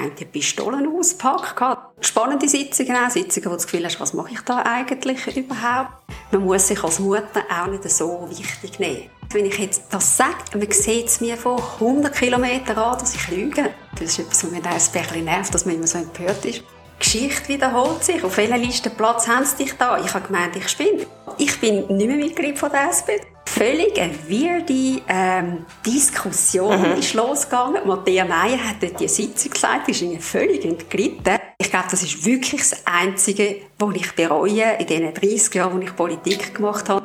einen 0.00 0.30
Pistolen 0.30 0.86
auspackt. 0.96 1.78
Spannende 2.00 2.48
Sitzungen 2.48 2.96
auch, 2.96 3.10
Sitzungen, 3.10 3.46
wo 3.46 3.50
du 3.50 3.56
das 3.56 3.66
Gefühl 3.66 3.84
hast, 3.84 4.00
was 4.00 4.14
mache 4.14 4.32
ich 4.32 4.40
da 4.40 4.62
eigentlich 4.64 5.36
überhaupt? 5.36 5.90
Man 6.32 6.44
muss 6.44 6.68
sich 6.68 6.82
als 6.82 6.98
Mutter 6.98 7.42
auch 7.50 7.66
nicht 7.66 7.88
so 7.90 8.26
wichtig 8.30 8.78
nehmen. 8.78 9.10
Wenn 9.32 9.46
ich 9.46 9.58
jetzt 9.58 9.82
das 9.90 10.16
sage, 10.16 10.34
man 10.54 10.70
sieht 10.70 11.06
es 11.06 11.20
mir 11.20 11.36
von 11.36 11.60
100 11.80 12.14
Kilometern 12.14 12.78
an, 12.78 12.98
dass 12.98 13.14
ich 13.14 13.28
lüge. 13.28 13.70
Das 13.92 14.02
ist 14.02 14.18
etwas, 14.18 14.44
was 14.44 14.50
mir 14.50 14.58
ein 14.58 14.74
bisschen 14.74 15.24
nervt, 15.24 15.54
dass 15.54 15.66
man 15.66 15.76
immer 15.76 15.86
so 15.86 15.98
empört 15.98 16.44
ist. 16.44 16.58
Die 16.58 16.98
Geschichte 16.98 17.48
wiederholt 17.48 18.04
sich. 18.04 18.22
Auf 18.24 18.36
welchem 18.36 18.60
Listenplatz 18.60 19.28
haben 19.28 19.44
sie 19.44 19.64
dich 19.64 19.74
da? 19.74 19.98
Ich 20.04 20.12
habe 20.12 20.26
gemeint, 20.26 20.56
ich 20.56 20.68
spinne. 20.68 21.06
Ich 21.38 21.58
bin 21.60 21.86
nicht 21.96 22.08
mehr 22.08 22.16
Mitglied 22.16 22.58
von 22.58 22.70
der 22.70 22.90
SP. 22.90 23.22
Völlig 23.52 24.00
eine 24.00 24.14
weirde 24.28 25.02
ähm, 25.08 25.66
Diskussion 25.84 26.92
mhm. 26.92 26.98
ist 26.98 27.14
losgegangen. 27.14 27.84
Matthäa 27.84 28.24
Meyer 28.24 28.56
hat 28.56 28.76
dort 28.80 29.00
die 29.00 29.08
Sitzung 29.08 29.50
gesagt, 29.50 29.88
ist 29.88 30.00
irgendwie 30.00 30.22
völlig 30.22 30.64
entglitten. 30.64 31.36
Ich 31.58 31.68
glaube, 31.68 31.86
das 31.90 32.02
ist 32.02 32.24
wirklich 32.24 32.60
das 32.60 32.86
Einzige, 32.86 33.56
was 33.76 33.94
ich 33.96 34.14
bereue 34.14 34.76
in 34.78 34.86
diesen 34.86 35.12
30 35.12 35.54
Jahren, 35.54 35.76
wo 35.76 35.82
ich 35.82 35.96
Politik 35.96 36.54
gemacht 36.54 36.88
habe. 36.88 37.04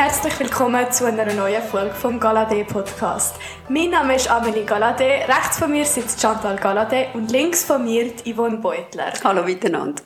Herzlich 0.00 0.40
willkommen 0.40 0.90
zu 0.90 1.04
einer 1.04 1.30
neuen 1.34 1.62
Folge 1.62 1.92
vom 1.92 2.18
Galadé 2.18 2.64
Podcast. 2.64 3.36
Mein 3.68 3.90
Name 3.90 4.16
ist 4.16 4.30
Amelie 4.30 4.64
Galadé, 4.64 5.28
rechts 5.28 5.58
von 5.58 5.70
mir 5.70 5.84
sitzt 5.84 6.22
Chantal 6.22 6.56
Galadé 6.56 7.12
und 7.12 7.30
links 7.30 7.64
von 7.64 7.84
mir 7.84 8.10
die 8.10 8.32
Yvonne 8.32 8.56
Beutler. 8.56 9.12
Hallo 9.22 9.42
miteinander. 9.42 10.02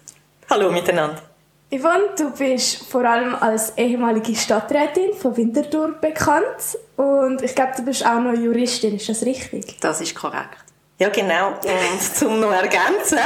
Hallo 0.50 0.72
miteinander. 0.72 1.22
Yvonne, 1.70 2.08
du 2.18 2.32
bist 2.32 2.90
vor 2.90 3.04
allem 3.04 3.36
als 3.36 3.78
ehemalige 3.78 4.34
Stadträtin 4.34 5.14
von 5.14 5.36
Winterthur 5.36 5.92
bekannt 6.00 6.76
und 6.96 7.40
ich 7.42 7.54
glaube, 7.54 7.74
du 7.76 7.84
bist 7.84 8.04
auch 8.04 8.18
noch 8.18 8.34
Juristin, 8.34 8.96
ist 8.96 9.08
das 9.08 9.22
richtig? 9.22 9.78
Das 9.80 10.00
ist 10.00 10.16
korrekt. 10.16 10.58
Ja, 10.98 11.08
genau. 11.10 11.50
Und 11.50 12.02
zum 12.02 12.40
noch 12.40 12.50
ergänzen, 12.50 13.20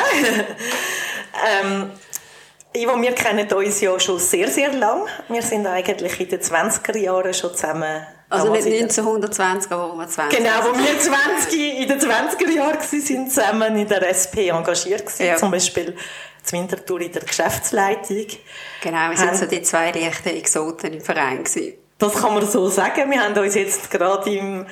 ähm, 1.62 1.90
Ivo, 2.74 3.00
wir 3.00 3.12
kennen 3.12 3.50
uns 3.50 3.80
ja 3.80 3.98
schon 3.98 4.18
sehr, 4.18 4.48
sehr 4.48 4.72
lang. 4.72 5.06
Wir 5.28 5.42
sind 5.42 5.66
eigentlich 5.66 6.20
in 6.20 6.28
den 6.28 6.40
20er 6.40 6.98
Jahren 6.98 7.32
schon 7.32 7.54
zusammen. 7.54 8.06
Also 8.30 8.52
nicht 8.52 8.66
1920, 8.66 9.72
aber 9.72 9.92
wo 9.92 9.96
wir 9.96 10.06
20 10.06 10.38
Genau, 10.38 10.50
wo 10.62 10.78
wir 10.78 10.98
20, 10.98 11.80
in 11.80 11.88
den 11.88 11.98
20er 11.98 12.50
Jahren 12.50 12.76
waren, 12.76 13.30
zusammen 13.30 13.76
in 13.76 13.88
der 13.88 14.10
SP 14.12 14.48
engagiert 14.50 15.06
waren. 15.18 15.26
Ja. 15.26 15.36
Zum 15.36 15.50
Beispiel 15.50 15.96
zum 16.42 16.58
Winterthur 16.58 17.00
in 17.00 17.12
der 17.12 17.22
Geschäftsleitung. 17.22 18.26
Genau, 18.82 19.10
wir 19.10 19.16
sind 19.16 19.36
so 19.36 19.46
die 19.46 19.62
zwei 19.62 19.90
leichten 19.90 20.28
Exoten 20.28 20.92
im 20.92 21.00
Verein 21.00 21.44
gewesen. 21.44 21.74
Das 21.96 22.14
kann 22.14 22.34
man 22.34 22.46
so 22.46 22.68
sagen. 22.68 23.10
Wir 23.10 23.24
haben 23.24 23.36
uns 23.36 23.54
jetzt 23.54 23.90
gerade 23.90 24.30
im 24.30 24.66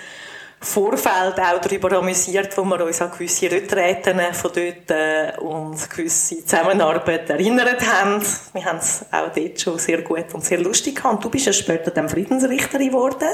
Vorfeld 0.66 1.38
auch 1.38 1.60
darüber 1.60 1.92
amüsiert, 1.92 2.56
wo 2.56 2.64
wir 2.64 2.84
uns 2.84 3.00
an 3.00 3.10
gewisse 3.10 3.50
Retreten 3.50 4.20
von 4.32 4.50
dort 4.52 4.90
äh, 4.90 5.32
und 5.38 5.90
gewisse 5.90 6.44
Zusammenarbeit 6.44 7.30
erinnert 7.30 7.80
haben. 7.86 8.22
Wir 8.52 8.64
haben 8.64 8.78
es 8.78 9.04
auch 9.10 9.32
dort 9.34 9.60
schon 9.60 9.78
sehr 9.78 10.02
gut 10.02 10.34
und 10.34 10.44
sehr 10.44 10.58
lustig 10.58 10.96
gehabt. 10.96 11.24
Du 11.24 11.30
bist 11.30 11.46
ja 11.46 11.52
später 11.52 11.90
dann 11.90 12.08
Friedensrichterin 12.08 12.88
geworden. 12.88 13.28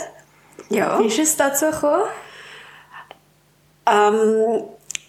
Ja. 0.68 0.98
Wie 1.00 1.06
ist 1.06 1.18
es 1.18 1.36
dazu 1.36 1.66
gekommen? 1.66 2.04
Ähm, 3.86 4.62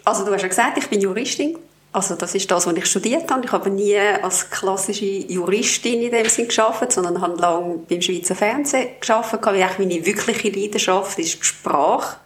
also 0.05 0.25
du 0.25 0.33
hast 0.33 0.41
ja 0.41 0.47
gesagt, 0.47 0.77
ich 0.77 0.89
bin 0.89 1.02
Juristin 1.02 1.58
also 1.94 2.16
das 2.16 2.33
ist 2.33 2.49
das, 2.49 2.66
was 2.66 2.75
ich 2.75 2.86
studiert 2.88 3.30
habe. 3.30 3.45
Ich 3.45 3.52
habe 3.52 3.69
nie 3.69 3.95
als 3.97 4.49
klassische 4.49 5.05
Juristin 5.05 6.02
in 6.02 6.11
dem 6.11 6.27
Sinne 6.27 6.48
geschafft, 6.48 6.92
sondern 6.92 7.21
habe 7.21 7.39
lange 7.39 7.77
beim 7.87 8.02
Schweizer 8.02 8.36
Fernsehen 8.36 8.89
geschafft. 8.99 9.37
Weil 9.45 9.70
meine 9.77 10.04
wirkliche 10.04 10.49
Leidenschaft 10.49 11.20
ist 11.20 11.39
die 11.39 11.43
Sprache. 11.43 12.17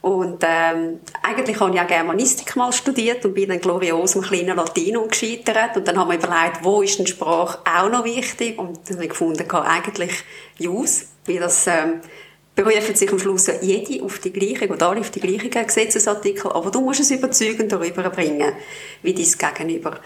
Und 0.00 0.42
ähm, 0.46 1.00
eigentlich 1.22 1.60
habe 1.60 1.74
ich 1.74 1.80
auch 1.80 1.86
Germanistik 1.86 2.56
mal 2.56 2.72
studiert 2.72 3.24
und 3.26 3.34
bin 3.34 3.50
dann 3.50 3.60
glorios 3.60 4.14
im 4.14 4.22
kleinen 4.22 4.56
Latinum 4.56 5.08
gescheitert. 5.08 5.76
Und 5.76 5.86
dann 5.86 5.98
haben 5.98 6.10
wir 6.10 6.16
überlegt, 6.16 6.62
wo 6.62 6.80
ist 6.80 6.98
denn 6.98 7.06
Sprache 7.06 7.58
auch 7.64 7.90
noch 7.90 8.04
wichtig? 8.04 8.58
Und 8.58 8.78
dann 8.88 8.96
habe 8.96 9.04
ich 9.04 9.10
gefunden, 9.10 9.50
eigentlich 9.50 10.12
Jus, 10.58 11.06
wie 11.26 11.38
das 11.38 11.66
ähm, 11.66 12.00
berufen 12.56 12.96
sich 12.96 13.12
am 13.12 13.18
Schluss 13.18 13.48
jede 13.60 14.02
auf 14.02 14.18
die 14.18 14.32
gleiche 14.32 14.68
oder 14.68 14.88
alle 14.88 15.00
auf 15.00 15.10
die 15.10 15.20
gleichen 15.20 15.50
Gesetzesartikel, 15.50 16.50
aber 16.50 16.70
du 16.70 16.80
musst 16.80 17.00
es 17.00 17.10
überzeugend 17.10 17.70
darüber 17.70 18.08
bringen, 18.10 18.52
wie 19.02 19.14
dein 19.14 19.54
Gegenüber. 19.54 20.00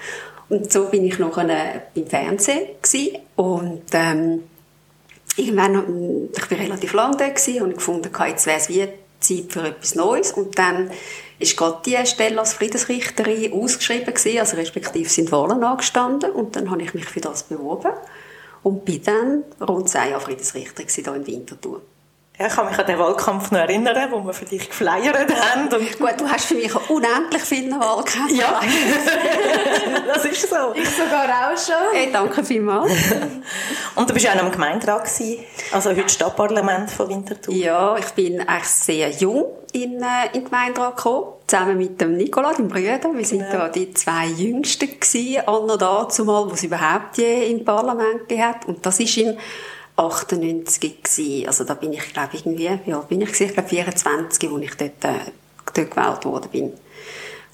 Und 0.49 0.71
so 0.71 0.87
bin 0.87 1.06
ich 1.06 1.19
noch 1.19 1.37
beim 1.37 2.06
Fernsehen 2.09 2.66
und 3.37 3.84
ähm, 3.93 4.43
irgendwann, 5.37 6.28
ich 6.34 6.50
war 6.50 6.59
relativ 6.59 6.93
lange 6.93 7.16
da 7.16 7.28
gewesen, 7.28 7.62
und 7.62 7.75
gefunden, 7.75 8.10
jetzt 8.27 8.47
wäre 8.47 8.59
es 8.59 8.69
wie 8.69 8.89
Zeit 9.21 9.53
für 9.53 9.69
etwas 9.69 9.94
Neues 9.94 10.33
und 10.33 10.59
dann 10.59 10.91
ist 11.39 11.56
gerade 11.56 11.78
die 11.87 12.05
Stelle 12.06 12.41
als 12.41 12.55
Friedensrichterin 12.55 13.53
ausgeschrieben 13.53 14.12
gewesen, 14.12 14.41
also 14.41 14.56
respektive 14.56 15.09
sind 15.09 15.31
Wahlen 15.31 15.62
angestanden 15.62 16.33
und 16.33 16.56
dann 16.56 16.71
habe 16.71 16.83
ich 16.83 16.94
mich 16.94 17.05
für 17.05 17.21
das 17.21 17.44
beworben 17.44 17.93
und 18.65 18.84
bin 18.84 19.03
dann 19.05 19.44
rund 19.60 19.89
zehn 19.89 20.10
Jahre 20.10 20.21
Friedensrichterin 20.21 20.89
hier 20.89 21.15
in 21.15 21.27
Winterthur. 21.27 21.83
Ja, 22.41 22.47
ich 22.47 22.55
kann 22.55 22.71
mich 22.71 22.78
an 22.78 22.87
den 22.87 22.99
Wahlkampf 22.99 23.51
noch 23.51 23.59
erinnern, 23.59 24.11
wo 24.11 24.25
wir 24.25 24.33
für 24.33 24.47
dich 24.47 24.67
geflyert 24.67 25.15
haben. 25.15 25.65
Und 25.65 25.99
Gut, 25.99 26.15
du 26.17 26.27
hast 26.27 26.47
für 26.47 26.55
mich 26.55 26.75
unendlich 26.89 27.43
viele 27.43 27.73
Wahlkämpfe. 27.73 28.34
Ja, 28.34 28.62
das 30.06 30.25
ist 30.25 30.49
so. 30.49 30.73
Ich 30.75 30.89
sogar 30.89 31.27
auch 31.27 31.59
schon. 31.59 31.93
Hey, 31.93 32.09
danke 32.11 32.43
vielmals. 32.43 32.93
und 33.95 34.09
du 34.09 34.15
bist 34.15 34.27
auch 34.27 34.37
noch 34.37 34.47
im 34.47 34.53
Gemeinderat 34.53 35.05
gewesen, 35.05 35.45
also 35.71 35.91
heute 35.91 36.09
Stadtparlament 36.09 36.91
von 36.91 37.11
Winterthur. 37.11 37.53
Ja, 37.53 37.99
ich 37.99 38.09
bin 38.12 38.41
eigentlich 38.41 38.65
sehr 38.65 39.11
jung 39.11 39.45
in, 39.72 40.01
äh, 40.03 40.28
in 40.33 40.33
den 40.33 40.45
Gemeinderat 40.45 40.97
gekommen, 40.97 41.27
zusammen 41.47 41.77
mit 41.77 42.01
dem 42.01 42.17
Nikola, 42.17 42.55
dem 42.55 42.69
Brüder. 42.69 43.12
Wir 43.12 43.25
sind 43.27 43.41
ja. 43.41 43.53
da 43.53 43.69
die 43.69 43.93
zwei 43.93 44.28
Jüngsten 44.28 44.99
gewesen, 44.99 45.47
an 45.47 45.55
und 45.57 45.83
dazumal, 45.83 46.49
die 46.49 46.55
es 46.55 46.62
überhaupt 46.62 47.19
je 47.19 47.51
im 47.51 47.67
Parlament 47.67 48.27
gegeben 48.27 48.55
Und 48.67 48.87
das 48.87 48.99
ist 48.99 49.15
im 49.19 49.37
98 50.00 51.03
gewesen. 51.03 51.47
Also 51.47 51.65
da 51.65 51.75
bin 51.75 51.93
ich, 51.93 52.12
glaube 52.12 52.37
irgendwie, 52.37 52.65
ja, 52.87 52.99
bin 53.00 53.21
ich 53.21 53.41
Ich 53.41 53.53
glaube 53.53 53.69
24, 53.69 54.50
als 54.50 54.62
ich 54.62 54.75
dort, 54.75 55.05
äh, 55.05 55.31
dort 55.75 55.91
gewählt 55.91 56.25
worden 56.25 56.50
bin. 56.50 56.72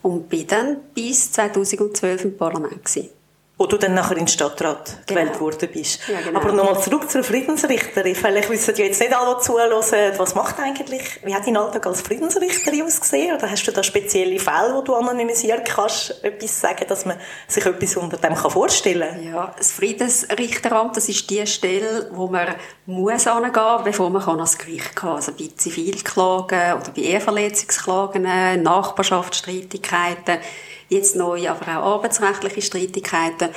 Und 0.03 0.29
bin 0.29 0.47
dann 0.47 0.79
bis 0.95 1.33
2012 1.33 2.25
im 2.25 2.37
Parlament 2.37 2.85
gewesen 2.85 3.16
wo 3.59 3.67
du 3.67 3.79
dann 3.79 3.95
nachher 3.95 4.13
in 4.13 4.25
den 4.25 4.29
Stadtrat 4.29 4.99
genau. 5.07 5.21
gewählt 5.21 5.41
worden 5.41 5.69
bist. 5.73 6.01
Ja, 6.09 6.21
genau. 6.21 6.41
Aber 6.41 6.53
nochmal 6.53 6.79
zurück 6.83 7.11
zur 7.11 7.25
Friedensrichterin. 7.25 8.15
Vielleicht 8.15 8.51
wissen 8.51 8.75
ja 8.77 8.85
jetzt 8.85 9.01
nicht 9.01 9.17
alle, 9.17 9.37
die 9.37 9.43
zuhören, 9.43 9.73
was 10.19 10.35
macht 10.35 10.61
eigentlich, 10.61 11.21
wie 11.25 11.35
hat 11.35 11.47
dein 11.47 11.57
Alltag 11.57 11.87
als 11.87 12.03
Friedensrichterin 12.03 12.83
ausgesehen? 12.83 13.35
Oder 13.35 13.51
hast 13.51 13.65
du 13.67 13.73
da 13.73 13.83
spezielle 13.83 14.39
Fälle, 14.39 14.75
wo 14.75 14.83
du 14.83 14.95
anonymisieren 14.95 15.65
kannst, 15.65 16.23
etwas 16.23 16.61
sagen, 16.61 16.85
dass 16.87 17.07
man 17.07 17.17
sich 17.49 17.65
etwas 17.65 17.97
unter 17.97 18.19
dem 18.19 18.37
vorstellen 18.37 19.09
kann? 19.09 19.23
Ja, 19.25 19.55
das 19.57 19.73
Friedensrichteramt, 19.73 20.95
das 20.95 21.09
ist 21.09 21.31
die 21.31 21.47
Stelle, 21.47 22.11
wo 22.13 22.27
man 22.27 22.49
muss 22.85 23.27
angehen, 23.27 23.85
bevor 23.85 24.11
man 24.11 24.23
ans 24.23 24.59
Gericht 24.59 24.95
kann. 24.95 25.17
Also 25.17 25.33
bei 25.33 25.49
Zivilklagen 25.57 26.75
oder 26.75 26.91
bei 26.95 27.03
Eheverletzungsklagen, 27.03 28.23
Nachbarschaftsstreitigkeiten, 28.63 30.41
jetzt 30.89 31.17
neu 31.17 31.49
aber 31.49 31.79
auch 31.79 31.95
arbeitsrechtliche 31.97 32.63
Streitigkeiten. 32.63 33.51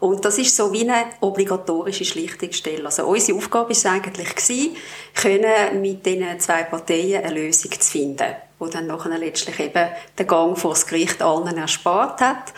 Und 0.00 0.24
das 0.24 0.38
ist 0.38 0.54
so 0.54 0.72
wie 0.72 0.82
eine 0.82 1.06
obligatorische 1.20 2.04
Schlichtungsstelle. 2.04 2.84
Also 2.84 3.06
unsere 3.06 3.38
Aufgabe 3.38 3.72
ist 3.72 3.86
eigentlich 3.86 4.34
gewesen, 4.34 4.76
können 5.14 5.80
mit 5.80 6.04
diesen 6.04 6.38
zwei 6.40 6.64
Parteien 6.64 7.24
eine 7.24 7.34
Lösung 7.34 7.72
zu 7.72 7.90
finden, 7.90 8.34
die 8.60 8.70
dann 8.70 8.86
nachher 8.86 9.16
letztlich 9.16 9.58
eben 9.60 9.88
den 10.18 10.26
Gang 10.26 10.58
vor 10.58 10.72
das 10.72 10.86
Gericht 10.86 11.22
allen 11.22 11.56
erspart 11.56 12.20
hat. 12.20 12.52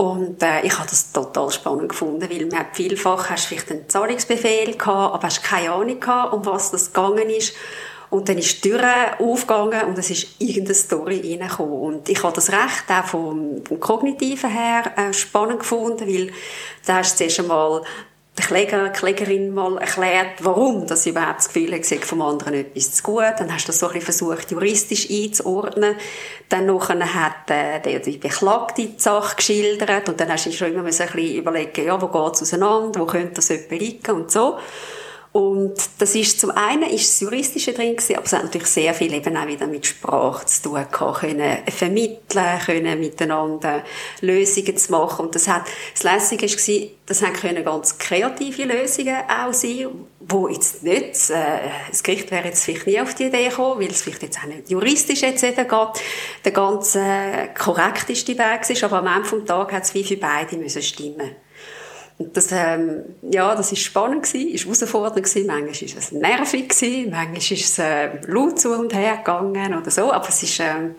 Und 0.00 0.42
äh, 0.42 0.62
ich 0.62 0.78
habe 0.78 0.88
das 0.88 1.12
total 1.12 1.50
spannend 1.50 1.90
gefunden, 1.90 2.28
weil 2.30 2.46
man 2.46 2.66
vielfach 2.72 3.28
hast 3.28 3.44
vielleicht 3.44 3.70
einen 3.70 3.88
Zahlungsbefehl 3.88 4.76
gehabt, 4.76 5.14
aber 5.14 5.22
hast 5.24 5.44
keine 5.44 5.72
Ahnung 5.72 6.00
gehabt, 6.00 6.32
um 6.32 6.46
was 6.46 6.70
das 6.70 6.92
gegangen 6.92 7.28
ist. 7.28 7.54
Und 8.10 8.28
dann 8.28 8.38
ist 8.38 8.64
die 8.64 8.70
Tür 8.70 8.82
aufgegangen 9.20 9.84
und 9.84 9.96
es 9.96 10.10
ist 10.10 10.26
irgendeine 10.40 10.74
Story 10.74 11.20
reingekommen. 11.20 11.80
Und 11.80 12.08
ich 12.08 12.22
habe 12.22 12.34
das 12.34 12.50
Recht 12.50 12.84
auch 12.88 13.04
vom, 13.04 13.62
Kognitiven 13.78 14.50
her 14.50 14.92
äh, 14.96 15.12
spannend 15.12 15.60
gefunden, 15.60 16.08
weil 16.08 16.32
da 16.86 16.96
hast 16.96 17.12
du 17.12 17.18
zuerst 17.18 17.38
einmal 17.40 17.82
der 18.36 18.46
Kläger, 18.46 18.88
Klägerin 18.90 19.52
mal 19.52 19.76
erklärt, 19.78 20.42
warum 20.42 20.86
sie 20.88 21.10
überhaupt 21.10 21.38
das 21.38 21.52
Gefühl 21.52 21.74
hat, 21.74 22.04
vom 22.04 22.22
anderen 22.22 22.54
etwas 22.54 22.92
zu 22.94 23.02
gut. 23.02 23.34
Dann 23.38 23.52
hast 23.52 23.64
du 23.64 23.68
das 23.68 23.78
so 23.78 23.86
ein 23.86 23.92
bisschen 23.92 24.12
versucht, 24.12 24.50
juristisch 24.50 25.08
einzuordnen. 25.10 25.94
Dann 26.48 26.66
nachher 26.66 27.14
hat 27.14 27.50
äh, 27.50 27.80
der, 27.80 28.00
die 28.00 28.18
Beklagte 28.18 28.86
die 28.86 28.98
Sache 28.98 29.36
geschildert 29.36 30.08
und 30.08 30.18
dann 30.20 30.30
hast 30.30 30.46
du 30.46 30.52
schon 30.52 30.68
immer 30.68 30.80
ein 30.80 30.84
bisschen 30.86 31.34
überlegen, 31.34 31.86
ja, 31.86 32.00
wo 32.00 32.08
geht 32.08 32.34
es 32.34 32.42
auseinander, 32.42 33.00
wo 33.00 33.06
könnte 33.06 33.34
das 33.34 33.50
jemand 33.50 33.70
liegen 33.70 34.10
und 34.12 34.30
so. 34.30 34.58
Und 35.32 35.76
das 35.98 36.16
ist 36.16 36.40
zum 36.40 36.50
einen 36.50 36.90
ist 36.90 37.08
das 37.08 37.20
Juristische 37.20 37.72
drin 37.72 37.94
gewesen, 37.94 38.16
aber 38.16 38.24
es 38.24 38.32
hat 38.32 38.42
natürlich 38.42 38.66
sehr 38.66 38.92
viel 38.94 39.14
eben 39.14 39.36
auch 39.36 39.46
wieder 39.46 39.68
mit 39.68 39.86
Sprache 39.86 40.44
zu 40.46 40.62
tun 40.62 40.84
gehabt, 40.90 41.20
können 41.20 41.58
vermitteln, 41.68 42.58
können 42.66 42.98
miteinander 42.98 43.84
Lösungen 44.22 44.76
zu 44.76 44.90
machen. 44.90 45.26
Und 45.26 45.36
das 45.36 45.46
hat, 45.46 45.62
das 45.94 46.02
Lässige 46.02 46.48
war, 46.48 46.88
das 47.06 47.22
können 47.40 47.64
ganz 47.64 47.96
kreative 47.96 48.64
Lösungen 48.64 49.16
auch 49.28 49.52
sein, 49.52 49.86
wo 50.18 50.48
jetzt 50.48 50.82
nicht, 50.82 51.30
äh, 51.30 51.70
das 51.88 52.02
Gericht 52.02 52.30
wäre 52.32 52.46
jetzt 52.46 52.64
vielleicht 52.64 52.88
nie 52.88 53.00
auf 53.00 53.14
die 53.14 53.26
Idee 53.26 53.48
gekommen, 53.48 53.80
weil 53.80 53.90
es 53.90 54.02
vielleicht 54.02 54.24
jetzt 54.24 54.38
auch 54.38 54.48
nicht 54.48 54.68
juristisch 54.68 55.22
jetzt 55.22 55.42
geht, 55.42 55.56
der 55.56 56.52
ganz 56.52 56.94
äh, 56.96 57.48
korrekteste 57.56 58.36
Weg 58.36 58.68
ist, 58.68 58.82
aber 58.82 58.98
am 58.98 59.06
Ende 59.06 59.30
des 59.30 59.44
Tages 59.46 59.74
hat 59.74 59.84
es 59.84 59.94
wie 59.94 60.04
für 60.04 60.16
beide 60.16 60.56
müssen 60.56 60.82
stimmen 60.82 61.36
das, 62.32 62.52
ähm, 62.52 63.02
ja, 63.22 63.54
das 63.54 63.72
ist 63.72 63.80
spannend 63.82 64.24
gewesen, 64.24 64.50
ist 64.50 64.64
herausfordernd 64.64 65.24
gewesen. 65.24 65.46
Manchmal 65.46 65.70
ist 65.70 65.96
es 65.96 66.12
nervig 66.12 66.68
gewesen, 66.68 67.10
manchmal 67.10 67.38
ist 67.38 67.50
es 67.50 67.78
äh, 67.78 68.10
laut 68.26 68.60
zu 68.60 68.72
und 68.78 68.94
her 68.94 69.16
gegangen 69.16 69.74
oder 69.76 69.90
so. 69.90 70.12
Aber 70.12 70.28
es 70.28 70.42
ist 70.42 70.60
ähm, 70.60 70.96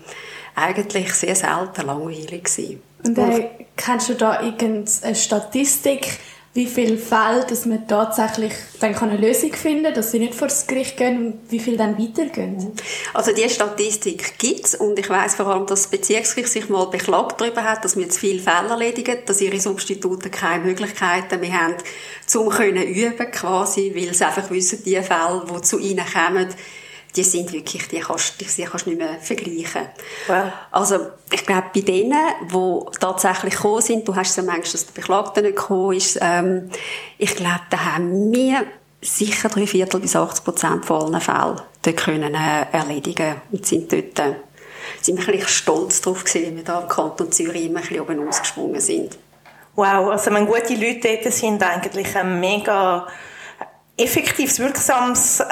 eigentlich 0.56 1.14
sehr 1.14 1.36
selten 1.36 1.86
langweilig 1.86 2.44
gewesen. 2.44 2.82
Und 3.06 3.18
äh, 3.18 3.50
kennst 3.78 4.10
du 4.10 4.16
da 4.16 4.42
irgendeine 4.42 5.16
Statistik, 5.16 6.20
wie 6.54 6.66
viele 6.66 6.98
Fälle, 6.98 7.46
dass 7.48 7.66
man 7.66 7.88
tatsächlich 7.88 8.52
dann 8.82 8.94
eine 8.94 9.16
Lösung 9.16 9.54
finden 9.54 9.86
kann, 9.86 9.94
dass 9.94 10.12
sie 10.12 10.20
nicht 10.20 10.36
vor 10.36 10.50
das 10.50 10.68
Gericht 10.68 10.98
gehen 10.98 11.26
und 11.26 11.40
wie 11.50 11.60
viele 11.60 11.78
dann 11.78 11.98
weitergehen? 11.98 12.74
Also 13.14 13.32
die 13.32 13.50
Statistik 13.50 14.38
gibt 14.38 14.66
es 14.66 14.76
und 14.76 15.00
ich 15.00 15.10
weiß 15.10 15.36
vor 15.36 15.48
allem, 15.48 15.66
dass 15.66 15.84
das 15.84 15.92
Bezirksgericht 15.92 16.52
sich 16.52 16.68
mal 16.68 16.88
beklagt 16.88 17.40
darüber 17.40 17.64
hat, 17.64 17.86
dass 17.86 17.96
wir 17.96 18.10
zu 18.10 18.20
viele 18.20 18.42
Fälle 18.42 18.70
erledigen, 18.70 19.20
dass 19.26 19.40
ihre 19.40 19.62
Substitute 19.62 20.30
keine 20.30 20.66
Möglichkeiten 20.66 21.40
mehr 21.40 21.54
haben, 21.54 21.76
zum 22.26 22.50
können 22.50 22.84
üben 22.84 23.32
quasi, 23.32 23.94
weil 23.96 24.14
sie 24.14 24.26
einfach 24.26 24.50
wissen, 24.52 24.84
die 24.84 25.02
Fälle, 25.02 25.46
die 25.50 25.62
zu 25.62 25.80
ihnen 25.80 26.06
kommen, 26.06 26.50
die 27.16 27.24
sind 27.24 27.52
wirklich, 27.52 27.88
die 27.88 28.00
kannst, 28.00 28.40
die 28.40 28.64
kannst 28.64 28.86
du 28.86 28.90
nicht 28.90 29.00
mehr 29.00 29.20
vergleichen. 29.20 29.88
Wow. 30.28 30.52
Also, 30.72 31.08
ich 31.32 31.46
glaube, 31.46 31.66
bei 31.74 31.82
denen, 31.82 32.20
die 32.42 32.98
tatsächlich 33.00 33.56
gekommen 33.56 33.82
sind, 33.82 34.08
du 34.08 34.16
hast 34.16 34.38
ja 34.38 34.44
manchmal, 34.44 34.72
dass 34.72 34.86
der 34.86 34.94
Beklagte 34.94 35.42
nicht 35.42 35.58
gekommen 35.58 35.94
ist, 35.94 36.18
ähm, 36.22 36.70
ich 37.18 37.36
glaube, 37.36 37.62
da 37.70 37.96
haben 37.96 38.32
wir 38.34 38.66
sicher 39.02 39.50
drei 39.50 39.68
Viertel 39.68 40.00
bis 40.00 40.16
80 40.16 40.44
Prozent 40.44 40.86
von 40.86 41.14
allen 41.14 41.22
Fällen 41.22 41.62
dort 41.82 41.98
können, 41.98 42.36
äh, 42.36 42.66
erledigen 42.72 43.42
und 43.52 43.66
sind 43.66 43.92
dort, 43.92 44.20
äh, 44.20 44.36
sind 45.02 45.18
wir 45.18 45.28
ein 45.28 45.32
bisschen 45.34 45.50
stolz 45.50 46.02
darauf 46.02 46.24
gewesen, 46.24 46.52
wie 46.52 46.58
wir 46.58 46.64
da 46.64 46.82
im 46.82 46.88
Kanton 46.88 47.32
Zürich 47.32 47.66
immer 47.66 47.80
ein 47.80 47.88
bisschen 47.88 48.02
oben 48.02 48.28
ausgesprungen 48.28 48.80
sind. 48.80 49.18
Wow, 49.76 50.12
also 50.12 50.32
wenn 50.32 50.46
gute 50.46 50.76
Leute 50.76 51.20
dort 51.22 51.34
sind, 51.34 51.64
eigentlich 51.64 52.16
ein 52.16 52.40
mega 52.40 53.08
effektives, 53.98 54.60
wirksames 54.60 55.40
äh, 55.40 55.46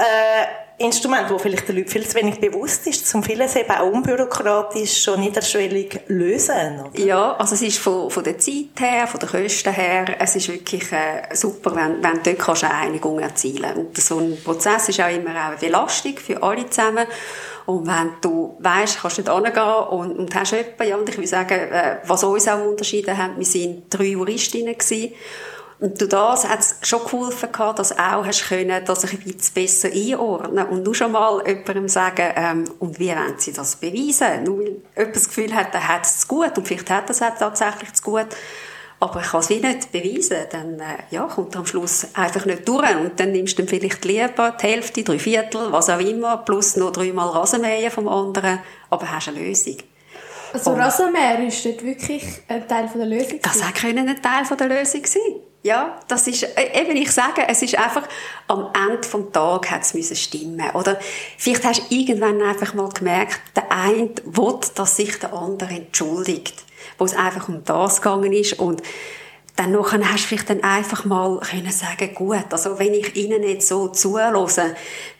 Instrument, 0.80 1.30
das 1.30 1.42
vielleicht 1.42 1.68
den 1.68 1.76
Leuten 1.76 1.90
viel 1.90 2.08
zu 2.08 2.16
wenig 2.16 2.40
bewusst 2.40 2.88
ist, 2.88 3.06
zum 3.06 3.22
vieles 3.22 3.56
eben 3.58 3.70
auch 3.72 3.92
unbürokratisch, 3.92 5.04
schon 5.04 5.20
niederschwellig 5.20 6.00
lösen. 6.08 6.80
Oder? 6.80 7.00
Ja, 7.00 7.34
also 7.34 7.56
es 7.56 7.62
ist 7.62 7.80
von, 7.80 8.10
von 8.10 8.24
der 8.24 8.38
Zeit 8.38 8.80
her, 8.80 9.06
von 9.06 9.20
den 9.20 9.28
Kosten 9.28 9.74
her, 9.74 10.16
es 10.20 10.38
ist 10.38 10.48
wirklich 10.48 10.90
äh, 10.94 11.36
super, 11.36 11.76
wenn, 11.76 12.02
wenn 12.02 12.24
du 12.24 12.31
dort 12.31 12.40
kannst 12.40 12.64
eine 12.64 12.76
Einigung 12.76 13.20
erzielen 13.20 13.74
Und 13.74 13.98
so 13.98 14.20
ein 14.20 14.42
Prozess 14.42 14.88
ist 14.88 15.02
auch 15.02 15.14
immer 15.14 15.31
auch 15.31 15.50
eine 15.50 15.58
Belastung 15.58 16.16
für 16.18 16.42
alle 16.42 16.70
zusammen. 16.70 17.06
Und 17.66 17.86
wenn 17.86 18.14
du 18.22 18.56
weißt, 18.60 19.00
kannst 19.02 19.18
du 19.18 19.22
nicht 19.22 19.31
hingehen 19.31 19.84
und, 19.90 20.18
und 20.18 20.36
hast 20.36 20.54
jemanden, 20.54 20.88
ja, 20.88 20.96
und 20.96 21.10
ich 21.10 21.18
will 21.18 21.28
sagen, 21.28 21.60
äh, 21.60 21.98
was 22.08 22.24
uns 22.24 22.48
auch 22.48 22.66
unterschieden 22.66 23.18
hat, 23.18 23.31
wir 23.38 23.46
waren 23.46 23.84
drei 23.90 24.06
Juristinnen 24.06 24.78
gewesen, 24.78 25.14
und 25.80 26.02
durch 26.02 26.10
das 26.10 26.48
hat 26.48 26.60
es 26.60 26.76
schon 26.81 27.04
geholfen 27.04 27.52
gehabt, 27.52 27.80
dass 27.80 27.98
auch 27.98 28.26
hast 28.26 28.50
können, 28.50 28.84
dass 28.84 29.04
ich 29.06 29.14
ein 29.14 29.20
bisschen 29.20 29.54
besser 29.54 29.90
einordnen 29.90 30.68
und 30.68 30.84
nur 30.84 30.94
schon 30.94 31.14
mal 31.14 31.42
jemandem 31.48 31.88
sagen, 31.88 32.34
ähm, 32.36 32.66
und 32.80 33.00
wie 33.00 33.10
wollen 33.10 33.36
sie 33.38 33.54
das 33.54 33.78
beweisen? 33.78 34.44
Nur 34.44 34.60
weil 34.60 34.81
jemand 34.98 35.16
das 35.16 35.28
Gefühl 35.30 35.56
hat, 35.56 35.74
er 35.74 35.88
hat 35.88 36.06
es 36.06 36.28
gut 36.28 36.58
und 36.58 36.68
vielleicht 36.68 36.90
hat 36.90 37.06
er 37.06 37.12
es 37.12 37.20
tatsächlich 37.20 37.94
zu 37.94 38.04
gut, 38.04 38.28
aber 39.00 39.22
ich 39.22 39.28
kann 39.28 39.40
es 39.40 39.50
wie 39.50 39.60
nicht 39.60 39.94
beweisen, 39.94 40.38
dann 40.52 40.80
äh, 40.81 40.98
ja, 41.12 41.24
kommt 41.24 41.56
er 41.56 41.60
am 41.60 41.66
Schluss 41.66 42.08
einfach 42.14 42.46
nicht 42.46 42.68
durch 42.68 42.96
und 42.98 43.18
dann 43.18 43.31
nimmst 43.31 43.58
du 43.58 43.62
dann 43.62 43.70
vielleicht 43.70 44.04
lieber 44.04 44.58
die 44.62 44.68
Hälfte, 44.68 45.04
drei 45.04 45.18
Viertel, 45.18 45.72
was 45.72 45.90
auch 45.90 46.00
immer, 46.00 46.38
plus 46.40 46.76
noch 46.76 46.92
dreimal 46.92 47.30
Rasenmähen 47.30 47.90
vom 47.90 48.10
anderen, 48.10 48.60
aber 48.90 49.10
hast 49.10 49.30
eine 49.30 49.40
Lösung. 49.40 49.78
Also 50.52 50.74
Rasenmähen 50.74 51.48
ist 51.48 51.64
dort 51.64 51.86
wirklich 51.86 52.26
ein 52.50 52.68
Teil 52.68 52.90
von 52.90 53.00
der 53.00 53.08
Lösung? 53.08 53.40
Das 53.42 53.62
können 53.76 54.10
ein 54.10 54.22
Teil 54.22 54.44
von 54.44 54.58
der 54.58 54.68
Lösung 54.68 55.06
sein. 55.06 55.22
Ja, 55.61 56.00
das 56.07 56.25
ist, 56.27 56.44
äh, 56.44 56.81
eben 56.81 56.95
ich 56.95 57.11
sage, 57.11 57.44
es 57.47 57.61
ist 57.61 57.77
einfach, 57.77 58.03
am 58.47 58.69
Ende 58.73 58.97
des 58.97 59.11
Tages 59.33 59.71
hat 59.71 59.94
es 59.94 60.21
stimmen. 60.21 60.69
Oder 60.73 60.97
vielleicht 61.38 61.65
hast 61.65 61.89
du 61.89 61.95
irgendwann 61.95 62.41
einfach 62.41 62.73
mal 62.73 62.88
gemerkt, 62.89 63.41
der 63.57 63.69
eine 63.69 64.09
will, 64.23 64.59
dass 64.75 64.95
sich 64.95 65.19
der 65.19 65.33
andere 65.33 65.71
entschuldigt. 65.71 66.63
Wo 66.97 67.03
es 67.03 67.13
einfach 67.13 67.50
um 67.50 67.63
das 67.65 68.01
gegangen 68.01 68.31
ist 68.31 68.53
und 68.53 68.81
dann 69.57 69.73
nachher 69.73 70.00
hast 70.09 70.23
du 70.23 70.27
vielleicht 70.29 70.50
dann 70.50 70.63
einfach 70.63 71.03
mal 71.03 71.39
können 71.41 71.71
sagen, 71.71 72.15
gut, 72.15 72.45
also 72.51 72.79
wenn 72.79 72.94
ich 72.94 73.17
ihnen 73.17 73.41
nicht 73.41 73.61
so 73.61 73.89
zuhöre, 73.89 74.38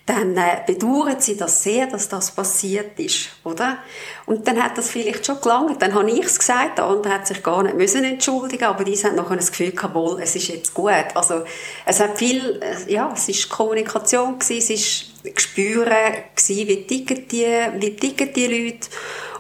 dann 0.10 0.36
äh, 0.38 0.64
bedauern 0.66 1.18
sie 1.20 1.38
das 1.38 1.62
sehr, 1.62 1.86
dass 1.86 2.10
das 2.10 2.32
passiert 2.32 3.00
ist, 3.00 3.30
oder? 3.44 3.78
Und 4.26 4.48
dann 4.48 4.62
hat 4.62 4.76
das 4.76 4.90
vielleicht 4.90 5.24
schon 5.24 5.40
gelangt. 5.40 5.80
Dann 5.84 5.94
habe 5.94 6.10
ich 6.10 6.26
es 6.26 6.40
gesagt, 6.40 6.80
der 6.80 6.86
andere 6.86 7.14
hat 7.14 7.28
sich 7.28 7.44
gar 7.44 7.62
nicht 7.62 7.76
müssen 7.76 8.04
entschuldigen, 8.04 8.64
aber 8.64 8.84
die 8.84 8.96
haben 8.96 9.16
nachher 9.16 9.36
das 9.36 9.52
Gefühl 9.52 9.70
gehabt, 9.72 9.94
wohl, 9.94 10.20
es 10.20 10.36
ist 10.36 10.48
jetzt 10.48 10.74
gut. 10.74 10.92
Also 11.14 11.44
es 11.86 12.00
hat 12.00 12.18
viel, 12.18 12.60
äh, 12.60 12.92
ja, 12.92 13.12
es 13.14 13.30
ist 13.30 13.50
Kommunikation 13.50 14.40
gewesen, 14.40 14.58
es 14.58 14.70
ist 14.72 15.36
Gespüren 15.36 16.14
gewesen, 16.36 16.68
wie 16.68 16.88
ticken 16.88 17.28
die, 17.28 17.46
wie 17.78 17.96
ticken 17.96 18.34
die 18.34 18.48
Leute 18.48 18.90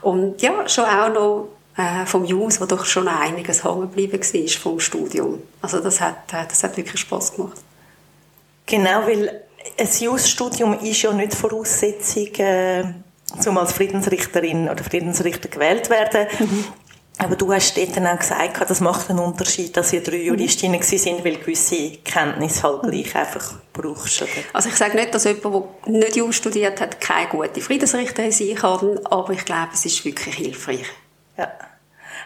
und 0.01 0.39
ja, 0.39 0.69
schon 0.69 0.85
auch 0.85 1.11
noch 1.11 1.47
äh, 1.77 2.05
vom 2.05 2.25
JUS, 2.25 2.61
wo 2.61 2.65
doch 2.65 2.85
schon 2.85 3.07
einiges 3.07 3.63
hängen 3.63 3.81
geblieben 3.81 4.21
war 4.21 4.47
vom 4.61 4.79
Studium. 4.79 5.41
Also 5.63 5.79
das 5.79 5.99
hat, 5.99 6.31
äh, 6.31 6.45
das 6.47 6.63
hat 6.63 6.77
wirklich 6.77 7.01
Spaß 7.01 7.37
gemacht. 7.37 7.57
Genau, 8.67 9.07
weil 9.07 9.48
ein 9.77 9.89
JUS-Studium 9.99 10.79
ist 10.79 11.01
ja 11.01 11.13
nicht 11.13 11.33
Voraussetzung, 11.33 12.33
äh, 12.35 12.83
um 13.45 13.57
als 13.57 13.73
Friedensrichterin 13.73 14.69
oder 14.69 14.83
Friedensrichter 14.83 15.49
gewählt 15.49 15.85
zu 15.85 15.91
werden. 15.91 16.27
Mhm. 16.39 16.65
Aber 17.21 17.35
du 17.35 17.51
hast 17.51 17.75
dort 17.75 17.97
dann 17.97 18.07
auch 18.07 18.17
gesagt, 18.17 18.69
das 18.69 18.79
macht 18.79 19.09
einen 19.09 19.19
Unterschied, 19.19 19.75
dass 19.75 19.91
ihr 19.91 20.01
drei 20.01 20.19
mhm. 20.19 20.25
Juristinnen 20.25 20.81
sind, 20.81 21.23
weil 21.25 21.35
gewisse 21.35 21.97
Kenntnisse 21.97 22.63
halt 22.63 22.83
gleich 22.83 23.13
einfach 23.15 23.55
brauchst. 23.73 24.21
Oder? 24.21 24.31
Also 24.53 24.69
ich 24.69 24.75
sage 24.75 24.95
nicht, 24.95 25.13
dass 25.13 25.25
jemand, 25.25 25.65
der 25.85 25.91
nicht 25.91 26.15
Jus 26.15 26.35
studiert 26.37 26.79
hat, 26.79 27.01
keine 27.01 27.27
gute 27.27 27.59
Friedensrichterin 27.59 28.31
sein 28.31 28.55
kann, 28.55 28.99
aber 29.05 29.33
ich 29.33 29.43
glaube, 29.43 29.71
es 29.73 29.85
ist 29.85 30.03
wirklich 30.05 30.35
hilfreich. 30.35 30.85
Ja. 31.37 31.51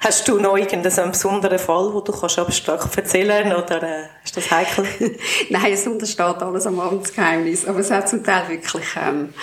Hast 0.03 0.27
du 0.27 0.37
noch 0.37 0.57
irgendeinen 0.57 1.11
besonderen 1.11 1.57
Fall, 1.57 1.93
wo 1.93 2.01
du 2.01 2.11
kannst 2.11 2.37
abstrakt 2.37 2.97
erzählen 2.97 3.55
oder 3.55 3.81
äh, 3.81 4.05
ist 4.21 4.35
das 4.35 4.51
heikel? 4.51 4.85
Nein, 5.49 5.71
es 5.71 5.87
untersteht 5.87 6.41
alles 6.41 6.67
am 6.67 6.77
Amtsgeheimnis, 6.81 7.65
aber 7.65 7.79
es 7.79 7.89
hat 7.89 8.09
zum 8.09 8.21
Teil 8.21 8.49
wirklich... 8.49 8.85
Ähm, 9.01 9.33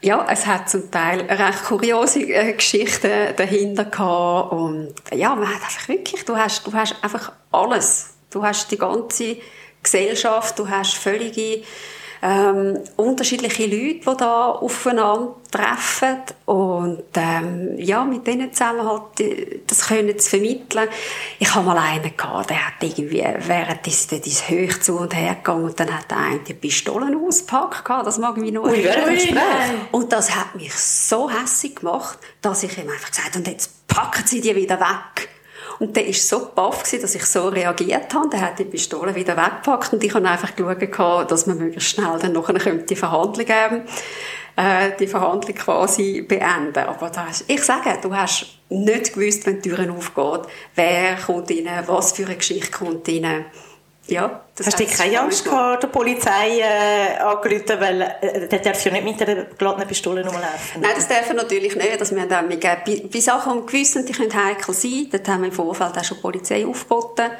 ja, 0.00 0.24
es 0.30 0.46
hat 0.46 0.70
zum 0.70 0.88
Teil 0.92 1.22
recht 1.22 1.64
kuriose 1.64 2.20
äh, 2.20 2.52
Geschichten 2.52 3.34
dahinter 3.36 3.86
gehabt 3.86 4.52
und 4.52 4.94
ja, 5.12 5.34
man 5.34 5.48
hat 5.48 5.56
einfach 5.56 5.88
wirklich, 5.88 6.24
du 6.24 6.36
hast, 6.36 6.64
du 6.64 6.72
hast 6.72 6.94
einfach 7.02 7.32
alles. 7.50 8.10
Du 8.30 8.44
hast 8.44 8.70
die 8.70 8.78
ganze 8.78 9.38
Gesellschaft, 9.82 10.56
du 10.60 10.68
hast 10.68 10.94
völlige 10.94 11.64
ähm, 12.22 12.78
unterschiedliche 12.96 13.64
Leute, 13.64 14.10
die 14.10 14.16
da 14.18 14.50
aufeinander 14.50 15.34
treffen 15.50 16.18
und 16.46 17.04
ähm, 17.14 17.78
ja, 17.78 18.04
mit 18.04 18.26
denen 18.26 18.52
zusammen 18.52 18.86
halt 18.86 19.20
äh, 19.20 19.60
das 19.66 19.86
können 19.86 20.18
zu 20.18 20.30
vermitteln. 20.30 20.88
Ich 21.38 21.54
habe 21.54 21.66
mal 21.66 21.78
einen 21.78 22.16
gehabt, 22.16 22.50
der 22.50 22.66
hat 22.66 22.74
irgendwie 22.82 23.24
während 23.46 23.86
des, 23.86 24.06
des 24.08 24.48
Hoch 24.48 24.78
zu 24.80 24.98
und 24.98 25.16
her 25.16 25.36
gegangen 25.36 25.64
und 25.64 25.80
dann 25.80 25.94
hat 25.94 26.10
der 26.10 26.18
eine 26.18 26.40
die 26.40 26.54
Pistolen 26.54 27.16
ausgepackt 27.16 27.84
gehabt, 27.84 28.06
das 28.06 28.18
mag 28.18 28.36
ich 28.36 28.42
mich 28.42 28.52
noch 28.52 28.64
Ui, 28.64 28.82
Und 29.92 30.12
das 30.12 30.34
hat 30.34 30.54
mich 30.54 30.74
so 30.74 31.30
hässlich 31.30 31.76
gemacht, 31.76 32.18
dass 32.42 32.62
ich 32.62 32.76
ihm 32.76 32.90
einfach 32.90 33.10
gesagt 33.10 33.28
habe, 33.28 33.38
und 33.38 33.48
jetzt 33.48 33.86
packen 33.86 34.26
Sie 34.26 34.40
die 34.40 34.54
wieder 34.54 34.78
weg. 34.78 35.28
Und 35.78 35.96
der 35.96 36.06
war 36.06 36.12
so 36.12 36.50
baff, 36.54 36.82
dass 36.82 37.14
ich 37.14 37.24
so 37.24 37.48
reagiert 37.48 38.12
habe. 38.12 38.28
Der 38.30 38.40
hat 38.40 38.58
die 38.58 38.64
Pistole 38.64 39.14
wieder 39.14 39.36
weggepackt 39.36 39.92
und 39.92 40.02
ich 40.02 40.12
habe 40.12 40.28
einfach 40.28 40.54
geschaut, 40.56 41.30
dass 41.30 41.46
man 41.46 41.58
möglichst 41.58 41.90
schnell 41.90 42.18
dann 42.20 42.32
nachher 42.32 42.74
die 42.74 42.96
Verhandlung 42.96 43.46
geben 43.46 43.82
äh, 44.58 44.90
die 44.98 45.06
Verhandlung 45.06 45.54
quasi 45.54 46.22
beenden. 46.22 46.84
Aber 46.84 47.10
das, 47.10 47.44
ich 47.46 47.62
sage, 47.62 47.96
du 48.02 48.14
hast 48.14 48.46
nicht 48.68 49.14
gewusst, 49.14 49.46
wenn 49.46 49.62
die 49.62 49.70
Türen 49.70 49.90
aufgehen, 49.90 50.40
wer 50.74 51.16
kommt 51.16 51.50
rein, 51.50 51.84
was 51.86 52.12
für 52.12 52.26
eine 52.26 52.36
Geschichte 52.36 52.72
kommt 52.72 53.08
rein. 53.08 53.44
Ja, 54.08 54.40
Hast 54.64 54.80
du 54.80 54.86
keine 54.86 55.20
Angst 55.20 55.44
gehabt, 55.44 55.82
der 55.82 55.88
Polizei 55.88 56.60
äh, 56.60 57.18
angerufen, 57.18 57.78
weil 57.78 58.00
äh, 58.00 58.48
der 58.48 58.58
darf 58.58 58.82
ja 58.84 58.90
nicht 58.90 59.04
mit 59.04 59.22
einer 59.22 59.44
geladenen 59.44 59.86
Pistole 59.86 60.24
rumlaufen? 60.24 60.80
Nein, 60.80 60.92
das 60.94 61.06
darf 61.06 61.28
er 61.28 61.34
natürlich 61.34 61.76
nicht. 61.76 62.00
Also 62.00 62.16
wir 62.16 62.22
haben 62.22 62.52
auch, 62.52 62.58
bei, 62.58 63.02
bei 63.12 63.20
Sachen, 63.20 63.60
die 63.60 63.66
gewissen, 63.66 64.06
die 64.06 64.12
können 64.12 64.34
heikel 64.34 64.74
sein, 64.74 65.08
dort 65.12 65.28
haben 65.28 65.42
wir 65.42 65.48
im 65.48 65.54
Vorfeld 65.54 65.96
auch 65.96 66.04
schon 66.04 66.16
die 66.16 66.22
Polizei 66.22 66.66
aufgeboten 66.66 67.30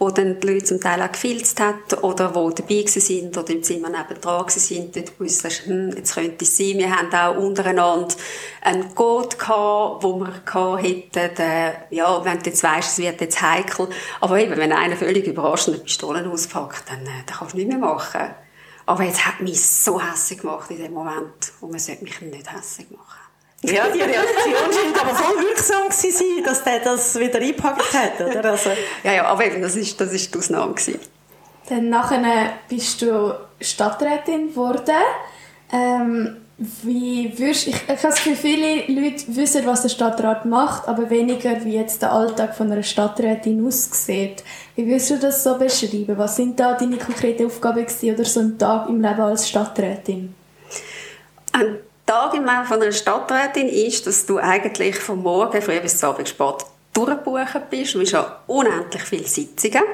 wo 0.00 0.08
dann 0.10 0.40
die 0.40 0.46
Leute 0.46 0.64
zum 0.64 0.80
Teil 0.80 1.02
auch 1.02 1.12
gefilzt 1.12 1.60
hat 1.60 2.02
oder 2.02 2.34
wo 2.34 2.48
dabei 2.48 2.84
sind 2.86 3.36
oder 3.36 3.50
im 3.50 3.62
Zimmer 3.62 3.90
nebendran 3.90 4.48
sind, 4.48 4.96
dort 4.96 5.18
gewusst 5.18 5.44
hm, 5.66 5.92
jetzt 5.94 6.14
könnte 6.14 6.44
es 6.44 6.56
sein. 6.56 6.78
Wir 6.78 6.90
haben 6.90 7.12
auch 7.12 7.36
untereinander 7.36 8.14
einen 8.62 8.94
Code 8.94 9.36
gehabt, 9.36 10.02
wo 10.02 10.18
wir 10.18 10.32
gehabt 10.44 10.82
hätten, 10.82 11.42
äh, 11.42 11.72
ja, 11.90 12.24
wenn 12.24 12.38
du 12.38 12.46
jetzt 12.46 12.62
weisst, 12.62 12.92
es 12.92 13.04
wird 13.04 13.20
jetzt 13.20 13.42
heikel. 13.42 13.90
Aber 14.22 14.40
eben, 14.40 14.56
wenn 14.56 14.72
einer 14.72 14.96
völlig 14.96 15.26
überraschend 15.26 15.84
Pistolen 15.84 16.26
auspackt, 16.26 16.88
dann, 16.88 17.02
äh, 17.02 17.22
dann 17.26 17.36
kannst 17.36 17.52
du 17.52 17.58
nichts 17.58 17.74
mehr 17.74 17.78
machen. 17.78 18.34
Aber 18.86 19.02
jetzt 19.02 19.26
hat 19.26 19.42
mich 19.42 19.60
so 19.60 20.00
hässlich 20.00 20.40
gemacht 20.40 20.70
in 20.70 20.78
dem 20.78 20.94
Moment 20.94 21.52
und 21.60 21.70
man 21.70 21.78
sollte 21.78 22.04
mich 22.04 22.18
nicht 22.22 22.50
hässlich 22.50 22.90
machen. 22.90 23.19
Ja, 23.62 23.88
die 23.88 24.00
Reaktion 24.00 24.54
scheint 24.72 25.00
aber 25.00 25.14
voll 25.14 25.42
wirksam 25.42 25.90
zu 25.90 26.10
sein, 26.10 26.42
dass 26.44 26.64
der 26.64 26.80
das 26.80 27.18
wieder 27.18 27.40
eingepackt 27.40 27.92
hat, 27.92 28.20
oder? 28.20 28.52
Also. 28.52 28.70
Ja, 29.04 29.12
ja, 29.12 29.24
aber 29.26 29.44
eben, 29.44 29.60
das 29.60 29.76
ist, 29.76 30.00
das 30.00 30.12
ist 30.12 30.32
die 30.34 30.38
Ausnahme 30.38 30.72
gewesen. 30.72 30.98
Dann 31.68 31.88
nachher 31.90 32.54
bist 32.68 33.02
du 33.02 33.34
Stadträtin 33.60 34.48
geworden. 34.48 34.94
Ähm, 35.72 36.36
wie 36.82 37.38
würdest, 37.38 37.68
ich, 37.68 37.74
ich 37.74 37.88
habe 37.88 37.98
das 38.02 38.16
Gefühl, 38.16 38.36
viele 38.36 38.86
Leute 38.88 39.24
wissen, 39.34 39.64
was 39.64 39.82
der 39.82 39.88
Stadtrat 39.88 40.44
macht, 40.44 40.88
aber 40.88 41.08
weniger, 41.08 41.64
wie 41.64 41.76
jetzt 41.76 42.02
der 42.02 42.12
Alltag 42.12 42.54
von 42.54 42.70
einer 42.70 42.82
Stadträtin 42.82 43.66
aussieht. 43.66 44.42
Wie 44.74 44.86
würdest 44.86 45.10
du 45.10 45.18
das 45.18 45.42
so 45.42 45.56
beschreiben? 45.56 46.18
Was 46.18 46.36
sind 46.36 46.60
da 46.60 46.74
deine 46.74 46.98
konkreten 46.98 47.46
Aufgaben 47.46 47.86
gewesen, 47.86 48.14
oder 48.14 48.24
so 48.24 48.40
ein 48.40 48.58
Tag 48.58 48.88
im 48.88 49.00
Leben 49.00 49.20
als 49.20 49.48
Stadträtin? 49.48 50.34
Ein 51.52 51.78
Tag 52.10 52.34
im 52.34 52.44
Leben 52.44 52.64
von 52.64 52.82
einer 52.82 52.90
Stadträtin 52.90 53.68
ist, 53.68 54.04
dass 54.04 54.26
du 54.26 54.38
eigentlich 54.38 54.96
vom 54.96 55.22
Morgen 55.22 55.62
früh 55.62 55.78
bis 55.78 55.96
zum 55.96 56.08
Abend 56.08 56.28
spät 56.28 56.56
durchgebucht 56.92 57.70
bist. 57.70 57.94
Du 57.94 58.00
hast 58.00 58.10
ja 58.10 58.40
unendlich 58.48 59.02
viele 59.04 59.28
Sitzungen. 59.28 59.84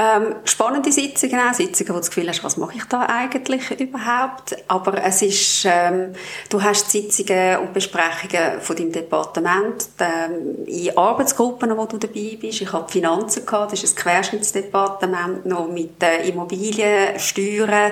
Ähm, 0.00 0.36
spannende 0.44 0.92
Sitzungen 0.92 1.40
auch, 1.40 1.52
Sitzungen, 1.52 1.88
wo 1.88 1.94
du 1.94 1.98
das 1.98 2.10
Gefühl 2.10 2.28
hast, 2.28 2.44
was 2.44 2.56
mache 2.56 2.76
ich 2.76 2.84
da 2.84 3.06
eigentlich 3.06 3.68
überhaupt? 3.80 4.56
Aber 4.68 5.02
es 5.02 5.22
ist, 5.22 5.64
ähm, 5.64 6.12
du 6.48 6.62
hast 6.62 6.92
Sitzungen 6.92 7.58
und 7.58 7.72
Besprechungen 7.72 8.60
von 8.60 8.76
deinem 8.76 8.92
Departement 8.92 9.88
ähm, 9.98 10.64
in 10.66 10.96
Arbeitsgruppen, 10.96 11.76
wo 11.76 11.84
du 11.86 11.98
dabei 11.98 12.38
bist. 12.40 12.60
Ich 12.60 12.72
hatte 12.72 12.92
Finanzen 12.92 13.44
gehabt, 13.44 13.72
das 13.72 13.82
ist 13.82 13.98
ein 13.98 14.02
Querschnittsdepartement 14.02 15.46
noch 15.46 15.68
mit 15.68 16.00
äh, 16.00 16.28
Immobilien, 16.28 17.18
Steuern 17.18 17.90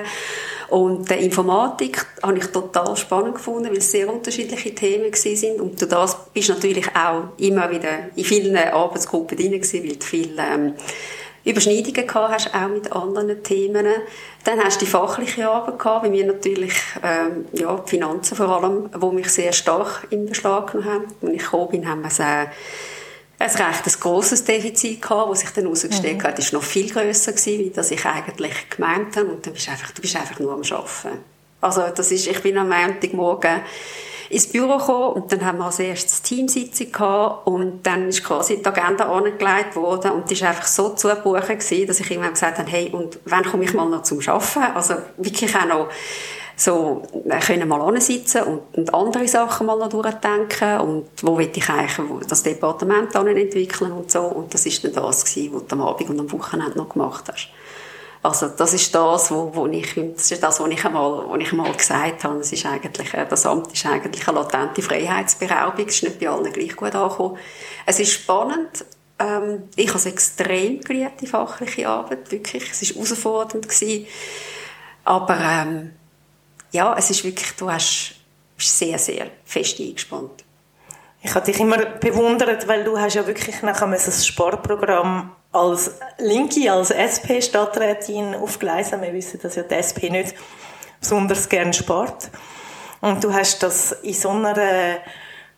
und 0.69 1.09
die 1.09 1.15
Informatik 1.15 2.05
habe 2.23 2.37
ich 2.37 2.45
total 2.47 2.95
spannend 2.95 3.35
gefunden, 3.35 3.69
weil 3.69 3.77
es 3.77 3.91
sehr 3.91 4.11
unterschiedliche 4.11 4.73
Themen 4.73 5.13
sind 5.13 5.59
und 5.59 5.81
du 5.81 5.85
das 5.85 6.17
bist 6.33 6.49
natürlich 6.49 6.87
auch 6.95 7.37
immer 7.37 7.69
wieder 7.69 7.89
in 8.15 8.23
vielen 8.23 8.55
Arbeitsgruppen 8.55 9.37
drin 9.37 9.51
gewesen, 9.51 9.83
weil 9.83 9.95
du 9.97 10.05
viel 10.05 10.37
ähm, 10.39 10.73
Überschneidungen 11.49 12.07
gehabt 12.07 12.33
hast, 12.33 12.53
auch 12.53 12.67
mit 12.67 12.91
anderen 12.91 13.43
Themen. 13.43 13.85
Dann 14.43 14.63
hast 14.63 14.81
du 14.81 14.85
die 14.85 14.91
fachliche 14.91 15.49
Arbeit 15.49 15.79
gehabt, 15.79 16.03
bei 16.03 16.09
mir 16.09 16.25
natürlich 16.25 16.73
ähm, 17.03 17.45
ja, 17.53 17.75
die 17.77 17.89
Finanzen 17.89 18.35
vor 18.35 18.49
allem, 18.49 18.89
die 18.91 19.15
mich 19.15 19.29
sehr 19.29 19.53
stark 19.53 20.07
in 20.09 20.25
Beschlag 20.25 20.71
genommen 20.71 20.91
haben. 20.91 21.05
Als 21.21 21.31
ich 21.31 21.43
gekommen 21.43 21.69
bin, 21.69 21.89
haben 21.89 22.01
wir 22.01 22.07
es 22.07 22.19
äh, 22.19 22.47
ein 23.39 23.49
recht 23.49 23.99
grosses 23.99 24.43
Defizit 24.43 25.01
gehabt, 25.01 25.31
das 25.31 25.39
sich 25.41 25.49
dann 25.51 25.65
herausgestellt 25.65 26.17
mhm. 26.17 26.23
hat, 26.23 26.39
ist 26.39 26.53
noch 26.53 26.63
viel 26.63 26.89
grösser 26.89 27.33
gewesen, 27.33 27.71
als 27.75 27.91
ich 27.91 28.05
eigentlich 28.05 28.69
gemeint 28.69 29.15
habe. 29.15 29.27
Und 29.27 29.45
dann 29.45 29.53
bist 29.53 29.67
du 29.67 29.71
einfach, 29.71 29.91
du 29.91 30.01
bist 30.01 30.15
einfach 30.15 30.39
nur 30.39 30.53
am 30.53 30.61
Arbeiten. 30.61 31.19
Also, 31.61 31.83
das 31.95 32.11
ist, 32.11 32.27
ich 32.27 32.41
bin 32.41 32.57
am 32.57 32.69
Montagmorgen 32.69 33.61
ins 34.29 34.47
Büro 34.47 34.77
gekommen 34.77 35.13
und 35.13 35.31
dann 35.31 35.45
haben 35.45 35.57
wir 35.59 35.65
als 35.65 35.79
erstes 35.79 36.21
Teamsitzung 36.21 36.91
gehabt 36.91 37.47
und 37.47 37.83
dann 37.83 38.09
ist 38.09 38.23
quasi 38.23 38.57
die 38.57 38.65
Agenda 38.65 39.09
angelegt 39.09 39.75
worden 39.75 40.11
und 40.11 40.29
die 40.29 40.39
war 40.41 40.49
einfach 40.49 40.67
so 40.67 40.89
zugebucht 40.89 41.47
gewesen, 41.47 41.87
dass 41.87 41.99
ich 41.99 42.11
irgendwann 42.11 42.33
gesagt 42.33 42.57
habe, 42.57 42.69
hey, 42.69 42.89
und 42.91 43.19
wann 43.25 43.43
komme 43.43 43.63
ich 43.63 43.73
mal 43.73 43.89
noch 43.89 44.03
zum 44.03 44.19
Arbeiten? 44.27 44.75
Also 44.75 44.95
wirklich 45.17 45.55
auch 45.55 45.65
noch 45.65 45.89
so 46.57 47.03
können 47.45 47.69
mal 47.69 47.81
ansitzen 47.81 48.41
und, 48.43 48.61
und 48.75 48.93
andere 48.93 49.27
Sachen 49.27 49.67
mal 49.67 49.77
noch 49.77 49.89
durchdenken 49.89 50.79
und 50.79 51.05
wo 51.21 51.37
will 51.37 51.51
ich 51.53 51.69
eigentlich 51.69 52.27
das 52.27 52.41
Departement 52.41 53.13
entwickeln 53.13 53.91
und 53.91 54.09
so 54.11 54.21
und 54.21 54.53
das 54.53 54.65
ist 54.65 54.83
dann 54.83 54.93
das 54.93 55.23
gewesen, 55.23 55.53
was 55.53 55.67
du 55.67 55.75
am 55.75 55.81
Abend 55.81 56.09
und 56.09 56.19
am 56.19 56.31
Wochenende 56.31 56.75
noch 56.77 56.89
gemacht 56.89 57.25
hast. 57.31 57.49
Also 58.27 58.49
das 58.49 58.73
ist 58.73 58.93
das, 58.93 59.31
wo, 59.31 59.55
wo 59.55 59.67
ich, 59.67 59.95
das 59.95 60.31
ist 60.31 60.43
das, 60.43 60.59
was 60.59 60.69
ich 60.69 60.83
einmal, 60.83 61.29
wo 61.29 61.35
ich 61.37 61.49
einmal 61.49 61.71
gesagt 61.71 62.25
habe. 62.25 62.37
Das 62.39 62.51
ist 62.51 62.65
eigentlich, 62.65 63.13
äh, 63.13 63.25
das 63.25 63.45
Amt 63.45 63.71
ist 63.71 63.85
eigentlich 63.85 64.27
eine 64.27 64.39
latente 64.39 64.81
Freiheitsberaubung. 64.81 65.87
Es 65.87 65.95
ist 65.95 66.03
nicht 66.03 66.19
bei 66.19 66.27
allen 66.27 66.51
gleich 66.51 66.75
gut 66.75 66.93
angekommen. 66.93 67.37
Es 67.85 68.01
ist 68.01 68.11
spannend. 68.11 68.83
Ähm, 69.17 69.69
ich 69.77 69.87
habe 69.87 69.97
es 69.97 70.07
extrem 70.07 70.81
geliebt, 70.81 71.21
die 71.21 71.27
fachliche 71.27 71.87
Arbeit. 71.87 72.29
Wirklich. 72.29 72.69
Es 72.69 72.81
war 72.89 72.95
herausfordernd. 72.95 73.69
Gewesen. 73.69 74.07
Aber, 75.05 75.37
ähm, 75.39 75.93
ja, 76.73 76.97
es 76.97 77.09
ist 77.09 77.23
wirklich, 77.23 77.53
du 77.53 77.71
hast, 77.71 78.15
bist 78.57 78.77
sehr, 78.77 78.99
sehr 78.99 79.27
fest 79.45 79.79
eingespannt. 79.79 80.43
Ich 81.21 81.33
habe 81.33 81.45
dich 81.45 81.59
immer 81.59 81.77
bewundert, 81.77 82.67
weil 82.67 82.83
du 82.83 82.97
hast 82.97 83.15
ja 83.15 83.25
wirklich 83.25 83.61
nachher 83.61 83.87
ein 83.87 83.99
Sparprogramm 83.99 85.31
als 85.51 85.91
Linke, 86.19 86.71
als 86.71 86.91
SP-Stadträtin 86.91 88.35
aufgeleisen. 88.35 89.01
Wir 89.01 89.13
wissen, 89.13 89.39
dass 89.41 89.55
ja 89.55 89.63
die 89.63 89.75
SP 89.75 90.09
nicht 90.09 90.35
besonders 90.99 91.49
gern 91.49 91.73
spart. 91.73 92.29
Und 93.01 93.23
du 93.23 93.33
hast 93.33 93.61
das 93.63 93.91
in 94.03 94.13
so 94.13 94.29
einer 94.29 94.97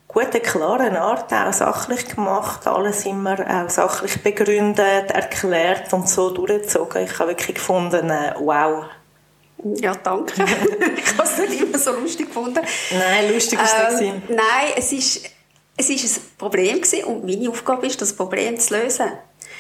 guten, 0.08 0.42
klaren 0.42 0.98
Art 0.98 1.32
auch 1.32 1.54
sachlich 1.54 2.08
gemacht, 2.08 2.68
alles 2.68 3.06
immer 3.06 3.38
auch 3.40 3.70
sachlich 3.70 4.22
begründet, 4.22 5.12
erklärt 5.12 5.94
und 5.94 6.10
so 6.10 6.32
durchgezogen. 6.32 7.04
Ich 7.04 7.20
habe 7.20 7.30
wirklich 7.30 7.56
gefunden, 7.56 8.12
wow, 8.40 8.86
ja, 9.64 9.94
danke. 9.94 10.34
ich 10.98 11.18
habe 11.18 11.28
es 11.28 11.38
nicht 11.38 11.62
immer 11.62 11.78
so 11.78 11.92
lustig 11.92 12.28
gefunden. 12.28 12.62
Nein, 12.92 13.34
lustig 13.34 13.60
ist 13.62 13.76
es 13.90 14.02
ähm, 14.02 14.14
nicht. 14.14 14.30
Nein, 14.30 14.74
es 14.78 14.92
ist, 14.94 15.30
es 15.80 15.90
ist 15.90 16.18
ein 16.18 16.24
Problem 16.38 16.82
gewesen 16.82 17.06
und 17.06 17.26
meine 17.26 17.50
Aufgabe 17.50 17.88
ist, 17.88 18.02
das 18.02 18.14
Problem 18.14 18.60
zu 18.60 18.78
lösen. 18.78 19.12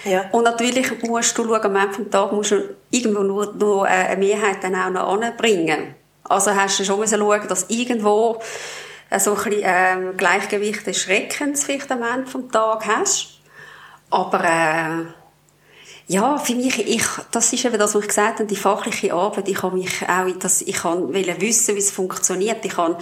Ja. 0.03 0.25
Und 0.31 0.43
natürlich 0.43 1.01
musst 1.03 1.38
du 1.38 1.45
schauen, 1.45 1.61
am 1.61 1.75
Ende 1.75 1.97
des 1.97 2.09
Tages 2.09 2.31
musst 2.33 2.51
du 2.51 2.75
irgendwo 2.91 3.23
nur, 3.23 3.53
nur 3.53 3.85
eine 3.85 4.17
Mehrheit 4.17 4.57
dann 4.61 4.75
auch 4.75 4.89
noch 4.89 5.13
anbringen. 5.13 5.95
Also 6.23 6.53
hast 6.53 6.79
du 6.79 6.83
schon 6.83 7.07
schauen, 7.07 7.47
dass 7.47 7.69
irgendwo 7.69 8.41
so 9.17 9.31
ein 9.31 9.43
bisschen 9.43 9.61
ähm, 9.63 10.17
Gleichgewicht 10.17 10.85
des 10.85 11.01
Schreckens 11.01 11.63
vielleicht 11.63 11.91
am 11.91 12.03
Ende 12.03 12.29
des 12.29 12.51
Tages 12.51 12.88
hast. 12.88 13.39
Aber 14.09 14.43
äh, 14.43 15.05
ja, 16.12 16.39
für 16.39 16.56
mich, 16.56 16.80
ich, 16.80 17.06
das 17.30 17.54
ist 17.54 17.66
eben 17.66 17.78
das, 17.78 17.94
was 17.94 18.01
ich 18.01 18.08
gesagt 18.08 18.39
habe, 18.39 18.48
die 18.48 18.56
fachliche 18.56 19.13
Arbeit. 19.13 19.48
Ich 19.48 19.62
habe 19.62 19.78
mich 19.78 20.01
auch, 20.10 20.25
das, 20.39 20.63
ich 20.63 20.78
kann 20.78 21.13
wissen, 21.13 21.75
wie 21.75 21.80
es 21.80 21.92
funktioniert. 21.92 22.66
Ich 22.66 22.78
habe 22.78 22.98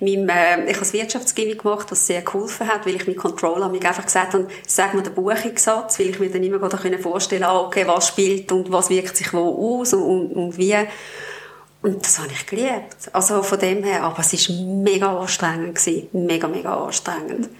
meinem, 0.00 0.26
äh, 0.30 0.62
ich 0.62 0.68
habe 0.68 0.78
das 0.78 0.94
Wirtschaftsgymnasium 0.94 1.62
gemacht, 1.62 1.90
was 1.90 2.06
sehr 2.06 2.22
geholfen 2.22 2.66
hat, 2.66 2.86
weil 2.86 2.96
ich 2.96 3.06
mit 3.06 3.18
Controller 3.18 3.68
mich 3.68 3.84
einfach 3.86 4.06
gesagt 4.06 4.32
habe, 4.32 4.48
sag 4.66 4.94
mir 4.94 5.02
den 5.02 5.12
Buchungssatz, 5.12 5.98
weil 5.98 6.08
ich 6.08 6.18
mir 6.18 6.30
dann 6.30 6.42
immer 6.42 6.58
da 6.66 6.78
vorstellen 6.98 7.42
konnte, 7.42 7.66
okay, 7.66 7.86
was 7.86 8.08
spielt 8.08 8.50
und 8.50 8.72
was 8.72 8.88
wirkt 8.88 9.18
sich 9.18 9.34
wo 9.34 9.80
aus 9.82 9.92
und, 9.92 10.02
und, 10.02 10.32
und 10.32 10.56
wie. 10.56 10.76
Und 11.82 12.06
das 12.06 12.18
habe 12.18 12.30
ich 12.32 12.46
geliebt. 12.46 13.10
Also 13.12 13.42
von 13.42 13.58
dem 13.58 13.84
her, 13.84 14.02
aber 14.02 14.20
es 14.20 14.32
war 14.32 14.56
mega 14.64 15.20
anstrengend 15.20 15.74
gewesen. 15.74 16.08
Mega, 16.12 16.48
mega 16.48 16.74
anstrengend. 16.74 17.50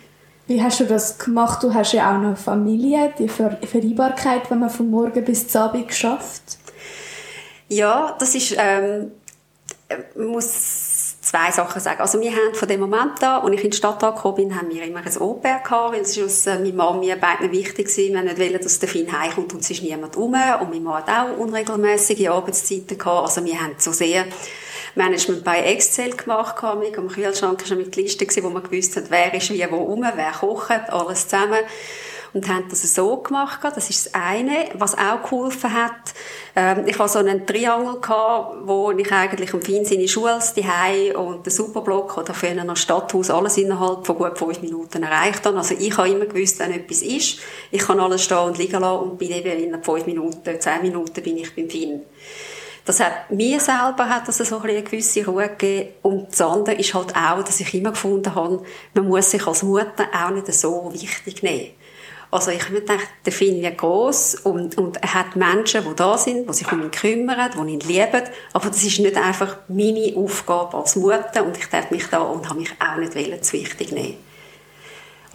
Wie 0.46 0.62
hast 0.62 0.78
du 0.78 0.84
das 0.84 1.18
gemacht? 1.18 1.62
Du 1.62 1.74
hast 1.74 1.92
ja 1.92 2.14
auch 2.14 2.20
noch 2.20 2.36
Familie, 2.36 3.12
die 3.18 3.28
Ver 3.28 3.58
Vereinbarkeit, 3.62 4.48
wenn 4.50 4.60
man 4.60 4.70
von 4.70 4.90
morgen 4.90 5.24
bis 5.24 5.48
zum 5.48 5.62
Abend 5.62 5.92
schafft. 5.92 6.58
Ja, 7.68 8.14
das 8.20 8.34
ist, 8.36 8.54
ähm, 8.56 9.10
man 10.14 10.26
muss 10.28 11.20
zwei 11.20 11.50
Sachen 11.50 11.80
sagen. 11.80 12.00
Also 12.00 12.20
wir 12.20 12.30
haben 12.30 12.54
von 12.54 12.68
dem 12.68 12.80
Moment 12.80 13.22
an, 13.24 13.42
als 13.42 13.54
ich 13.54 13.64
in 13.64 13.70
die 13.70 13.76
Stadt 13.76 14.02
angekommen 14.04 14.36
bin, 14.36 14.56
haben 14.56 14.70
wir 14.70 14.84
immer 14.84 15.00
ein 15.04 15.16
Au-pair 15.18 15.58
gehabt, 15.64 15.94
weil 15.94 16.02
es 16.02 16.16
ist 16.16 16.46
äh, 16.46 16.58
meiner 16.60 16.74
Mama 16.74 16.98
mir 16.98 17.16
beiden 17.16 17.50
wichtig 17.50 17.88
war. 17.88 18.22
Wir 18.22 18.38
wollten 18.38 18.52
nicht, 18.52 18.64
dass 18.64 18.78
der 18.78 18.88
Finn 18.88 19.10
heimkommt 19.10 19.52
und 19.52 19.60
es 19.60 19.70
ist 19.70 19.82
niemand 19.82 20.16
rum. 20.16 20.34
Und 20.60 20.70
meine 20.70 20.80
Mama 20.80 20.98
hat 20.98 21.08
auch 21.08 21.38
unregelmäßige 21.38 22.28
Arbeitszeiten 22.28 22.96
gehabt. 22.96 23.26
Also 23.26 23.44
wir 23.44 23.60
haben 23.60 23.74
so 23.78 23.90
sehr 23.90 24.26
Management 24.96 25.44
bei 25.44 25.60
Excel 25.60 26.16
gemacht. 26.16 26.56
Mit. 26.78 26.98
Am 26.98 27.08
Kühlschrank 27.08 27.68
war 27.68 27.76
mit 27.76 27.94
Liste, 27.96 28.26
wo 28.42 28.50
man 28.50 28.62
gewusst 28.62 28.96
hat, 28.96 29.04
wer 29.10 29.32
ist 29.34 29.52
wie 29.52 29.66
wo 29.70 29.76
rum, 29.76 30.04
wer 30.14 30.32
kocht, 30.32 30.90
alles 30.90 31.28
zusammen. 31.28 31.58
und 32.36 32.48
haben 32.48 32.66
das 32.68 32.82
so 32.94 33.16
gemacht. 33.16 33.60
Das 33.62 33.88
ist 33.88 34.06
das 34.06 34.14
eine. 34.14 34.68
Was 34.74 34.96
auch 34.96 35.22
geholfen 35.22 35.72
hat, 35.72 36.14
ähm, 36.54 36.84
ich 36.86 36.98
hatte 36.98 37.12
so 37.14 37.18
einen 37.18 37.46
Triangel, 37.46 37.98
gehabt, 38.00 38.56
wo 38.66 38.90
ich 38.92 39.10
eigentlich 39.10 39.54
am 39.54 39.62
Fin 39.62 39.84
seine 39.84 40.06
Schule, 40.06 40.38
die 40.54 41.14
und 41.14 41.46
den 41.46 41.50
Superblock 41.50 42.18
oder 42.18 42.34
für 42.34 42.48
ein 42.48 42.76
Stadthaus 42.76 43.30
alles 43.30 43.56
innerhalb 43.56 44.06
von 44.06 44.18
gut 44.18 44.38
fünf 44.38 44.60
Minuten 44.60 45.02
erreicht 45.02 45.46
habe. 45.46 45.56
Also 45.56 45.74
ich 45.78 45.96
habe 45.96 46.10
immer 46.10 46.26
gewusst, 46.26 46.58
wenn 46.58 46.72
etwas 46.72 47.00
ist, 47.00 47.38
ich 47.70 47.80
kann 47.80 47.98
alles 48.00 48.22
stehen 48.22 48.38
und 48.38 48.58
liegen 48.58 48.80
lassen 48.80 49.10
und 49.10 49.18
bin 49.18 49.30
eben 49.30 49.58
in 49.58 49.82
fünf 49.82 50.04
Minuten, 50.06 50.60
zehn 50.60 50.82
Minuten 50.82 51.22
bin 51.22 51.38
ich 51.38 51.54
beim 51.56 51.70
Fin. 51.70 52.02
Das 52.86 53.00
hat 53.00 53.32
mir 53.32 53.58
selber 53.58 54.08
hat 54.08 54.28
das 54.28 54.38
so 54.38 54.60
eine 54.60 54.80
gewisse 54.80 55.26
Ruhe 55.26 55.48
gegeben. 55.48 55.90
Und 56.02 56.30
das 56.30 56.40
andere 56.40 56.76
ist 56.76 56.94
halt 56.94 57.16
auch, 57.16 57.42
dass 57.42 57.58
ich 57.58 57.74
immer 57.74 57.90
gefunden 57.90 58.32
habe, 58.32 58.62
man 58.94 59.08
muss 59.08 59.32
sich 59.32 59.44
als 59.44 59.64
Mutter 59.64 60.06
auch 60.14 60.30
nicht 60.30 60.52
so 60.54 60.90
wichtig 60.92 61.42
nehmen. 61.42 61.72
Also 62.30 62.52
ich 62.52 62.62
habe 62.64 62.80
gedacht, 62.80 63.08
der 63.24 63.32
Finn 63.32 63.60
wird 63.60 63.78
gross 63.78 64.36
und, 64.36 64.78
und 64.78 64.98
er 64.98 65.14
hat 65.14 65.34
Menschen, 65.36 65.84
die 65.88 65.96
da 65.96 66.16
sind, 66.16 66.48
die 66.48 66.52
sich 66.52 66.70
um 66.70 66.82
ihn 66.82 66.90
kümmern, 66.92 67.50
die 67.52 67.72
ihn 67.72 67.80
lieben. 67.80 68.22
Aber 68.52 68.68
das 68.68 68.82
ist 68.84 69.00
nicht 69.00 69.16
einfach 69.16 69.56
meine 69.68 70.16
Aufgabe 70.16 70.76
als 70.76 70.96
Mutter 70.96 71.44
und 71.44 71.56
ich 71.56 71.66
darf 71.66 71.90
mich 71.90 72.06
da 72.08 72.20
und 72.20 72.48
habe 72.48 72.60
mich 72.60 72.70
auch 72.78 72.98
nicht 72.98 73.44
zu 73.44 73.52
wichtig 73.54 73.90
nehmen. 73.90 74.25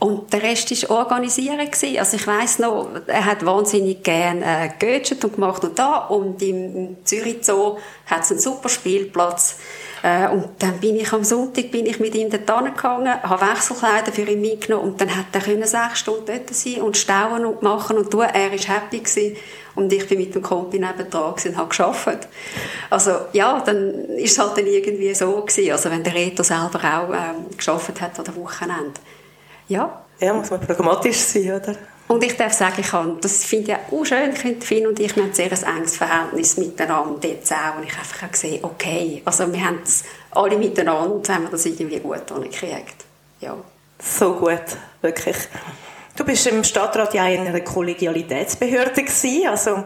Und 0.03 0.33
der 0.33 0.41
Rest 0.41 0.89
war 0.89 0.97
organisieren. 0.97 1.59
Also 1.99 2.17
ich 2.17 2.25
weiss 2.25 2.57
noch, 2.57 2.87
er 3.05 3.23
hat 3.23 3.45
wahnsinnig 3.45 4.01
gerne 4.01 4.43
äh, 4.43 4.69
geötschert 4.79 5.23
und 5.23 5.35
gemacht 5.35 5.63
und 5.63 5.77
da. 5.77 6.07
Und 6.07 6.41
im 6.41 6.97
Zürich 7.03 7.37
Zoo 7.41 7.77
hat 8.07 8.23
es 8.23 8.31
einen 8.31 8.39
super 8.39 8.67
Spielplatz. 8.67 9.59
Äh, 10.01 10.27
und 10.29 10.47
dann 10.57 10.79
bin 10.79 10.95
ich 10.95 11.13
am 11.13 11.23
Sonntag 11.23 11.69
bin 11.69 11.85
ich 11.85 11.99
mit 11.99 12.15
ihm 12.15 12.31
dort 12.31 12.75
gegangen, 12.75 13.21
habe 13.21 13.45
Wechselkleider 13.45 14.11
für 14.11 14.23
ihn 14.23 14.41
mitgenommen 14.41 14.93
und 14.93 15.01
dann 15.01 15.15
hat 15.15 15.25
er 15.33 15.41
können 15.41 15.67
sechs 15.67 15.99
Stunden 15.99 16.25
dort 16.25 16.49
sein 16.49 16.81
und 16.81 16.97
stauen 16.97 17.45
und 17.45 17.61
machen 17.61 17.99
und 17.99 18.09
tun. 18.09 18.21
Er 18.21 18.51
war 18.51 18.57
happy 18.57 19.01
gewesen. 19.01 19.35
und 19.75 19.93
ich 19.93 20.07
bin 20.07 20.17
mit 20.17 20.33
dem 20.33 20.41
Kompi 20.41 20.79
nebendran 20.79 21.35
und 21.45 21.57
habe 21.57 21.69
gearbeitet. 21.69 22.27
Also 22.89 23.11
ja, 23.33 23.61
dann 23.63 24.09
ist 24.15 24.31
es 24.31 24.39
halt 24.39 24.57
dann 24.57 24.65
irgendwie 24.65 25.13
so 25.13 25.31
gewesen. 25.41 25.71
Also 25.71 25.91
wenn 25.91 26.03
der 26.03 26.15
Reto 26.15 26.41
selber 26.41 26.79
auch 26.79 27.13
ähm, 27.13 27.55
gearbeitet 27.55 28.01
hat 28.01 28.17
an 28.17 28.25
der 28.25 28.35
Wochenende. 28.35 28.99
Ja. 29.71 30.03
Ja, 30.19 30.33
muss 30.33 30.51
man 30.51 30.59
pragmatisch 30.59 31.17
sein, 31.17 31.53
oder? 31.53 31.75
Und 32.09 32.21
ich 32.25 32.35
darf 32.35 32.51
sagen, 32.51 32.75
ich 32.79 32.89
kann, 32.89 33.21
das 33.21 33.45
finde 33.45 33.71
ich 33.71 33.77
auch 33.93 34.03
schön, 34.03 34.33
Finn 34.33 34.85
und 34.85 34.99
ich, 34.99 35.15
wir 35.15 35.23
haben 35.23 35.29
ein 35.29 35.33
sehr 35.33 35.49
enges 35.49 35.95
Verhältnis 35.95 36.57
miteinander 36.57 37.25
jetzt 37.25 37.53
auch. 37.53 37.77
Und 37.77 37.85
ich 37.85 37.91
habe 37.93 38.01
einfach 38.01 38.31
gesehen, 38.31 38.65
okay, 38.65 39.21
also 39.23 39.51
wir 39.51 39.65
haben 39.65 39.79
das 39.81 40.03
alle 40.31 40.57
miteinander, 40.57 41.33
haben 41.33 41.43
wir 41.43 41.51
das 41.51 41.65
irgendwie 41.65 41.99
gut 41.99 42.27
gekriegt. 42.27 43.05
Ja. 43.39 43.55
So 43.97 44.33
gut, 44.33 44.61
wirklich. 45.01 45.37
Du 46.17 46.25
bist 46.25 46.45
im 46.47 46.65
Stadtrat 46.65 47.13
ja 47.13 47.27
in 47.29 47.47
einer 47.47 47.61
Kollegialitätsbehörde 47.61 49.03
gewesen, 49.03 49.47
also 49.47 49.85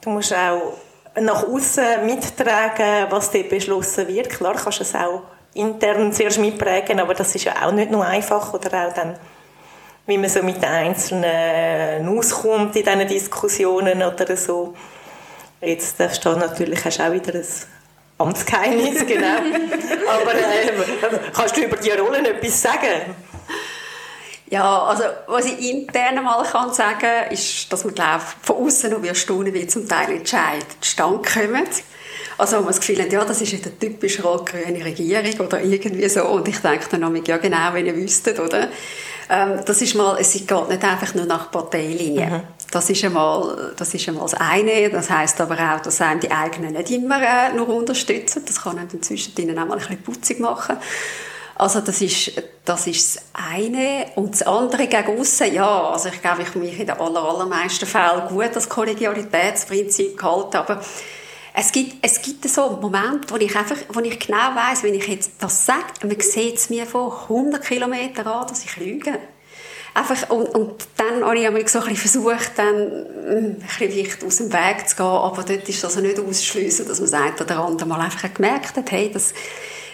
du 0.00 0.10
musst 0.10 0.34
auch 0.34 0.74
nach 1.20 1.44
außen 1.44 2.04
mittragen, 2.06 3.06
was 3.08 3.30
dort 3.30 3.50
beschlossen 3.50 4.08
wird. 4.08 4.30
Klar 4.30 4.54
kannst 4.54 4.80
du 4.80 4.82
es 4.82 4.94
auch 4.96 5.22
intern 5.54 6.12
zuerst 6.12 6.38
mitprägen, 6.38 7.00
aber 7.00 7.14
das 7.14 7.34
ist 7.34 7.44
ja 7.44 7.54
auch 7.66 7.72
nicht 7.72 7.90
nur 7.90 8.04
einfach 8.04 8.52
oder 8.54 8.88
auch 8.88 8.94
dann 8.94 9.16
wie 10.06 10.18
man 10.18 10.28
so 10.28 10.42
mit 10.42 10.56
den 10.56 10.64
Einzelnen 10.64 12.08
auskommt 12.08 12.74
in 12.74 12.84
diesen 12.84 13.06
Diskussionen 13.06 14.02
oder 14.02 14.36
so. 14.36 14.74
Jetzt 15.60 16.00
darfst 16.00 16.24
du 16.24 16.30
natürlich 16.30 16.84
hast 16.84 17.00
auch 17.00 17.12
wieder 17.12 17.34
ein 17.34 17.46
Amtsgeheimnis, 18.18 19.06
genau. 19.06 19.38
aber 20.08 20.34
äh, 20.34 20.72
kannst 21.32 21.56
du 21.56 21.60
über 21.62 21.76
die 21.76 21.90
Rollen 21.90 22.24
etwas 22.24 22.60
sagen? 22.60 23.14
Ja, 24.48 24.82
also 24.82 25.04
was 25.28 25.44
ich 25.46 25.70
intern 25.70 26.24
mal 26.24 26.42
kann 26.44 26.72
sagen 26.72 27.30
ist, 27.30 27.72
dass 27.72 27.84
man 27.84 27.94
glaube 27.94 28.24
von 28.42 28.56
außen 28.56 28.90
noch 28.90 29.04
erstaunen, 29.04 29.54
wie 29.54 29.66
zum 29.68 29.88
Teil 29.88 30.10
Entscheid 30.10 30.66
zustande 30.80 31.22
kommen. 31.22 31.68
Also 32.40 32.56
wo 32.56 32.60
man 32.60 32.68
das 32.68 32.80
Gefühl 32.80 33.02
hat, 33.02 33.12
ja, 33.12 33.24
das 33.24 33.40
ist 33.42 33.52
eine 33.52 33.78
typisch 33.78 34.24
rot-grüne 34.24 34.82
Regierung 34.84 35.46
oder 35.46 35.62
irgendwie 35.62 36.08
so. 36.08 36.24
Und 36.26 36.48
ich 36.48 36.58
denke 36.58 36.86
dann 36.90 37.04
auch, 37.04 37.26
ja 37.26 37.36
genau, 37.36 37.74
wenn 37.74 37.86
ihr 37.86 37.94
wüsstet, 37.94 38.40
oder? 38.40 38.68
Ähm, 39.28 39.60
das 39.64 39.82
ist 39.82 39.94
mal, 39.94 40.16
es 40.18 40.32
geht 40.32 40.50
nicht 40.68 40.82
einfach 40.82 41.14
nur 41.14 41.26
nach 41.26 41.50
Parteilinien. 41.50 42.32
Mhm. 42.32 42.40
Das 42.70 42.88
ist 42.88 43.04
einmal, 43.04 43.74
das 43.76 43.92
ist 43.92 44.08
einmal 44.08 44.24
das 44.24 44.34
eine. 44.34 44.88
Das 44.88 45.10
heißt 45.10 45.40
aber 45.42 45.54
auch, 45.54 45.80
dass 45.80 46.00
einem 46.00 46.20
die 46.20 46.30
eigenen 46.30 46.72
nicht 46.72 46.90
immer 46.90 47.20
äh, 47.20 47.52
nur 47.54 47.68
unterstützen. 47.68 48.42
Das 48.46 48.62
kann 48.62 48.78
einem 48.78 49.02
zwischen 49.02 49.36
ihnen 49.36 49.58
auch 49.58 49.66
mal 49.66 49.74
ein 49.74 49.80
bisschen 49.80 50.02
putzig 50.02 50.40
machen. 50.40 50.76
Also 51.56 51.80
das 51.80 52.00
ist, 52.00 52.32
das 52.64 52.86
ist 52.86 53.16
das 53.16 53.24
eine. 53.34 54.06
Und 54.14 54.32
das 54.32 54.42
andere 54.42 54.86
gegen 54.86 55.20
aussen, 55.20 55.52
ja, 55.52 55.90
also 55.90 56.08
ich 56.08 56.22
glaube, 56.22 56.42
ich 56.42 56.54
mich 56.54 56.80
in 56.80 56.86
den 56.86 56.98
aller, 56.98 57.22
allermeisten 57.22 57.84
Fällen 57.84 58.28
gut 58.28 58.50
das 58.54 58.66
Kollegialitätsprinzip 58.66 60.16
gehalten, 60.16 60.56
aber 60.56 60.80
es 61.60 61.72
gibt, 61.72 61.96
es 62.00 62.22
gibt 62.22 62.48
so 62.48 62.78
Momente, 62.80 63.32
wo 63.32 63.36
ich 63.36 63.54
einfach, 63.54 63.76
wo 63.90 64.00
ich 64.00 64.18
genau 64.18 64.54
weiß, 64.54 64.82
wenn 64.82 64.94
ich 64.94 65.06
jetzt 65.06 65.32
das 65.38 65.66
sage, 65.66 65.84
man 66.02 66.18
sieht 66.18 66.56
es 66.56 66.70
mir 66.70 66.86
von 66.86 67.12
100 67.12 67.62
Kilometern 67.62 68.26
an, 68.26 68.46
dass 68.48 68.64
ich 68.64 68.76
lüge. 68.78 69.18
Einfach, 69.92 70.30
und, 70.30 70.46
und 70.54 70.86
dann 70.96 71.22
habe 71.24 71.60
ich 71.60 71.68
so 71.68 71.80
ein 71.80 71.88
bisschen 71.88 72.22
versucht, 72.22 72.52
dann 72.56 72.76
hm, 72.76 73.56
ein 73.60 73.64
bisschen 73.78 74.26
aus 74.26 74.36
dem 74.36 74.52
Weg 74.52 74.88
zu 74.88 74.96
gehen, 74.96 75.04
aber 75.04 75.42
dort 75.42 75.68
ist 75.68 75.84
also 75.84 76.00
nicht 76.00 76.18
ausschliessen, 76.18 76.88
dass 76.88 77.00
man 77.00 77.08
sagt, 77.08 77.40
der 77.48 77.58
andere 77.58 77.88
mal 77.88 78.00
einfach 78.00 78.32
gemerkt 78.32 78.76
hat, 78.76 78.90
hey, 78.90 79.10
das, 79.12 79.34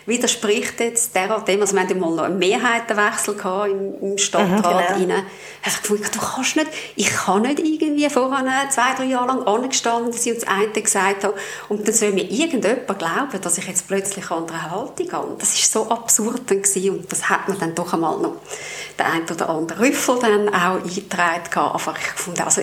widerspricht 0.07 0.81
jetzt 0.81 1.14
der 1.14 1.40
dem, 1.40 1.61
also 1.61 1.75
wir 1.75 1.83
hatten 1.83 1.99
mal 1.99 2.14
noch 2.14 2.25
einen 2.25 2.38
Mehrheitenwechsel 2.38 3.37
im, 3.71 4.11
im 4.12 4.19
Stadtrat 4.19 4.97
mhm, 4.97 5.03
genau. 5.03 5.21
Ich 5.66 5.83
gefunden, 5.83 6.07
du 6.12 6.19
kannst 6.21 6.57
nicht, 6.57 6.69
ich 6.95 7.11
kann 7.11 7.42
nicht 7.42 7.59
irgendwie 7.59 8.09
vorher 8.09 8.71
zwei, 8.71 8.95
drei 8.97 9.05
Jahre 9.05 9.27
lang 9.27 9.42
angestanden 9.47 10.12
sein 10.12 10.35
und 10.35 10.42
das 10.42 10.49
eine 10.49 10.69
gesagt 10.69 11.25
habe 11.25 11.35
und 11.69 11.87
dann 11.87 11.95
soll 11.95 12.12
mir 12.12 12.31
irgendjemand 12.31 12.99
glauben, 12.99 13.40
dass 13.40 13.59
ich 13.59 13.66
jetzt 13.66 13.88
plötzlich 13.88 14.31
andere 14.31 14.71
Haltung 14.71 15.12
habe. 15.12 15.37
Das 15.38 15.55
ist 15.55 15.73
so 15.73 15.88
absurd 15.88 16.42
dann 16.47 16.62
gewesen 16.62 16.99
und 16.99 17.11
das 17.11 17.29
hat 17.29 17.49
mir 17.49 17.57
dann 17.57 17.75
doch 17.75 17.92
einmal 17.92 18.19
noch 18.19 18.37
der 18.99 19.12
ein 19.12 19.29
oder 19.29 19.49
andere 19.49 19.81
Rüffel 19.81 20.19
dann 20.21 20.49
auch 20.49 20.83
eingetragen. 20.83 21.59
Aber 21.59 21.95
ich 21.99 22.23
fand 22.23 22.40
also 22.40 22.62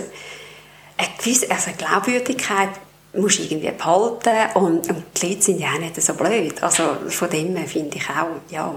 eine 0.98 1.08
gewisse 1.18 1.52
also 1.52 1.72
Glaubwürdigkeit 1.78 2.70
musst 3.14 3.40
du 3.40 3.44
irgendwie 3.44 3.72
behalten 3.72 4.58
und, 4.58 4.90
und 4.90 5.04
die 5.22 5.28
Leute 5.28 5.42
sind 5.42 5.60
ja 5.60 5.70
auch 5.70 5.80
nicht 5.80 6.02
so 6.02 6.14
blöd. 6.14 6.62
Also 6.62 6.84
von 7.10 7.30
dem 7.30 7.56
finde 7.68 7.98
ich 7.98 8.10
auch, 8.10 8.52
ja. 8.52 8.74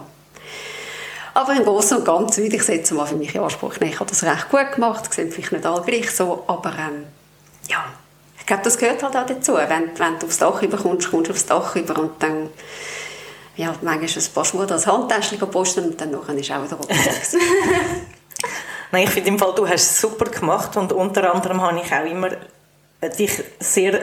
Aber 1.35 1.53
im 1.53 1.65
Großen 1.65 1.99
und 1.99 2.05
Ganzen 2.05 2.45
würde 2.45 2.57
ich 2.57 2.63
es 2.63 2.69
jetzt 2.69 2.93
mal 2.93 3.07
für 3.07 3.17
mich 3.17 3.35
in 3.35 3.43
Anspruch 3.43 3.79
nehmen. 3.79 3.93
Ich 3.93 4.01
habe 4.01 4.09
das 4.09 4.23
recht 4.23 4.49
gut 4.51 4.73
gemacht, 4.73 5.07
das 5.07 5.15
sehen 5.15 5.31
vielleicht 5.31 5.53
nicht 5.53 5.67
alle 5.67 5.83
gleich 5.83 6.11
so, 6.11 6.45
aber 6.47 6.71
ähm, 6.71 7.05
ja, 7.69 7.85
ich 8.39 8.47
glaube, 8.47 8.63
das 8.63 8.79
gehört 8.79 9.03
halt 9.03 9.17
auch 9.17 9.27
dazu. 9.27 9.55
Wenn, 9.55 9.99
wenn 9.99 10.19
du 10.19 10.27
aufs 10.27 10.39
Dach 10.39 10.63
überkommst, 10.63 11.11
kommst 11.11 11.29
du 11.29 11.33
aufs 11.33 11.47
Dach 11.47 11.77
über 11.77 11.99
und 11.99 12.23
dann 12.23 12.49
ja, 13.57 13.75
manchmal 13.81 14.25
ein 14.25 14.33
paar 14.35 14.45
Schuhe 14.45 14.71
als 14.71 14.87
Handtäschchen 14.87 15.39
posten 15.51 15.85
und 15.85 16.01
dann 16.01 16.11
nachher 16.11 16.35
ist 16.37 16.51
auch 16.53 16.63
wieder 16.63 16.79
unterwegs. 16.79 17.37
Nein, 18.93 19.05
ich 19.05 19.11
finde 19.11 19.31
im 19.31 19.39
Fall, 19.39 19.55
du 19.55 19.67
hast 19.67 19.91
es 19.91 20.01
super 20.01 20.27
gemacht 20.31 20.77
und 20.77 20.93
unter 20.93 21.35
anderem 21.35 21.61
habe 21.61 21.81
ich 21.81 21.93
auch 21.93 22.05
immer 22.05 22.31
dich 23.11 23.43
sehr 23.61 23.95
äh, 23.95 24.01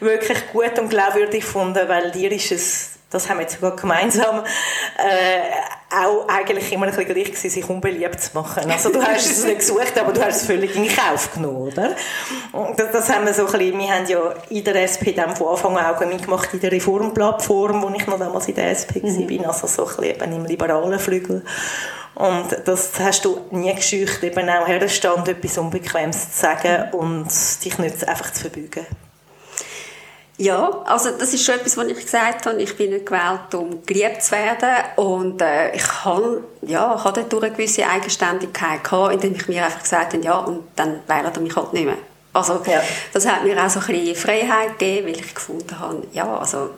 wirklich 0.00 0.38
gut 0.52 0.78
und 0.78 0.88
glaubwürdig 0.88 1.40
gefunden, 1.40 1.88
weil 1.88 2.10
dir 2.10 2.32
ist 2.32 2.52
es, 2.52 2.90
das 3.10 3.28
haben 3.28 3.38
wir 3.38 3.42
jetzt 3.42 3.56
sogar 3.56 3.76
gemeinsam, 3.76 4.42
äh, 4.98 5.40
auch 5.94 6.26
eigentlich 6.28 6.72
immer 6.72 6.86
ein 6.86 6.94
bisschen 6.94 7.12
gleich 7.12 7.26
gewesen, 7.26 7.50
sich 7.50 7.68
unbeliebt 7.68 8.20
zu 8.20 8.30
machen. 8.34 8.70
Also 8.70 8.90
du 8.90 9.02
hast 9.02 9.26
es 9.26 9.44
nicht 9.44 9.58
gesucht, 9.58 9.98
aber 9.98 10.12
du 10.12 10.24
hast 10.24 10.36
es 10.36 10.46
völlig 10.46 10.74
in 10.74 10.88
Kauf 10.88 11.34
genommen, 11.34 11.68
oder? 11.68 11.94
Das, 12.76 12.92
das 12.92 13.12
haben 13.12 13.26
wir 13.26 13.34
so 13.34 13.46
ein 13.46 13.52
bisschen, 13.52 13.78
wir 13.78 13.88
haben 13.88 14.06
ja 14.06 14.34
in 14.48 14.64
der 14.64 14.76
SP 14.88 15.12
dann 15.12 15.36
von 15.36 15.48
Anfang 15.48 15.76
an 15.76 15.94
auch 15.94 16.00
mitgemacht 16.00 16.54
in 16.54 16.60
der 16.60 16.72
Reformplattform, 16.72 17.82
wo 17.82 17.90
ich 17.94 18.06
noch 18.06 18.18
damals 18.18 18.48
in 18.48 18.54
der 18.54 18.70
SP 18.72 19.04
mhm. 19.04 19.40
war, 19.40 19.48
also 19.48 19.66
so 19.66 19.82
ein 19.82 19.88
bisschen 19.88 20.04
eben 20.04 20.32
im 20.32 20.44
liberalen 20.46 20.98
Flügel. 20.98 21.42
Und 22.14 22.56
das 22.66 22.92
hast 22.98 23.24
du 23.24 23.40
nie 23.50 23.74
gescheucht, 23.74 24.22
eben 24.22 24.48
auch 24.48 24.66
herstand, 24.66 25.28
etwas 25.28 25.58
Unbequemes 25.58 26.32
zu 26.32 26.40
sagen 26.40 26.92
und 26.92 27.28
dich 27.64 27.78
nicht 27.78 28.06
einfach 28.06 28.32
zu 28.32 28.42
verbeugen. 28.42 28.86
Ja, 30.38 30.82
also 30.86 31.10
das 31.10 31.32
ist 31.32 31.44
schon 31.44 31.56
etwas, 31.56 31.76
was 31.76 31.86
ich 31.86 32.04
gesagt 32.04 32.46
habe. 32.46 32.60
Ich 32.60 32.76
bin 32.76 32.90
nicht 32.90 33.06
gewählt, 33.06 33.54
um 33.54 33.84
geliebt 33.84 34.22
zu 34.22 34.32
werden. 34.32 34.70
Und 34.96 35.40
äh, 35.40 35.74
ich 35.74 36.04
habe 36.04 36.42
ja, 36.62 36.96
ich 36.96 37.04
habe 37.04 37.24
dort 37.28 37.44
eine 37.44 37.52
gewisse 37.52 37.86
Eigenständigkeit 37.86 38.82
gehabt, 38.82 39.14
indem 39.14 39.34
ich 39.34 39.48
mir 39.48 39.64
einfach 39.64 39.82
gesagt 39.82 40.14
habe, 40.14 40.24
ja, 40.24 40.38
und 40.38 40.64
dann 40.76 41.00
wählt 41.06 41.36
er 41.36 41.40
mich 41.40 41.54
halt 41.54 41.72
nicht 41.72 41.84
mehr. 41.84 41.98
Also 42.32 42.62
ja. 42.66 42.80
das 43.12 43.26
hat 43.26 43.44
mir 43.44 43.62
auch 43.62 43.68
so 43.68 43.80
ein 43.80 43.86
bisschen 43.86 44.16
Freiheit 44.16 44.78
gegeben, 44.78 45.06
weil 45.08 45.20
ich 45.20 45.34
gefunden 45.34 45.78
habe, 45.78 46.06
ja, 46.12 46.38
also 46.38 46.70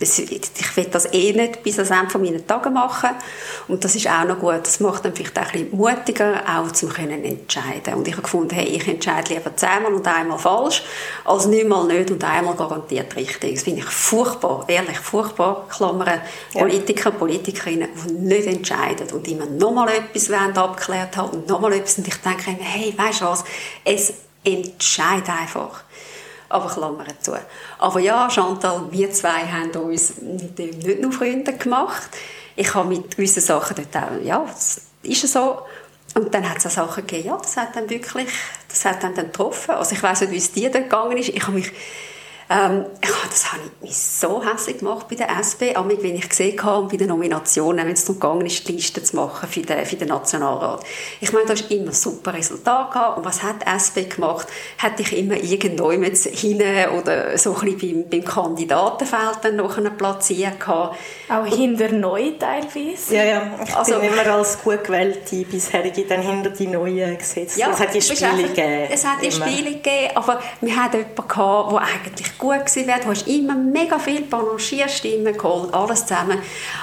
ich 0.00 0.76
will 0.76 0.84
das 0.84 1.12
eh 1.12 1.32
nicht 1.32 1.62
bis 1.62 1.78
ans 1.78 1.90
Ende 1.90 2.18
meiner 2.18 2.46
Tage 2.46 2.70
machen. 2.70 3.10
Und 3.66 3.82
das 3.82 3.96
ist 3.96 4.06
auch 4.06 4.24
noch 4.24 4.38
gut. 4.38 4.60
Das 4.62 4.78
macht 4.78 5.04
dann 5.04 5.14
vielleicht 5.14 5.36
auch 5.38 5.46
ein 5.46 5.64
bisschen 5.64 5.76
mutiger, 5.76 6.42
auch 6.46 6.70
zu 6.70 6.88
können 6.88 7.24
entscheiden. 7.24 7.94
Und 7.94 8.06
ich 8.06 8.14
habe 8.14 8.22
gefunden, 8.22 8.54
hey, 8.54 8.66
ich 8.66 8.86
entscheide 8.86 9.34
lieber 9.34 9.54
zehnmal 9.56 9.92
und 9.92 10.06
einmal 10.06 10.38
falsch, 10.38 10.84
als 11.24 11.46
neunmal 11.46 11.86
nicht 11.86 12.10
und 12.12 12.22
einmal 12.22 12.54
garantiert 12.54 13.16
richtig. 13.16 13.54
Das 13.54 13.64
finde 13.64 13.80
ich 13.80 13.86
furchtbar, 13.86 14.64
ehrlich 14.68 14.98
furchtbar. 14.98 15.66
Klammern, 15.68 16.20
ja. 16.54 16.60
Politiker, 16.60 17.10
Politikerinnen, 17.10 17.88
die 18.06 18.12
nicht 18.12 18.46
entscheiden 18.46 19.10
und 19.12 19.26
immer 19.26 19.46
nochmal 19.46 19.88
etwas 19.90 20.30
abgeklärt 20.30 21.16
haben 21.16 21.30
und 21.30 21.48
nochmal 21.48 21.72
etwas. 21.72 21.98
Und 21.98 22.06
ich 22.06 22.16
denke, 22.16 22.56
hey, 22.60 22.94
weißt 22.96 23.22
du 23.22 23.24
was, 23.24 23.44
es 23.84 24.12
entscheidet 24.44 25.28
einfach. 25.28 25.82
Aber 26.48 26.68
Klammern 26.68 27.06
zu. 27.20 27.38
Aber 27.78 28.00
ja, 28.00 28.30
Chantal, 28.30 28.86
wir 28.90 29.12
zwei 29.12 29.46
haben 29.46 29.70
uns 29.72 30.14
mit 30.20 30.58
dem 30.58 30.78
nicht 30.78 31.00
nur 31.00 31.12
Freunde 31.12 31.52
gemacht. 31.54 32.08
Ich 32.56 32.74
habe 32.74 32.88
mit 32.88 33.16
gewissen 33.16 33.42
Sachen 33.42 33.76
dort 33.76 34.04
auch, 34.04 34.24
ja, 34.24 34.44
das 34.46 34.80
ist 35.02 35.28
so. 35.32 35.60
Und 36.14 36.32
dann 36.34 36.48
hat 36.48 36.56
es 36.56 36.66
auch 36.66 36.70
Sachen 36.70 37.06
gegeben, 37.06 37.28
ja, 37.28 37.36
das 37.36 37.56
hat 37.56 37.76
dann 37.76 37.88
wirklich, 37.88 38.28
das 38.68 38.84
hat 38.84 39.02
dann, 39.02 39.14
dann 39.14 39.26
getroffen. 39.26 39.72
Also 39.72 39.94
ich 39.94 40.02
weiß 40.02 40.22
nicht, 40.22 40.32
wie 40.32 40.38
es 40.38 40.52
dir 40.52 40.70
dort 40.70 40.84
gegangen 40.84 41.18
ist. 41.18 41.28
Ich 41.28 41.42
habe 41.42 41.52
mich 41.52 41.70
ähm, 42.50 42.86
das 43.28 43.52
habe 43.52 43.62
ich 43.64 43.88
mich 43.88 43.96
so 43.96 44.42
hässlich 44.42 44.78
gemacht 44.78 45.06
bei 45.08 45.16
der 45.16 45.28
SP, 45.36 45.76
auch 45.76 45.86
wenn 45.86 46.14
ich 46.14 46.28
gesehen 46.28 46.62
habe, 46.62 46.88
bei 46.88 46.96
den 46.96 47.08
Nominationen, 47.08 47.86
wenn 47.86 47.92
es 47.92 48.04
darum 48.04 48.20
gegangen 48.20 48.46
ist, 48.46 48.66
die 48.66 48.72
Liste 48.72 49.02
zu 49.02 49.16
machen 49.16 49.48
für 49.48 49.60
den, 49.60 49.84
für 49.84 49.96
den 49.96 50.08
Nationalrat. 50.08 50.82
Ich 51.20 51.32
meine, 51.32 51.46
da 51.46 51.52
ist 51.52 51.70
immer 51.70 51.92
super 51.92 52.32
Resultat 52.32 52.92
gehabt. 52.92 53.18
Und 53.18 53.24
was 53.24 53.42
hat 53.42 53.56
die 53.62 53.68
SP 53.68 54.08
gemacht? 54.08 54.48
Hätte 54.78 55.02
ich 55.02 55.16
immer 55.16 55.36
irgendwo 55.36 55.92
hinten 55.92 56.98
oder 56.98 57.36
so 57.36 57.54
ein 57.54 57.76
bisschen 57.76 58.04
beim, 58.08 58.22
beim 58.22 58.24
Kandidatenfeld 58.24 59.38
dann 59.42 59.56
noch 59.56 59.78
platziert 59.96 60.58
gehabt. 60.58 60.96
Auch 61.28 61.44
hinter 61.44 61.92
neu 61.92 62.32
teilweise? 62.38 63.14
Ja, 63.14 63.24
ja. 63.24 63.42
Ich 63.62 63.76
also, 63.76 63.98
bin 63.98 64.10
immer 64.10 64.26
als 64.32 64.58
gut 64.62 64.84
gewählte 64.84 65.44
bisherige 65.44 66.04
dann 66.04 66.22
hinter 66.22 66.50
die 66.50 66.66
Neuen 66.66 67.18
gesetzt. 67.18 67.58
Ja, 67.58 67.70
es 67.72 67.80
hat 67.80 67.94
die 67.94 68.00
Spiele 68.00 68.44
gegeben. 68.44 68.88
Es 68.90 69.04
hat 69.04 69.22
die 69.22 69.30
Spiele 69.30 69.72
gegeben, 69.72 70.16
aber 70.16 70.40
wir 70.60 70.76
hatten 70.76 70.98
jemanden 70.98 71.28
gehabt, 71.28 71.72
der 71.72 71.80
eigentlich 71.80 72.37
gut 72.38 72.66
gewesen 72.66 72.86
wäre. 72.86 73.00
Du 73.00 73.08
hast 73.08 73.26
immer 73.26 73.54
mega 73.54 73.98
viel 73.98 74.22
Panachierstimmen 74.22 75.36
geholt, 75.36 75.74
alles 75.74 76.06
zusammen. 76.06 76.38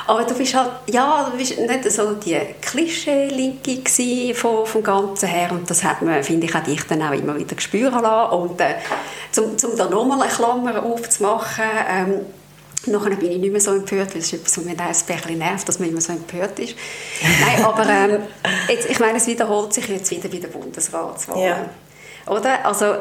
Aber 0.08 0.24
du 0.24 0.34
bist 0.36 0.54
halt, 0.54 0.72
ja, 0.88 1.30
du 1.32 1.38
bist 1.38 1.58
nicht 1.58 1.92
so 1.92 2.14
die 2.14 2.40
Klischee-Linke 2.62 4.36
vom, 4.36 4.66
vom 4.66 4.84
Ganzen 4.84 5.30
her. 5.30 5.52
Und 5.52 5.70
das 5.70 5.84
hat 5.84 6.02
man, 6.02 6.24
finde 6.24 6.48
ich, 6.48 6.56
auch 6.56 6.64
dich 6.64 6.84
dann 6.84 7.02
auch 7.02 7.14
immer 7.14 7.38
wieder 7.38 7.60
spüren 7.60 8.02
lassen. 8.02 8.34
Und 8.34 8.62
äh, 8.62 8.76
zum, 9.32 9.58
zum 9.58 9.76
da 9.78 9.90
nochmal 9.90 10.22
eine 10.22 10.32
Klammer 10.32 10.84
aufzumachen, 10.84 11.64
ähm, 11.90 12.22
Nachher 12.88 13.16
bin 13.16 13.32
ich 13.32 13.40
nicht 13.40 13.52
mehr 13.52 13.62
so 13.62 13.74
empört, 13.74 14.14
weil 14.14 14.22
es 14.22 14.28
ist 14.28 14.34
etwas, 14.34 14.58
was 14.58 14.66
mir 14.66 14.80
ein 14.80 14.88
bisschen 14.88 15.38
nervt, 15.40 15.68
dass 15.68 15.80
man 15.80 15.90
immer 15.90 16.02
so 16.02 16.14
empört 16.14 16.60
ist. 16.60 16.76
Nein, 17.22 17.66
aber 17.66 17.90
ähm, 17.90 18.22
jetzt, 18.68 18.90
ich 18.90 19.00
meine, 19.00 19.18
es 19.18 19.28
wiederholt 19.28 19.74
sich 19.74 19.88
jetzt 19.88 20.12
wieder 20.12 20.30
bei 20.30 20.38
der 20.38 20.50
Bundesratswahl. 20.50 21.42
Ja. 21.42 21.70
Oder? 22.28 22.64
Also, 22.66 22.96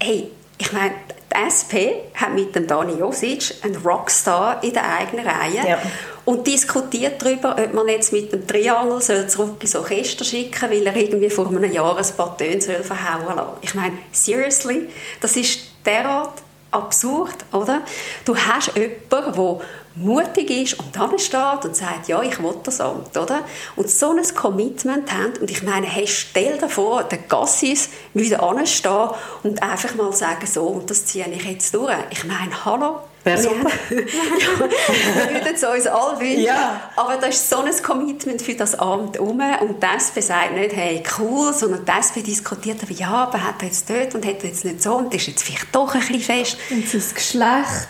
hey, 0.00 0.30
ich 0.56 0.72
meine, 0.72 0.94
die 1.32 1.36
SP 1.38 1.74
hat 2.14 2.34
mit 2.34 2.54
dem 2.54 2.66
Dani 2.66 2.98
Josic 2.98 3.54
einen 3.62 3.76
Rockstar 3.76 4.62
in 4.62 4.72
der 4.72 4.98
eigenen 4.98 5.26
Reihe 5.26 5.68
ja. 5.68 5.78
und 6.24 6.46
diskutiert 6.46 7.22
darüber, 7.22 7.56
ob 7.58 7.72
man 7.72 7.88
jetzt 7.88 8.12
mit 8.12 8.32
dem 8.32 8.46
Triangel 8.46 9.00
soll 9.00 9.28
zurück 9.28 9.56
ins 9.60 9.76
Orchester 9.76 10.24
schicken 10.24 10.70
weil 10.70 10.86
er 10.86 10.96
irgendwie 10.96 11.30
vor 11.30 11.48
einem 11.48 11.72
Jahr 11.72 11.96
ein 11.96 12.36
Töne 12.36 12.60
soll 12.60 12.82
verhauen 12.82 13.36
soll. 13.36 13.46
Ich 13.62 13.74
meine, 13.74 13.98
seriously, 14.12 14.88
das 15.20 15.36
ist 15.36 15.60
derart 15.84 16.42
absurd, 16.70 17.36
oder? 17.52 17.82
Du 18.24 18.36
hast 18.36 18.76
jemanden, 18.76 19.32
der 19.34 19.60
mutig 19.96 20.50
ist 20.50 20.78
und 20.78 20.94
dann 20.94 21.18
steht 21.18 21.64
und 21.64 21.76
sagt, 21.76 22.08
ja, 22.08 22.22
ich 22.22 22.40
will 22.42 22.54
das 22.62 22.80
Amt, 22.80 23.16
oder? 23.16 23.40
Und 23.76 23.90
so 23.90 24.10
ein 24.10 24.34
Commitment 24.34 25.12
haben, 25.12 25.32
und 25.40 25.50
ich 25.50 25.62
meine, 25.62 25.86
hey, 25.86 26.06
stell 26.06 26.58
dir 26.58 26.68
vor, 26.68 27.04
der 27.04 27.18
Gassis 27.18 27.90
würde 28.14 28.40
anstehen 28.40 29.10
und 29.42 29.62
einfach 29.62 29.94
mal 29.96 30.12
sagen, 30.12 30.46
so, 30.46 30.62
und 30.64 30.90
das 30.90 31.06
ziehe 31.06 31.28
ich 31.28 31.44
jetzt 31.44 31.74
durch. 31.74 31.92
Ich 32.10 32.24
meine, 32.24 32.64
hallo, 32.64 33.00
Wäre 33.22 33.42
super. 33.42 33.70
ja, 33.90 33.96
wir 33.96 35.34
würden 35.34 35.54
es 35.54 35.62
uns 35.62 35.86
alle 35.86 36.20
wünschen. 36.20 36.42
Ja. 36.42 36.90
Aber 36.96 37.16
da 37.16 37.26
ist 37.26 37.50
so 37.50 37.58
ein 37.58 37.82
Commitment 37.82 38.40
für 38.40 38.54
das 38.54 38.74
Amt 38.78 39.16
herum. 39.16 39.40
Und 39.60 39.82
die 39.82 39.86
SP 39.86 40.20
sagt 40.20 40.54
nicht, 40.54 40.74
hey, 40.74 41.02
cool, 41.18 41.52
sondern 41.52 41.84
die 41.84 41.92
SP 41.92 42.24
diskutiert, 42.24 42.82
aber 42.82 42.92
ja, 42.92 43.10
aber 43.10 43.42
hat 43.42 43.56
er 43.60 43.68
jetzt 43.68 43.90
dort 43.90 44.14
und 44.14 44.24
hat 44.24 44.42
er 44.42 44.48
jetzt 44.48 44.64
nicht 44.64 44.82
so 44.82 44.94
und 44.96 45.14
ist 45.14 45.26
jetzt 45.26 45.42
vielleicht 45.42 45.74
doch 45.74 45.94
ein 45.94 46.00
bisschen 46.00 46.20
fest. 46.20 46.56
Und 46.70 46.88
sein 46.88 47.02
Geschlecht. 47.14 47.88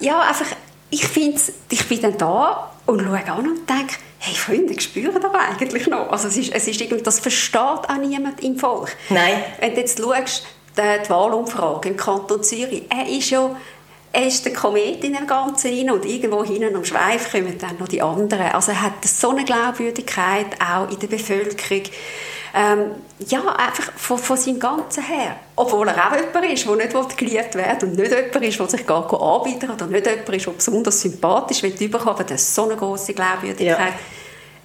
Ja, 0.00 0.20
einfach, 0.20 0.46
ich 0.90 1.06
finde, 1.06 1.40
ich 1.70 1.86
bin 1.88 2.02
dann 2.02 2.18
da 2.18 2.72
und 2.86 3.02
schaue 3.02 3.24
an 3.24 3.48
und 3.48 3.68
denke, 3.68 3.94
hey 4.18 4.34
Freunde, 4.34 4.72
ich 4.72 4.82
spüre 4.82 5.18
das 5.20 5.32
eigentlich 5.32 5.86
noch. 5.86 6.10
Also 6.10 6.28
es 6.28 6.36
ist, 6.36 6.52
es 6.52 6.66
ist 6.66 6.80
irgendwie, 6.80 7.02
das 7.02 7.20
versteht 7.20 7.60
auch 7.60 7.96
niemand 8.00 8.42
im 8.42 8.58
Volk. 8.58 8.96
Nein. 9.10 9.44
Wenn 9.60 9.74
du 9.74 9.80
jetzt 9.80 9.98
schaust, 9.98 10.46
die, 10.76 11.04
die 11.04 11.10
Wahlumfrage 11.10 11.88
im 11.90 11.96
Kanton 11.96 12.42
Zürich, 12.42 12.82
er 12.88 13.06
ist 13.08 13.30
ja 13.30 13.56
er 14.16 14.26
ist 14.26 14.46
der 14.46 14.54
Komet 14.54 15.04
in 15.04 15.12
dem 15.12 15.26
Ganzen 15.26 15.70
rein 15.70 15.90
und 15.90 16.06
irgendwo 16.06 16.42
hinten 16.42 16.74
am 16.74 16.86
Schweif 16.86 17.30
kommen 17.30 17.58
dann 17.58 17.76
noch 17.78 17.86
die 17.86 18.00
anderen. 18.00 18.46
Also 18.52 18.72
er 18.72 18.80
hat 18.80 19.04
so 19.04 19.28
eine 19.28 19.44
Glaubwürdigkeit 19.44 20.46
auch 20.58 20.90
in 20.90 20.98
der 20.98 21.06
Bevölkerung. 21.06 21.82
Ähm, 22.54 22.92
ja, 23.28 23.42
einfach 23.46 23.92
von, 23.94 24.16
von 24.16 24.38
seinem 24.38 24.58
Ganzen 24.58 25.04
her. 25.04 25.36
Obwohl 25.54 25.88
er 25.88 26.10
auch 26.10 26.16
jemand 26.16 26.50
ist, 26.50 26.66
der 26.66 26.76
nicht 26.76 27.18
geliebt 27.18 27.54
werden 27.56 27.90
und 27.90 27.98
nicht 27.98 28.10
jemand 28.10 28.36
ist, 28.36 28.58
der 28.58 28.68
sich 28.70 28.86
gar 28.86 29.22
anbieten 29.22 29.70
oder 29.70 29.86
nicht 29.86 30.06
jemand 30.06 30.28
ist, 30.30 30.46
der 30.46 30.52
besonders 30.52 30.98
sympathisch 30.98 31.62
will 31.62 31.74
überkommen, 31.78 32.14
aber 32.14 32.24
das 32.24 32.40
ist 32.40 32.54
so 32.54 32.64
eine 32.64 32.76
große 32.76 33.12
Glaubwürdigkeit. 33.12 33.78
Ja. 33.78 33.94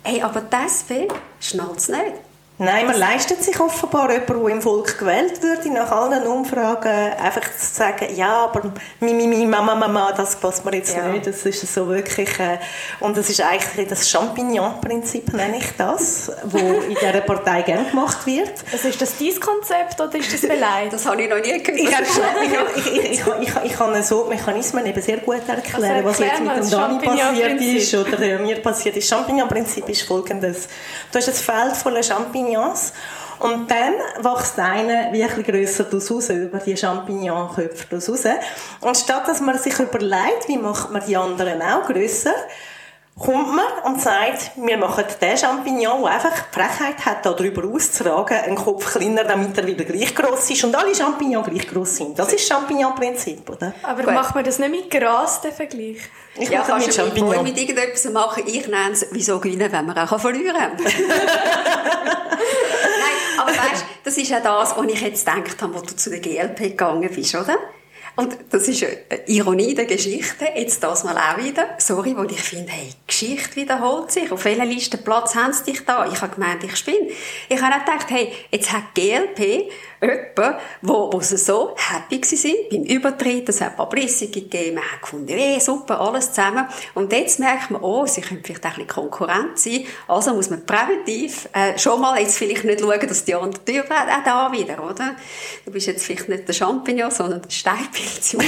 Hey, 0.03 0.21
aber 0.21 0.41
das 0.49 0.85
SP 0.87 1.11
schnallt 1.41 1.77
es 1.77 1.89
nicht. 1.89 2.13
Nein, 2.63 2.86
man 2.86 2.95
leistet 2.95 3.41
sich 3.43 3.60
offenbar 3.60 4.12
jemand, 4.12 4.30
der 4.30 4.47
im 4.50 4.62
Volk 4.62 5.00
gewählt 5.00 5.41
würde, 5.41 5.67
nach 5.74 5.91
allen 5.91 6.28
Umfragen 6.28 7.13
einfach 7.13 7.41
zu 7.58 7.74
sagen, 7.74 8.15
ja, 8.15 8.43
aber 8.43 8.71
mi, 9.00 9.15
mi, 9.15 9.26
mi, 9.26 9.47
Mama, 9.47 9.74
Mama, 9.74 10.12
das 10.15 10.36
passt 10.36 10.63
mir 10.63 10.76
jetzt 10.76 10.95
ja. 10.95 11.08
nicht. 11.08 11.26
Das 11.26 11.43
ist 11.43 11.74
so 11.74 11.88
wirklich, 11.88 12.39
äh, 12.39 12.60
und 13.00 13.17
das 13.17 13.32
ist 13.32 13.41
eigentlich 13.41 13.88
das 13.88 14.08
Champignon-Prinzip, 14.08 15.34
nenne 15.34 15.58
ich 15.58 15.76
das, 15.76 16.32
wo 16.43 16.60
in 16.60 16.93
dieser 17.02 17.21
Partei 17.21 17.63
gerne 17.63 17.89
gemacht 17.89 18.28
wird. 18.28 18.54
Also 18.71 18.89
ist 18.89 19.02
das 19.02 19.17
dein 19.17 19.39
Konzept 19.39 20.00
oder 20.00 20.15
ist 20.19 20.32
das 20.32 20.41
Beleidigt? 20.41 20.93
Das 20.93 21.08
habe 21.08 21.19
ich 21.24 21.30
noch 21.32 21.38
nie 21.38 21.63
gehört. 21.63 22.06
Ich, 22.76 22.86
ich, 22.86 23.12
ich, 23.12 23.21
ich, 23.41 23.56
ich 23.63 23.74
kann 23.74 24.04
so 24.04 24.26
Mechanismen 24.26 24.86
eben 24.86 25.02
sehr 25.02 25.17
gut 25.17 25.41
erklären, 25.47 25.63
also 25.74 25.88
erklär 25.88 26.06
was 26.06 26.19
jetzt 26.19 26.39
mit 26.39 26.58
dem 26.58 26.69
Dani 26.69 27.00
passiert 27.00 27.60
ist 27.60 27.95
oder 27.95 28.38
mir 28.38 28.62
passiert 28.62 28.97
ist. 28.97 29.10
Champignon-Prinzip 29.10 29.89
ist 29.89 30.04
folgendes. 30.04 30.67
Du 31.12 31.17
hast 31.17 31.28
ein 31.28 31.34
Feld 31.34 31.76
voller 31.76 32.04
Champignons. 32.04 32.93
Und 33.39 33.71
dann 33.71 33.93
wächst 34.19 34.60
einer 34.60 35.12
wie 35.12 35.24
ein 35.24 35.43
grösser 35.43 35.91
raus, 35.91 36.30
über 36.30 36.60
die 36.60 36.78
Champignonköpfe 36.78 37.95
raus. 37.95 38.26
Und 38.82 38.97
statt 38.97 39.28
dass 39.28 39.41
man 39.41 39.58
sich 39.58 39.80
überlegt, 39.80 40.47
wie 40.47 40.58
macht 40.58 40.91
man 40.91 41.04
die 41.06 41.17
anderen 41.17 41.60
auch 41.62 41.88
grösser, 41.88 42.36
kommt 43.17 43.56
man 43.56 43.65
und 43.86 44.02
sagt, 44.02 44.52
wir 44.56 44.78
machen 44.78 45.04
den 45.21 45.38
Champignon, 45.38 46.02
der 46.02 46.12
einfach 46.12 46.34
die 46.34 46.60
Frechheit 46.60 47.06
hat, 47.06 47.26
darüber 47.26 47.63
auszuragen, 47.67 48.38
einen 48.38 48.56
Kopf 48.56 48.93
kleiner, 48.93 49.24
damit 49.24 49.58
er 49.58 49.67
wieder 49.67 49.84
gleich 49.86 50.15
gross 50.15 50.50
ist 50.50 50.63
und 50.63 50.76
alle 50.76 50.95
Champignons 50.95 51.47
gleich 51.47 51.67
gross 51.67 51.97
sind. 51.97 52.17
Das 52.17 52.34
ist 52.34 52.47
Champignon-Prinzip, 52.47 53.47
oder? 53.50 53.74
Aber 53.84 54.04
Gut. 54.04 54.13
macht 54.13 54.34
man 54.34 54.43
das 54.43 54.60
nicht 54.60 54.71
mit 54.71 54.89
Gras, 54.89 55.41
den 55.41 55.52
Vergleich? 55.52 55.97
Ich 56.36 56.50
ja, 56.50 56.60
mache 56.60 56.80
mit 56.80 56.93
Champignon. 56.93 57.43
mit 57.43 57.58
irgendetwas 57.58 58.12
machen. 58.12 58.43
Ich 58.47 58.67
nenne 58.67 58.91
es, 58.93 59.06
wieso 59.12 59.39
gewinnen, 59.39 59.71
wenn 59.71 59.86
man 59.86 59.97
auch 59.97 60.19
verlieren 60.19 60.56
kann. 60.56 60.71
Nein, 60.84 60.91
aber 63.39 63.52
weißt, 63.52 63.86
das 64.04 64.17
ist 64.17 64.30
ja 64.30 64.39
das, 64.39 64.76
was 64.76 64.86
ich 64.88 65.02
jetzt 65.02 65.26
gedacht 65.26 65.62
habe, 65.62 65.76
wo 65.76 65.82
du 65.82 65.95
zu 65.95 66.10
der 66.10 66.19
GLP 66.19 66.58
gegangen 66.58 67.10
bist, 67.13 67.36
oder? 67.36 67.58
Und 68.15 68.38
das 68.50 68.67
ist 68.67 68.84
eine 68.84 69.28
Ironie 69.28 69.74
der 69.74 69.86
Geschichte, 69.86 70.45
jetzt 70.56 70.84
das 70.84 71.04
mal 71.04 71.17
auch 71.17 71.43
wieder. 71.43 71.69
Sorry, 71.78 72.15
wo 72.15 72.24
ich 72.24 72.41
finde, 72.41 72.71
hey, 72.71 72.89
Geschichte 73.08 73.56
wiederholt 73.56 74.12
sich. 74.12 74.32
Auf 74.32 74.45
welcher 74.45 74.65
Listenplatz 74.65 75.36
haben 75.36 75.54
sie 75.54 75.71
dich 75.71 75.86
da? 75.86 76.06
Ich 76.12 76.21
habe 76.21 76.36
gemeint, 76.36 76.63
ich 76.63 76.76
spinne. 76.76 77.08
Ich 77.50 77.62
habe 77.62 77.76
auch 77.76 77.86
gedacht, 77.86 78.08
hey, 78.10 78.32
jetzt 78.52 78.71
hat 78.71 78.93
GLP 78.93 79.71
jemanden, 80.01 80.55
wo, 80.81 81.13
wo 81.13 81.19
sie 81.21 81.37
so 81.37 81.75
happy 81.77 82.21
waren 82.21 82.55
beim 82.71 82.83
Übertritt. 82.83 83.47
Es 83.49 83.61
hat 83.61 83.77
Publicity 83.77 84.41
gegeben, 84.41 84.75
man 84.75 84.83
hat 84.83 85.01
gefunden, 85.01 85.29
hey, 85.29 85.59
super, 85.59 86.01
alles 86.01 86.33
zusammen. 86.33 86.67
Und 86.95 87.13
jetzt 87.13 87.39
merkt 87.39 87.71
man, 87.71 87.81
oh, 87.81 88.05
sie 88.05 88.21
können 88.21 88.41
vielleicht 88.43 88.65
auch 88.65 88.71
ein 88.71 88.85
bisschen 88.85 88.87
Konkurrent 88.87 89.59
sein. 89.59 89.85
Also 90.07 90.33
muss 90.33 90.49
man 90.49 90.65
präventiv 90.65 91.47
äh, 91.53 91.77
schon 91.77 92.01
mal 92.01 92.19
jetzt 92.19 92.37
vielleicht 92.37 92.63
nicht 92.63 92.81
schauen, 92.81 92.99
dass 92.99 93.23
die 93.23 93.35
andere 93.35 93.63
Tür 93.63 93.83
auch 93.85 94.23
da 94.23 94.51
wieder, 94.51 94.83
oder? 94.83 95.15
Du 95.65 95.71
bist 95.71 95.87
jetzt 95.87 96.05
vielleicht 96.05 96.29
nicht 96.29 96.47
der 96.47 96.53
Champignon, 96.53 97.11
sondern 97.11 97.41
der 97.41 97.49
Steinpilz. 97.49 98.33
Und 98.33 98.45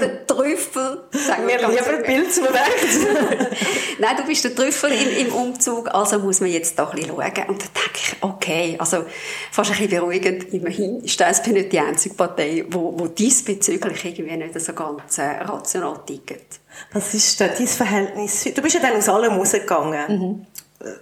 der 0.00 0.26
Trüffel, 0.26 1.04
sagen 1.10 1.46
wir 1.46 1.58
lieber 1.58 2.02
Pilz 2.02 2.40
Nein, 3.98 4.16
du 4.16 4.24
bist 4.24 4.44
der 4.44 4.54
Trüffel 4.54 4.92
im, 4.92 5.26
im, 5.26 5.32
Umzug, 5.32 5.92
also 5.94 6.18
muss 6.18 6.40
man 6.40 6.50
jetzt 6.50 6.78
da 6.78 6.88
ein 6.88 6.96
bisschen 6.96 7.10
schauen. 7.10 7.48
Und 7.48 7.62
dann 7.62 7.70
denke 7.74 7.90
ich, 7.94 8.16
okay, 8.20 8.76
also 8.92 9.06
fast 9.50 9.70
ein 9.70 9.76
bisschen 9.76 10.00
beruhigend, 10.00 10.52
immerhin 10.52 11.00
ist 11.02 11.18
die 11.18 11.24
SP 11.24 11.52
nicht 11.52 11.72
die 11.72 11.80
einzige 11.80 12.14
Partei, 12.14 12.64
wo, 12.68 12.94
wo 12.98 13.06
diesbezüglich 13.08 14.04
irgendwie 14.04 14.36
nicht 14.36 14.60
so 14.60 14.72
ganz 14.72 15.18
äh, 15.18 15.42
rational 15.42 16.00
tickt. 16.06 16.60
Was 16.92 17.14
ist 17.14 17.40
denn 17.40 17.50
dein 17.56 17.66
Verhältnis? 17.66 18.44
Du 18.54 18.62
bist 18.62 18.74
ja 18.74 18.80
dann 18.80 18.96
aus 18.96 19.08
allem 19.08 19.34
rausgegangen. 19.34 20.06
Mhm 20.08 20.46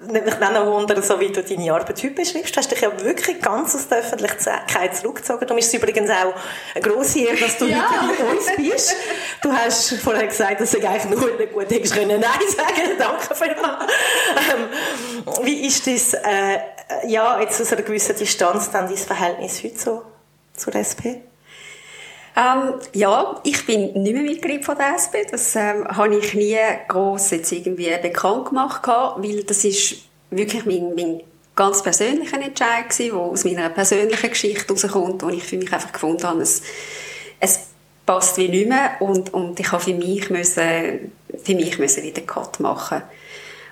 mich 0.02 0.34
dann 0.34 0.56
auch 0.56 0.66
wundern, 0.66 1.02
so 1.02 1.18
wie 1.18 1.30
du 1.30 1.42
deine 1.42 1.72
Arbeit 1.72 2.02
heute 2.02 2.10
beschreibst. 2.10 2.54
Du 2.54 2.58
hast 2.58 2.70
dich 2.70 2.80
ja 2.80 2.90
wirklich 3.02 3.40
ganz 3.40 3.74
aus 3.74 3.88
der 3.88 3.98
Öffentlichkeit 3.98 4.96
zurückgezogen. 4.96 5.46
Du 5.46 5.54
bist 5.54 5.74
übrigens 5.74 6.10
auch 6.10 6.34
eine 6.74 6.84
grosse 6.84 7.20
Ehre, 7.20 7.36
dass 7.36 7.58
du 7.58 7.66
ja. 7.68 7.88
heute 7.90 8.22
bei 8.22 8.30
uns 8.30 8.46
bist. 8.56 8.96
Du 9.42 9.52
hast 9.52 9.94
vorher 9.94 10.26
gesagt, 10.26 10.60
dass 10.60 10.70
du 10.70 10.78
eigentlich 10.78 11.04
nur 11.06 11.36
nicht 11.36 11.52
gut 11.52 11.70
hättest 11.70 11.94
können 11.94 12.20
Nein 12.20 12.48
sagen 12.48 12.90
Danke 12.98 13.34
vielmals. 13.34 13.92
Ähm, 14.36 15.44
wie 15.44 15.66
ist 15.66 15.86
das, 15.86 16.14
äh, 16.14 16.58
ja, 17.06 17.40
jetzt 17.40 17.60
aus 17.60 17.72
einer 17.72 17.82
gewissen 17.82 18.16
Distanz 18.16 18.70
dann 18.70 18.88
dein 18.88 18.96
Verhältnis 18.96 19.62
heute 19.62 19.78
so 19.78 20.02
zur 20.54 20.74
SP? 20.76 21.22
Ähm, 22.36 22.74
ja, 22.92 23.40
ich 23.44 23.64
bin 23.64 23.92
nicht 24.02 24.14
mehr 24.14 24.22
Mitglied 24.22 24.64
von 24.64 24.76
der 24.76 24.96
SP. 24.98 25.22
Das 25.30 25.54
ähm, 25.54 25.86
habe 25.86 26.16
ich 26.16 26.34
nie 26.34 26.58
gross 26.88 27.30
jetzt 27.30 27.52
irgendwie 27.52 27.96
bekannt 28.02 28.46
gemacht, 28.46 28.86
weil 28.86 29.44
das 29.44 29.64
ist 29.64 29.96
wirklich 30.30 30.66
mein, 30.66 30.94
mein 30.96 31.20
ganz 31.54 31.82
persönlicher 31.82 32.40
Entscheid 32.40 32.88
gewesen, 32.88 33.12
der 33.12 33.20
aus 33.20 33.44
meiner 33.44 33.68
persönlichen 33.68 34.30
Geschichte 34.30 34.74
herauskommt, 34.74 35.22
wo 35.22 35.28
ich 35.28 35.44
für 35.44 35.56
mich 35.56 35.72
einfach 35.72 35.92
gefunden 35.92 36.24
habe, 36.24 36.42
es, 36.42 36.62
es 37.38 37.60
passt 38.04 38.36
wie 38.36 38.48
nicht 38.48 38.68
mehr 38.68 38.96
und, 39.00 39.32
und 39.32 39.60
ich 39.60 39.70
habe 39.70 39.82
für 39.82 39.94
mich 39.94 40.28
müssen, 40.30 41.12
für 41.42 41.54
mich 41.54 41.78
müssen 41.78 42.02
wieder 42.02 42.22
Cut 42.22 42.58
machen 42.58 43.02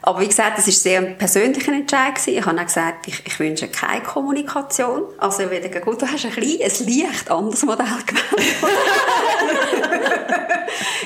aber 0.02 0.20
wie 0.20 0.28
gesagt, 0.28 0.58
das 0.58 0.66
war 0.66 0.72
sehr 0.72 0.98
ein 1.00 1.16
persönlicher 1.16 1.72
Entscheid. 1.72 2.16
Gewesen. 2.16 2.38
Ich 2.38 2.44
habe 2.44 2.60
auch 2.60 2.64
gesagt, 2.64 3.06
ich, 3.06 3.22
ich 3.24 3.38
wünsche 3.38 3.68
keine 3.68 4.02
Kommunikation. 4.02 5.04
Also 5.18 5.48
wieder 5.50 5.68
gut, 5.80 6.02
du 6.02 6.06
hast 6.06 6.24
ein, 6.24 6.32
ein 6.32 6.48
leicht 6.48 7.30
anderes 7.30 7.62
Modell 7.62 7.86
gewählt. 8.04 8.22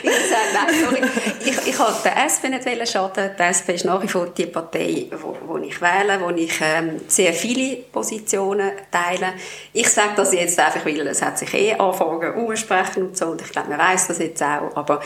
ich 0.02 0.10
habe 0.10 0.22
gesagt, 0.22 0.48
nein, 0.54 0.74
sorry, 0.82 1.02
ich, 1.40 1.68
ich 1.68 1.78
wollte 1.78 2.02
der 2.04 2.24
SP 2.24 2.48
nicht 2.48 2.88
schaden. 2.88 3.30
Die 3.38 3.42
SP 3.42 3.74
ist 3.74 3.84
nach 3.84 4.02
wie 4.02 4.08
vor 4.08 4.28
die 4.28 4.46
Partei, 4.46 5.10
wo 5.46 5.58
ich 5.58 5.80
wähle, 5.80 6.20
wo 6.20 6.30
ich 6.30 6.58
ähm, 6.62 7.00
sehr 7.08 7.32
viele 7.32 7.76
Positionen 7.76 8.72
teile. 8.90 9.34
Ich 9.72 9.88
sage 9.88 10.12
das 10.16 10.32
jetzt 10.32 10.58
einfach, 10.58 10.84
weil 10.86 11.06
es 11.06 11.22
hat 11.22 11.38
sich 11.38 11.52
eh 11.52 11.74
angefangen 11.74 12.34
umsprechen 12.34 13.04
und 13.04 13.16
so 13.16 13.26
und 13.26 13.42
ich 13.42 13.50
glaube, 13.50 13.70
man 13.70 13.78
weiß 13.78 14.08
das 14.08 14.18
jetzt 14.18 14.42
auch. 14.42 14.74
Aber 14.74 15.00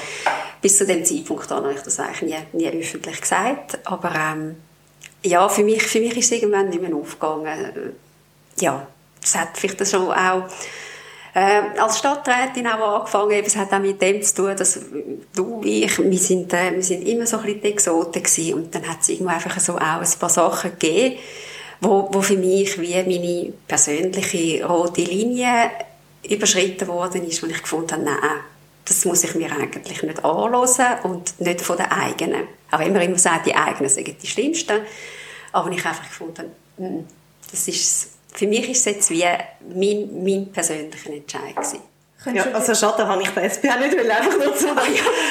bis 0.61 0.79
zu 0.79 0.87
dem 0.87 1.05
Zeitpunkt 1.05 1.51
habe 1.51 1.73
ich 1.73 1.81
das 1.81 1.99
eigentlich 1.99 2.23
nie, 2.53 2.69
nie 2.71 2.81
öffentlich 2.81 3.21
gesagt 3.21 3.80
aber 3.85 4.15
ähm, 4.15 4.57
ja, 5.23 5.49
für 5.49 5.63
mich, 5.63 5.83
für 5.83 6.01
mich 6.01 6.17
ist 6.17 6.27
es 6.27 6.33
irgendwann 6.33 6.69
nicht 6.69 6.81
mehr 6.81 6.95
aufgegangen. 6.95 7.95
Ja, 8.59 8.87
das 9.21 9.35
hat 9.37 9.57
vielleicht 9.57 9.87
schon 9.89 10.11
auch 10.11 10.45
äh, 11.35 11.79
als 11.79 11.99
Stadträtin 11.99 12.67
auch 12.67 13.01
angefangen, 13.01 13.31
eben, 13.31 13.47
es 13.47 13.57
hat 13.57 13.73
auch 13.73 13.79
mit 13.79 14.03
dem 14.03 14.21
zu 14.23 14.35
tun, 14.35 14.57
dass 14.57 14.81
du 15.35 15.55
und 15.55 15.67
ich, 15.67 15.99
wir 15.99 16.19
sind, 16.19 16.53
äh, 16.53 16.75
wir 16.75 16.83
sind 16.83 17.07
immer 17.07 17.27
so 17.27 17.39
ein 17.39 17.45
bisschen 17.45 17.63
die 17.63 17.69
Exoten 17.69 18.23
gewesen. 18.23 18.55
und 18.55 18.75
dann 18.75 18.89
hat 18.89 18.99
es 19.03 19.11
irgendwo 19.11 19.31
einfach 19.33 19.59
so 19.61 19.77
auch 19.77 19.81
ein 19.81 20.19
paar 20.19 20.29
Sachen 20.29 20.73
gegeben, 20.73 21.17
wo, 21.81 22.09
wo 22.13 22.21
für 22.21 22.37
mich 22.37 22.81
wie 22.81 22.95
meine 22.95 23.53
persönliche 23.69 24.67
rote 24.67 25.03
Linie 25.03 25.71
überschritten 26.29 26.89
worden 26.89 27.25
ist, 27.27 27.43
wo 27.43 27.47
ich 27.47 27.63
gefunden 27.63 27.93
habe, 27.93 28.05
nein, 28.05 28.41
das 28.85 29.05
muss 29.05 29.25
ich 29.25 29.35
mir 29.35 29.53
eigentlich 29.53 30.03
nicht 30.03 30.25
anhören 30.25 31.01
und 31.05 31.41
nicht 31.41 31.61
von 31.61 31.77
den 31.77 31.87
eigenen. 31.87 32.49
Auch 32.71 32.81
wenn 32.81 32.93
man 32.93 33.03
immer 33.03 33.19
sagt, 33.19 33.47
die 33.47 33.55
eigenen 33.55 33.89
sind 33.89 34.23
die 34.23 34.27
schlimmsten. 34.27 34.81
Aber 35.53 35.71
ich 35.71 35.85
einfach 35.85 36.03
gefunden, 36.03 36.53
hm, 36.77 37.07
das 37.51 37.69
ist, 37.69 38.11
für 38.33 38.47
mich 38.47 38.69
ist 38.69 38.79
es 38.79 38.85
jetzt 38.85 39.11
wie 39.11 39.25
mein, 39.75 40.25
mein 40.25 40.53
persönlicher 40.53 41.11
Entscheid 41.11 41.57
gewesen. 41.57 41.81
Ja, 42.27 42.45
also 42.53 42.75
schade, 42.75 43.09
habe 43.09 43.23
ich 43.23 43.31
das 43.31 43.55
SPA 43.55 43.77
nicht, 43.77 43.97
weil 43.97 44.11
einfach 44.11 44.37
nur 44.37 44.55
so. 44.55 44.67
ja, 44.67 44.75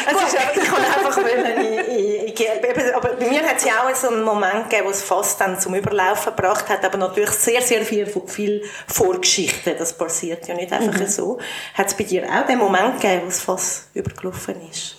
es 0.07 0.23
ist 0.23 0.37
einfach, 0.39 0.55
ich 0.55 0.63
kann 0.63 0.83
einfach 0.83 1.17
wollen, 1.17 1.45
in, 1.87 2.27
in, 2.27 2.95
aber 2.95 3.09
bei 3.09 3.29
mir 3.29 3.43
hat 3.43 3.57
es 3.57 3.65
ja 3.65 3.73
auch 3.83 3.95
so 3.95 4.07
einen 4.07 4.23
Moment 4.23 4.69
gegeben, 4.69 4.87
wo 4.87 4.89
es 4.89 5.03
fast 5.03 5.39
dann 5.39 5.59
zum 5.59 5.75
Überlaufen 5.75 6.35
gebracht 6.35 6.67
hat, 6.67 6.83
aber 6.83 6.97
natürlich 6.97 7.29
sehr, 7.29 7.61
sehr 7.61 7.83
viel, 7.83 8.07
viel 8.25 8.63
Vorgeschichte, 8.87 9.75
das 9.75 9.95
passiert 9.95 10.47
ja 10.47 10.55
nicht 10.55 10.73
einfach 10.73 10.99
mhm. 10.99 11.07
so. 11.07 11.37
Hat 11.75 11.87
es 11.87 11.93
bei 11.93 12.05
dir 12.05 12.23
auch 12.23 12.47
den 12.47 12.57
Moment 12.57 12.99
gegeben, 12.99 13.21
wo 13.25 13.27
es 13.27 13.39
fast 13.39 13.89
übergelaufen 13.93 14.55
ist? 14.71 14.95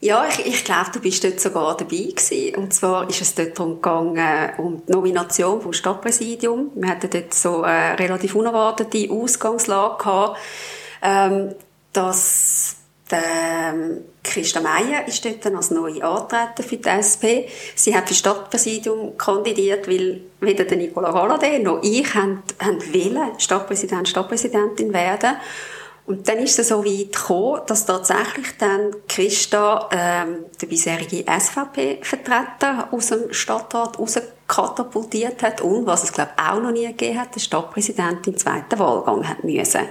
Ja, 0.00 0.26
ich, 0.28 0.46
ich 0.46 0.64
glaube, 0.64 0.90
du 0.92 1.00
bist 1.00 1.22
dort 1.22 1.40
sogar 1.40 1.76
dabei 1.76 1.96
gewesen. 1.96 2.54
Und 2.56 2.72
zwar 2.72 3.08
ist 3.08 3.20
es 3.20 3.34
dort 3.34 3.58
darum 3.58 3.76
gegangen, 3.76 4.52
um 4.58 4.86
die 4.86 4.92
Nomination 4.92 5.60
vom 5.60 5.72
Stadtpräsidium. 5.72 6.70
Wir 6.76 6.90
hatten 6.90 7.10
dort 7.10 7.34
so 7.34 7.62
eine 7.62 7.98
relativ 7.98 8.36
unerwartete 8.36 9.10
Ausgangslage 9.10 9.98
gehabt 9.98 10.38
ähm, 11.02 11.54
dass 11.92 12.76
ähm, 13.10 14.04
Christa 14.22 14.60
Meier 14.60 15.06
ist 15.06 15.24
dort 15.24 15.44
dann 15.44 15.56
als 15.56 15.70
neue 15.70 16.04
antreten 16.04 16.62
für 16.62 16.76
die 16.76 16.88
SP. 16.88 17.48
Sie 17.74 17.94
hat 17.94 18.08
für 18.08 18.14
Stadtpräsidium 18.14 19.16
kandidiert, 19.16 19.88
weil 19.88 20.20
weder 20.40 20.64
der 20.64 20.76
Nicola 20.76 21.10
Galladay 21.10 21.60
noch 21.60 21.82
ich 21.82 22.14
haben, 22.14 22.42
haben 22.60 22.80
wollen 22.92 23.38
Stadtpräsident, 23.38 24.08
Stadtpräsidentin 24.08 24.92
werden. 24.92 25.36
Und 26.08 26.26
dann 26.26 26.38
ist 26.38 26.58
es 26.58 26.68
so 26.68 26.82
weit 26.86 27.12
gekommen, 27.12 27.60
dass 27.66 27.84
tatsächlich 27.84 28.56
dann 28.58 28.96
Christa 29.08 29.90
ähm, 29.92 30.46
der 30.58 30.66
bisherige 30.66 31.22
SVP-Vertreter 31.28 32.88
aus 32.90 33.08
dem 33.08 33.30
Stadtrat 33.30 33.98
rauskatapultiert 33.98 35.42
hat 35.42 35.60
und, 35.60 35.86
was 35.86 36.04
es 36.04 36.12
glaube 36.12 36.30
auch 36.38 36.62
noch 36.62 36.70
nie 36.70 36.86
gegeben 36.86 37.20
hat, 37.20 37.34
der 37.34 37.40
Stadtpräsident 37.40 38.26
im 38.26 38.38
zweiten 38.38 38.78
Wahlgang 38.78 39.28
hat 39.28 39.44
müssen. 39.44 39.82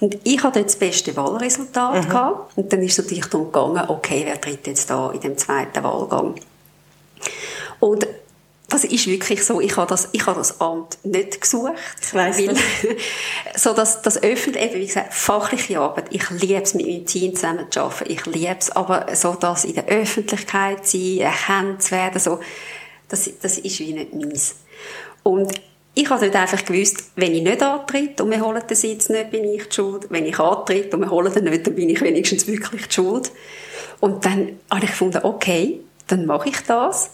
Und 0.00 0.18
ich 0.24 0.42
hatte 0.42 0.62
das 0.62 0.76
beste 0.76 1.14
Wahlresultat 1.16 2.04
mhm. 2.04 2.08
gehabt. 2.08 2.56
Und 2.56 2.72
dann 2.72 2.82
ist 2.82 2.98
es 2.98 3.04
natürlich 3.04 3.26
darum 3.26 3.52
gegangen, 3.52 3.88
okay, 3.88 4.22
wer 4.24 4.40
tritt 4.40 4.66
jetzt 4.66 4.88
da 4.88 5.10
in 5.10 5.20
dem 5.20 5.36
zweiten 5.36 5.84
Wahlgang? 5.84 6.34
Und 7.80 8.06
das 8.70 8.84
ist 8.84 9.06
wirklich 9.08 9.44
so, 9.44 9.60
ich 9.60 9.76
habe 9.76 9.88
das, 9.88 10.08
ich 10.12 10.24
habe 10.26 10.38
das 10.38 10.60
Amt 10.60 10.98
nicht 11.02 11.40
gesucht. 11.40 11.72
Ich 12.00 12.14
weiss 12.14 12.38
weil, 12.38 12.56
so 13.56 13.74
dass 13.74 14.00
das 14.00 14.22
öffentlich, 14.22 14.72
wie 14.74 14.86
gesagt, 14.86 15.12
fachliche 15.12 15.80
Arbeit, 15.80 16.06
ich 16.10 16.30
liebe 16.30 16.62
es, 16.62 16.74
mit 16.74 16.86
meinem 16.86 17.04
Team 17.04 17.34
zusammen 17.34 17.66
zu 17.70 17.80
arbeiten, 17.80 18.12
ich 18.12 18.26
liebe 18.26 18.56
es, 18.58 18.70
aber 18.70 19.06
so 19.14 19.34
das 19.34 19.64
in 19.64 19.74
der 19.74 19.86
Öffentlichkeit 19.86 20.86
sein, 20.86 21.18
erkannt 21.18 21.82
zu 21.82 21.90
werden, 21.90 22.20
so, 22.20 22.38
das, 23.08 23.28
das 23.42 23.58
ist 23.58 23.80
wie 23.80 23.92
nicht 23.92 24.14
meins. 24.14 24.54
Und 25.24 25.52
ich 25.94 26.08
habe 26.08 26.24
dort 26.24 26.36
einfach 26.36 26.64
gewusst, 26.64 27.10
wenn 27.16 27.34
ich 27.34 27.42
nicht 27.42 27.62
antritt 27.62 28.20
und 28.20 28.30
wir 28.30 28.40
holen 28.40 28.62
den 28.68 28.76
Sitz 28.76 29.08
nicht, 29.08 29.30
bin 29.30 29.44
ich 29.44 29.68
die 29.68 29.74
Schuld. 29.74 30.06
Wenn 30.08 30.24
ich 30.24 30.38
antritt 30.38 30.94
und 30.94 31.00
wir 31.00 31.10
holen 31.10 31.32
den 31.32 31.44
nicht, 31.44 31.66
dann 31.66 31.74
bin 31.74 31.90
ich 31.90 32.00
wenigstens 32.00 32.46
wirklich 32.46 32.86
die 32.86 32.94
Schuld. 32.94 33.32
Und 33.98 34.24
dann 34.24 34.58
habe 34.70 34.84
ich 34.84 34.90
gefunden, 34.90 35.20
okay, 35.24 35.80
dann 36.06 36.26
mache 36.26 36.48
ich 36.48 36.60
das. 36.66 37.10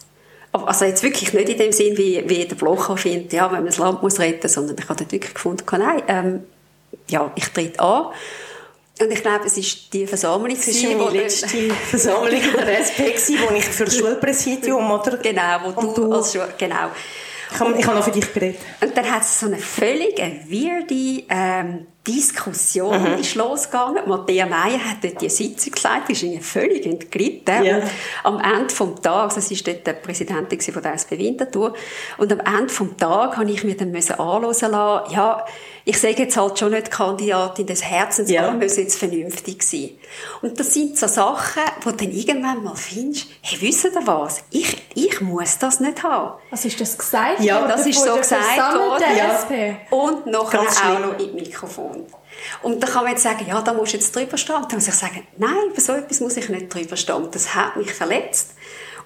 Also 0.52 0.84
jetzt 0.84 1.02
wirklich 1.02 1.32
nicht 1.32 1.48
in 1.48 1.58
dem 1.58 1.72
Sinn, 1.72 1.98
wie, 1.98 2.22
wie 2.28 2.44
der 2.44 2.56
Blocher 2.56 2.96
findet, 2.96 3.32
ja, 3.32 3.46
wenn 3.46 3.58
man 3.58 3.66
das 3.66 3.78
Land 3.78 4.02
muss 4.02 4.18
retten, 4.18 4.48
sondern 4.48 4.76
ich 4.78 4.88
habe 4.88 4.98
dort 4.98 5.12
wirklich 5.12 5.34
gefunden, 5.34 5.64
nein, 5.72 6.02
ähm, 6.08 6.42
ja, 7.08 7.30
ich 7.34 7.48
trete 7.48 7.80
an. 7.80 8.06
Und 8.98 9.10
ich 9.10 9.20
glaube, 9.20 9.44
es 9.44 9.58
ist 9.58 9.92
die 9.92 10.06
Versammlung. 10.06 10.56
Es 10.56 10.66
ist 10.66 10.82
meine 10.84 11.10
letzte 11.10 11.46
Versammlung 11.90 12.40
der 12.56 12.80
SP, 12.80 13.36
wo 13.46 13.54
ich 13.54 13.64
für 13.64 13.84
das 13.84 13.96
Schulpräsidium, 13.96 14.90
oder? 14.90 15.16
Genau, 15.22 15.58
wo 15.64 15.80
du, 15.80 15.92
du 15.92 16.12
als 16.12 16.32
Schul 16.32 16.48
genau. 16.56 16.90
Ich 17.52 17.61
habe, 17.61 17.74
ich 17.78 17.87
habe 17.87 17.96
noch 17.96 18.04
für 18.04 18.11
dich 18.11 18.32
geredet. 18.32 18.61
Und 18.80 18.96
dann 18.96 19.11
hat 19.11 19.22
es 19.22 19.40
so 19.40 19.46
eine 19.46 19.59
völlig 19.59 20.18
weirde 20.18 21.24
ähm, 21.28 21.87
Diskussion 22.06 23.02
mhm. 23.02 23.18
ist 23.18 23.35
losgegangen. 23.35 24.09
Matthäa 24.09 24.46
Meyer 24.46 24.78
hat 24.78 25.02
dort 25.02 25.20
die 25.20 25.28
Sitzung 25.28 25.72
gesagt, 25.72 26.09
ist 26.09 26.22
irgendwie 26.22 26.42
völlig 26.42 26.87
entglitten. 26.87 27.64
Ja. 27.64 27.80
am 28.22 28.40
Ende 28.40 28.66
des 28.66 29.02
Tages, 29.02 29.35
das 29.35 29.50
war 29.50 29.72
dort 29.72 29.87
der 29.87 29.92
Präsidentin 29.94 30.61
von 30.61 30.82
der 30.82 30.94
SP 30.94 31.18
Winterthur, 31.18 31.74
und 32.18 32.32
am 32.32 32.40
Ende 32.40 32.66
des 32.66 32.96
Tages 32.96 33.37
habe 33.37 33.50
ich 33.50 33.64
mir 33.64 33.76
dann 33.76 33.94
anhören 33.94 34.42
lassen, 34.42 34.72
ja, 34.72 35.44
ich 35.88 36.01
sage 36.01 36.25
jetzt 36.25 36.37
halt 36.37 36.59
schon 36.59 36.72
nicht 36.72 36.90
Kandidatin 36.90 37.64
des 37.64 37.85
Herzens, 37.85 38.29
ja. 38.29 38.49
aber 38.49 38.57
müssen 38.57 38.81
jetzt 38.81 38.99
vernünftig 38.99 39.62
sein. 39.62 39.90
Und 40.42 40.59
das 40.59 40.75
sind 40.75 40.99
so 40.99 41.07
Sachen, 41.07 41.62
wo 41.83 41.92
du 41.92 41.99
dann 41.99 42.11
irgendwann 42.11 42.64
mal 42.64 42.75
findest, 42.75 43.29
hey, 43.40 43.61
wisst 43.61 43.85
ihr 43.85 43.92
was? 44.05 44.42
Ich, 44.51 44.77
ich 44.96 45.20
muss 45.20 45.59
das 45.59 45.79
nicht 45.79 46.03
haben. 46.03 46.40
Was 46.51 46.64
ist 46.64 46.81
das 46.81 46.99
gesagt? 46.99 47.40
Ja, 47.40 47.68
das 47.68 47.87
ist 47.87 48.05
so 48.05 48.16
gesagt 48.16 48.75
worden. 48.75 49.05
Ja. 49.16 49.96
Und 49.96 50.27
nachher 50.27 50.61
auch 50.61 50.99
noch 50.99 51.20
im 51.20 51.35
Mikrofon. 51.37 52.05
Und 52.62 52.83
da 52.83 52.88
kann 52.88 53.05
man 53.05 53.12
jetzt 53.12 53.22
sagen, 53.22 53.46
ja, 53.49 53.62
da 53.62 53.72
musst 53.72 53.92
du 53.92 53.99
jetzt 53.99 54.14
drüber 54.14 54.37
stehen. 54.37 54.66
Dann 54.68 54.79
muss 54.79 54.88
ich 54.88 54.94
sagen, 54.94 55.25
nein, 55.37 55.70
über 55.70 55.81
so 55.81 55.92
etwas 55.92 56.18
muss 56.18 56.37
ich 56.37 56.49
nicht 56.49 56.75
drüber 56.75 56.96
stehen. 56.96 57.29
Das 57.31 57.55
hat 57.55 57.77
mich 57.77 57.94
verletzt. 57.94 58.55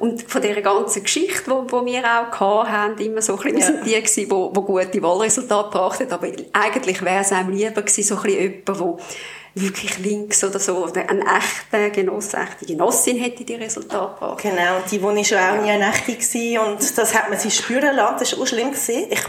Und 0.00 0.22
von 0.22 0.40
dieser 0.40 0.62
ganzen 0.62 1.02
Geschichte, 1.02 1.44
die, 1.44 1.66
die 1.66 1.92
wir 1.92 2.02
auch 2.04 2.40
hatten, 2.40 3.00
immer 3.00 3.20
so 3.20 3.36
ein 3.36 3.38
bisschen, 3.38 3.56
wir 3.56 3.64
sind 3.64 3.86
die 3.86 4.02
die, 4.02 4.26
die 4.26 4.60
gute 4.60 5.02
Wahlresultate 5.02 5.70
gebracht 5.70 6.00
haben, 6.00 6.12
aber 6.12 6.28
eigentlich 6.54 7.02
wäre 7.02 7.20
es 7.20 7.32
einem 7.32 7.50
lieber 7.50 7.82
gewesen, 7.82 8.02
so 8.02 8.16
ein 8.16 8.22
bisschen 8.22 8.40
jemand, 8.40 8.68
der 8.68 9.62
wirklich 9.62 9.98
links 9.98 10.42
oder 10.42 10.58
so, 10.58 10.84
oder 10.84 11.08
ein 11.08 11.20
echter 11.20 11.90
Genoss, 11.90 12.32
echte 12.32 12.64
Genossin 12.66 13.18
hätte 13.18 13.44
die 13.44 13.54
Resultate 13.56 14.14
gebracht. 14.14 14.42
Genau, 14.42 14.76
und 14.76 14.90
die 14.90 15.02
Wohnung 15.02 15.24
war 15.30 15.52
auch 15.52 15.62
nie 15.62 15.70
eine 15.70 15.90
echte 15.90 16.14
gewesen, 16.14 16.58
und 16.58 16.98
das 16.98 17.14
hat 17.14 17.28
man 17.28 17.38
sich 17.38 17.54
spüren 17.54 17.94
lassen, 17.94 18.16
das 18.20 18.32
war 18.32 18.42
auch 18.42 18.46
schlimm. 18.46 18.70
Gewesen. 18.70 19.06
Ich, 19.10 19.20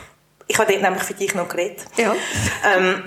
ich 0.48 0.58
habe 0.58 0.72
dort 0.72 0.84
nämlich 0.84 1.04
für 1.04 1.14
dich 1.14 1.36
noch 1.36 1.50
geredet. 1.50 1.84
Ja. 1.98 2.16
Ähm, 2.76 3.04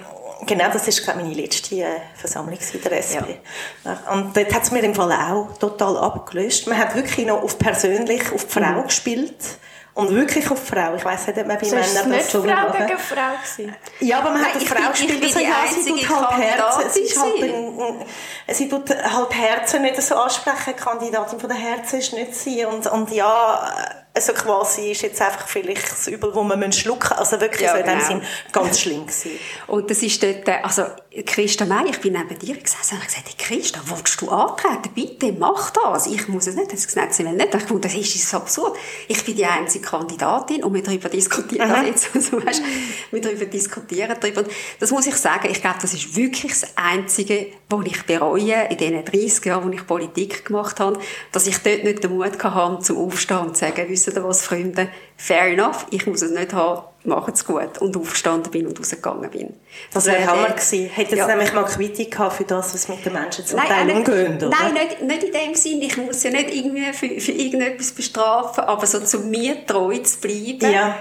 Genau, 0.47 0.65
das 0.73 1.07
war 1.07 1.17
meine 1.17 1.35
letzte 1.35 1.77
äh, 1.77 2.01
Versammlung 2.15 2.59
der 2.85 2.93
SP. 2.99 3.39
Ja. 3.85 3.99
Und 4.13 4.37
dort 4.37 4.53
hat 4.55 4.63
es 4.63 4.71
mir 4.71 4.83
im 4.83 4.95
Fall 4.95 5.13
auch 5.13 5.57
total 5.59 5.97
abgelöst. 5.97 6.67
Man 6.67 6.79
hat 6.79 6.95
wirklich 6.95 7.27
noch 7.27 7.43
auf 7.43 7.59
persönlich 7.59 8.33
auf 8.33 8.45
die 8.45 8.53
Frau 8.53 8.81
mhm. 8.81 8.85
gespielt. 8.85 9.59
Und 9.95 10.11
wirklich 10.11 10.51
auf 10.51 10.59
die 10.61 10.75
Frau. 10.75 10.97
Ich 10.97 11.05
weiss 11.05 11.27
nicht, 11.29 11.39
ob 11.39 11.47
man 11.47 11.57
bei 11.57 11.67
so 11.67 11.77
Männern 11.77 12.11
das 12.11 12.31
so 12.31 12.43
Frau 12.43 12.49
machen. 12.49 12.87
gegen 12.87 12.99
Frau 12.99 13.15
gewesen. 13.41 13.77
Ja, 14.01 14.19
aber 14.19 14.31
man 14.31 14.43
Nein, 14.43 14.55
hat 14.55 14.63
auf 14.63 14.69
Frau 14.69 14.91
gespielt. 14.91 15.21
Bin 15.21 15.43
ja, 15.43 15.55
sie 15.71 16.05
tut 16.05 16.11
halt 16.11 16.43
Herzen. 16.43 16.91
Sie, 16.91 17.01
ist 17.01 17.21
halt 17.21 17.43
ein, 17.43 18.05
sie 18.49 18.69
tut 18.69 18.91
halt 18.91 19.35
Herzen 19.35 19.83
nicht 19.83 20.03
so 20.03 20.17
ansprechen. 20.17 20.75
Kandidatin 20.77 21.39
von 21.39 21.49
der 21.49 21.59
Herzen 21.59 22.01
ist 22.01 22.13
nicht 22.13 22.35
sie. 22.35 22.65
Und, 22.65 22.89
und 22.89 23.13
ja, 23.13 24.04
also 24.17 24.33
quasi 24.33 24.93
ist 24.93 25.03
jetzt 25.03 25.21
einfach 25.21 25.49
vielleicht 25.49 25.91
das 25.91 26.07
Übel, 26.07 26.33
wo 26.33 26.45
man 26.45 26.73
schlucken 26.73 27.09
muss. 27.11 27.19
Also 27.19 27.41
wirklich 27.41 27.63
ja, 27.63 27.73
so 27.73 27.79
in 27.79 27.85
dem 27.85 27.99
genau. 27.99 28.09
Sinn 28.09 28.23
ganz 28.53 28.81
schlimm 28.81 29.01
gewesen. 29.07 29.33
Und 29.67 29.91
das 29.91 30.03
ist 30.03 30.23
dort, 30.23 30.47
äh, 30.47 30.59
also 30.63 30.85
Christa 31.27 31.65
May, 31.65 31.91
ich 31.91 32.01
bin 32.01 32.13
neben 32.13 32.39
dir 32.39 32.57
gesessen 32.57 32.95
und 32.95 33.01
habe 33.01 33.07
gesagt, 33.07 33.39
Christa, 33.39 33.81
willst 33.87 34.21
du 34.21 34.31
antreten? 34.31 34.91
Bitte, 34.95 35.33
mach 35.33 35.71
das. 35.71 36.07
Ich 36.07 36.29
muss 36.29 36.47
es 36.47 36.55
nicht. 36.55 36.73
Das 36.73 36.87
gesagt, 36.87 37.15
sie 37.15 37.25
will 37.25 37.33
nicht. 37.33 37.55
Ich 37.55 37.63
fand, 37.63 37.85
das 37.85 37.95
ist 37.95 38.29
so 38.29 38.37
absurd. 38.37 38.77
Ich 39.09 39.25
bin 39.25 39.35
die 39.35 39.47
einzige 39.47 39.85
Kandidatin 39.85 40.63
und 40.63 40.75
wir 40.75 40.83
darüber 40.83 41.09
diskutieren 41.09 41.69
mhm. 41.69 41.87
jetzt. 41.87 42.15
Also, 42.15 42.45
weißt, 42.45 42.63
wir 43.11 43.21
darüber 43.21 43.47
diskutieren 43.47 44.17
darüber. 44.21 44.45
Das 44.79 44.93
muss 44.93 45.09
ich 45.09 45.17
sagen, 45.17 45.49
ich 45.51 45.61
glaube, 45.61 45.79
das 45.83 45.93
ist 45.93 46.15
wirklich 46.15 46.53
das 46.53 46.77
Einzige, 46.77 47.49
was 47.69 47.87
ich 47.87 48.03
bereue 48.05 48.69
in 48.71 48.77
diesen 48.77 49.05
30 49.05 49.45
Jahren, 49.45 49.69
wo 49.69 49.73
ich 49.73 49.87
Politik 49.87 50.45
gemacht 50.45 50.79
habe, 50.79 51.01
dass 51.33 51.49
ich 51.49 51.59
dort 51.59 51.83
nicht 51.83 52.05
den 52.05 52.13
Mut 52.13 52.43
hatte, 52.43 52.83
zum 52.83 52.99
Aufstehen 52.99 53.39
und 53.39 53.57
zu 53.57 53.65
sagen, 53.65 53.89
wissen 54.07 54.25
was, 54.25 54.45
Freunde, 54.45 54.89
fair 55.17 55.47
enough, 55.47 55.87
ich 55.91 56.07
muss 56.07 56.23
es 56.23 56.31
nicht 56.31 56.53
haben, 56.53 56.83
macht's 57.05 57.45
gut. 57.45 57.79
Und 57.81 57.97
aufgestanden 57.97 58.51
bin 58.51 58.67
und 58.67 58.79
rausgegangen 58.79 59.31
bin. 59.31 59.55
Das, 59.93 60.07
wäre 60.07 60.27
Hammer 60.27 60.51
gewesen. 60.51 60.89
Hätte 60.89 61.17
ja. 61.17 61.27
nämlich 61.27 61.53
mal 61.53 61.65
Quittung 61.65 62.11
gehabt 62.11 62.37
für 62.37 62.45
das, 62.45 62.75
was 62.75 62.89
mit 62.89 63.05
den 63.05 63.13
Menschen 63.13 63.47
zum 63.47 63.61
Teil 63.61 63.91
umgehen, 63.91 64.37
oder? 64.37 64.51
Nein, 64.51 64.75
nicht, 64.75 65.03
nicht 65.03 65.25
in 65.25 65.33
dem 65.33 65.55
Sinn. 65.55 65.83
Ich 65.83 65.97
muss 65.97 66.23
ja 66.23 66.31
nicht 66.31 66.55
irgendwie 66.55 66.93
für, 66.93 67.21
für 67.21 67.33
irgendetwas 67.33 67.93
bestrafen, 67.93 68.65
aber 68.65 68.87
so 68.87 69.01
zu 69.01 69.21
mir 69.21 69.65
treu 69.67 69.99
zu 69.99 70.19
bleiben. 70.21 70.73
Ja. 70.73 70.97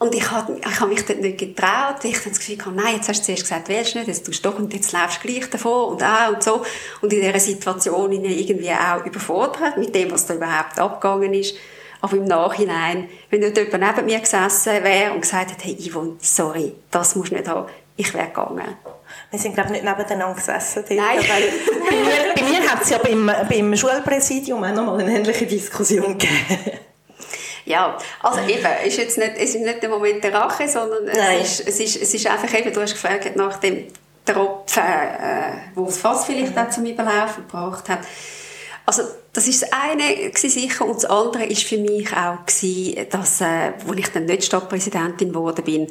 Und 0.00 0.14
ich 0.14 0.30
habe 0.30 0.56
ich 0.58 0.80
hab 0.80 0.88
mich 0.88 1.04
dort 1.04 1.20
nicht 1.20 1.36
getraut. 1.36 2.02
Ich 2.04 2.16
habe 2.16 2.30
das 2.30 2.38
Gefühl 2.38 2.56
gehabt, 2.56 2.74
nein, 2.74 2.96
jetzt 2.96 3.08
hast 3.10 3.20
du 3.20 3.24
zuerst 3.26 3.42
gesagt, 3.42 3.68
willst 3.68 3.94
du 3.94 3.98
nicht, 3.98 4.08
jetzt 4.08 4.24
tust 4.24 4.42
du 4.42 4.48
doch 4.48 4.58
und 4.58 4.72
jetzt 4.72 4.92
läufst 4.92 5.22
du 5.22 5.28
gleich 5.28 5.50
davon 5.50 5.92
und 5.92 6.02
auch 6.02 6.32
und 6.32 6.42
so. 6.42 6.62
Und 7.02 7.12
in 7.12 7.20
dieser 7.20 7.38
Situation 7.38 8.10
irgendwie 8.10 8.70
auch 8.70 9.04
überfordert 9.04 9.76
mit 9.76 9.94
dem, 9.94 10.10
was 10.10 10.24
da 10.24 10.34
überhaupt 10.34 10.78
abgegangen 10.78 11.34
ist. 11.34 11.54
Aber 12.00 12.16
im 12.16 12.24
Nachhinein, 12.24 13.08
wenn 13.28 13.40
nicht 13.40 13.56
jemand 13.56 13.96
neben 13.96 14.06
mir 14.06 14.20
gesessen 14.20 14.82
wäre 14.82 15.12
und 15.12 15.20
gesagt 15.20 15.52
hätte, 15.52 15.64
hey 15.64 15.76
Yvonne, 15.76 16.16
sorry, 16.20 16.74
das 16.90 17.14
musst 17.14 17.30
du 17.30 17.36
nicht 17.36 17.48
haben, 17.48 17.68
ich 17.96 18.14
wäre 18.14 18.28
gegangen. 18.28 18.76
Wir 19.30 19.38
sind, 19.38 19.54
glaube 19.54 19.68
ich, 19.68 19.82
nicht 19.82 19.84
nebeneinander 19.84 20.34
gesessen. 20.34 20.84
Dort. 20.88 20.98
Nein. 20.98 21.18
Weil 21.18 21.52
bei, 22.34 22.42
mir, 22.42 22.60
mir 22.60 22.70
hat 22.70 22.82
es 22.82 22.90
ja 22.90 22.98
beim, 22.98 23.30
beim 23.48 23.76
Schulpräsidium 23.76 24.64
auch 24.64 24.74
noch 24.74 24.86
mal 24.86 25.00
eine 25.00 25.16
ähnliche 25.16 25.46
Diskussion 25.46 26.18
gegeben. 26.18 26.78
Ja, 27.66 27.96
also 28.20 28.40
eben, 28.48 28.66
ist 28.84 28.98
jetzt 28.98 29.18
nicht, 29.18 29.32
es 29.36 29.54
ist 29.54 29.60
nicht 29.60 29.82
der 29.82 29.90
Moment 29.90 30.24
der 30.24 30.34
Rache, 30.34 30.66
sondern 30.68 31.06
es 31.06 31.60
ist, 31.60 31.68
es, 31.68 31.80
ist, 31.80 32.02
es 32.02 32.14
ist 32.14 32.26
einfach 32.26 32.52
eben, 32.58 32.72
du 32.72 32.80
hast 32.80 32.94
gefragt 32.94 33.36
nach 33.36 33.58
dem 33.58 33.86
Tropfen, 34.24 34.82
äh, 34.82 35.52
wo 35.74 35.86
es 35.86 35.98
fast 35.98 36.26
vielleicht 36.26 36.56
auch 36.58 36.70
zum 36.70 36.86
Überlaufen 36.86 37.46
gebracht 37.46 37.88
hat. 37.88 38.00
Also 38.86 39.02
das 39.32 39.46
ist 39.46 39.62
das 39.62 39.72
eine 39.72 40.32
sicher 40.34 40.84
und 40.84 40.96
das 40.96 41.04
andere 41.04 41.44
ist 41.44 41.62
für 41.62 41.78
mich 41.78 42.12
auch 42.12 42.44
gewesen, 42.44 43.06
dass, 43.10 43.40
äh, 43.40 43.72
als 43.86 43.98
ich 43.98 44.08
dann 44.08 44.24
nicht 44.24 44.44
Stadtpräsidentin 44.44 45.28
geworden 45.28 45.64
bin, 45.64 45.86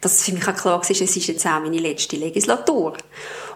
dass 0.00 0.24
für 0.24 0.32
mich 0.32 0.48
auch 0.48 0.56
klar 0.56 0.78
war, 0.78 0.90
es 0.90 1.00
ist 1.00 1.26
jetzt 1.26 1.46
auch 1.46 1.60
meine 1.60 1.78
letzte 1.78 2.16
Legislatur. 2.16 2.96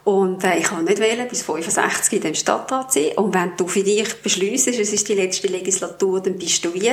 Und 0.05 0.45
äh, 0.45 0.59
ich 0.59 0.65
kann 0.65 0.85
nicht 0.85 1.01
wählen, 1.01 1.27
bis 1.29 1.43
65 1.43 2.13
in 2.13 2.21
dem 2.21 2.35
Stadtrat 2.35 2.93
sein. 2.93 3.13
Und 3.17 3.35
wenn 3.35 3.57
du 3.57 3.67
für 3.67 3.83
dich 3.83 4.15
beschliessest, 4.23 4.79
es 4.79 4.93
ist 4.93 5.09
die 5.09 5.15
letzte 5.15 5.49
Legislatur, 5.49 6.21
dann 6.21 6.39
bist 6.39 6.65
du 6.65 6.73
wie 6.73 6.93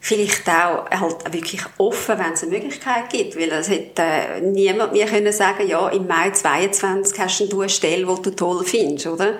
vielleicht 0.00 0.48
auch 0.48 0.90
halt 0.90 1.32
wirklich 1.32 1.60
offen, 1.76 2.18
wenn 2.18 2.32
es 2.32 2.42
eine 2.42 2.52
Möglichkeit 2.52 3.10
gibt, 3.10 3.36
weil 3.36 3.52
es 3.52 3.68
hätte 3.68 4.02
äh, 4.02 4.40
niemand 4.40 4.92
mir 4.92 5.04
können 5.04 5.32
sagen, 5.32 5.68
ja, 5.68 5.88
im 5.90 6.06
Mai 6.06 6.30
22 6.30 7.20
hast 7.20 7.52
du 7.52 7.60
eine 7.60 7.68
Stelle, 7.68 8.06
die 8.06 8.22
du 8.22 8.30
toll 8.30 8.64
findest, 8.64 9.06
oder? 9.06 9.38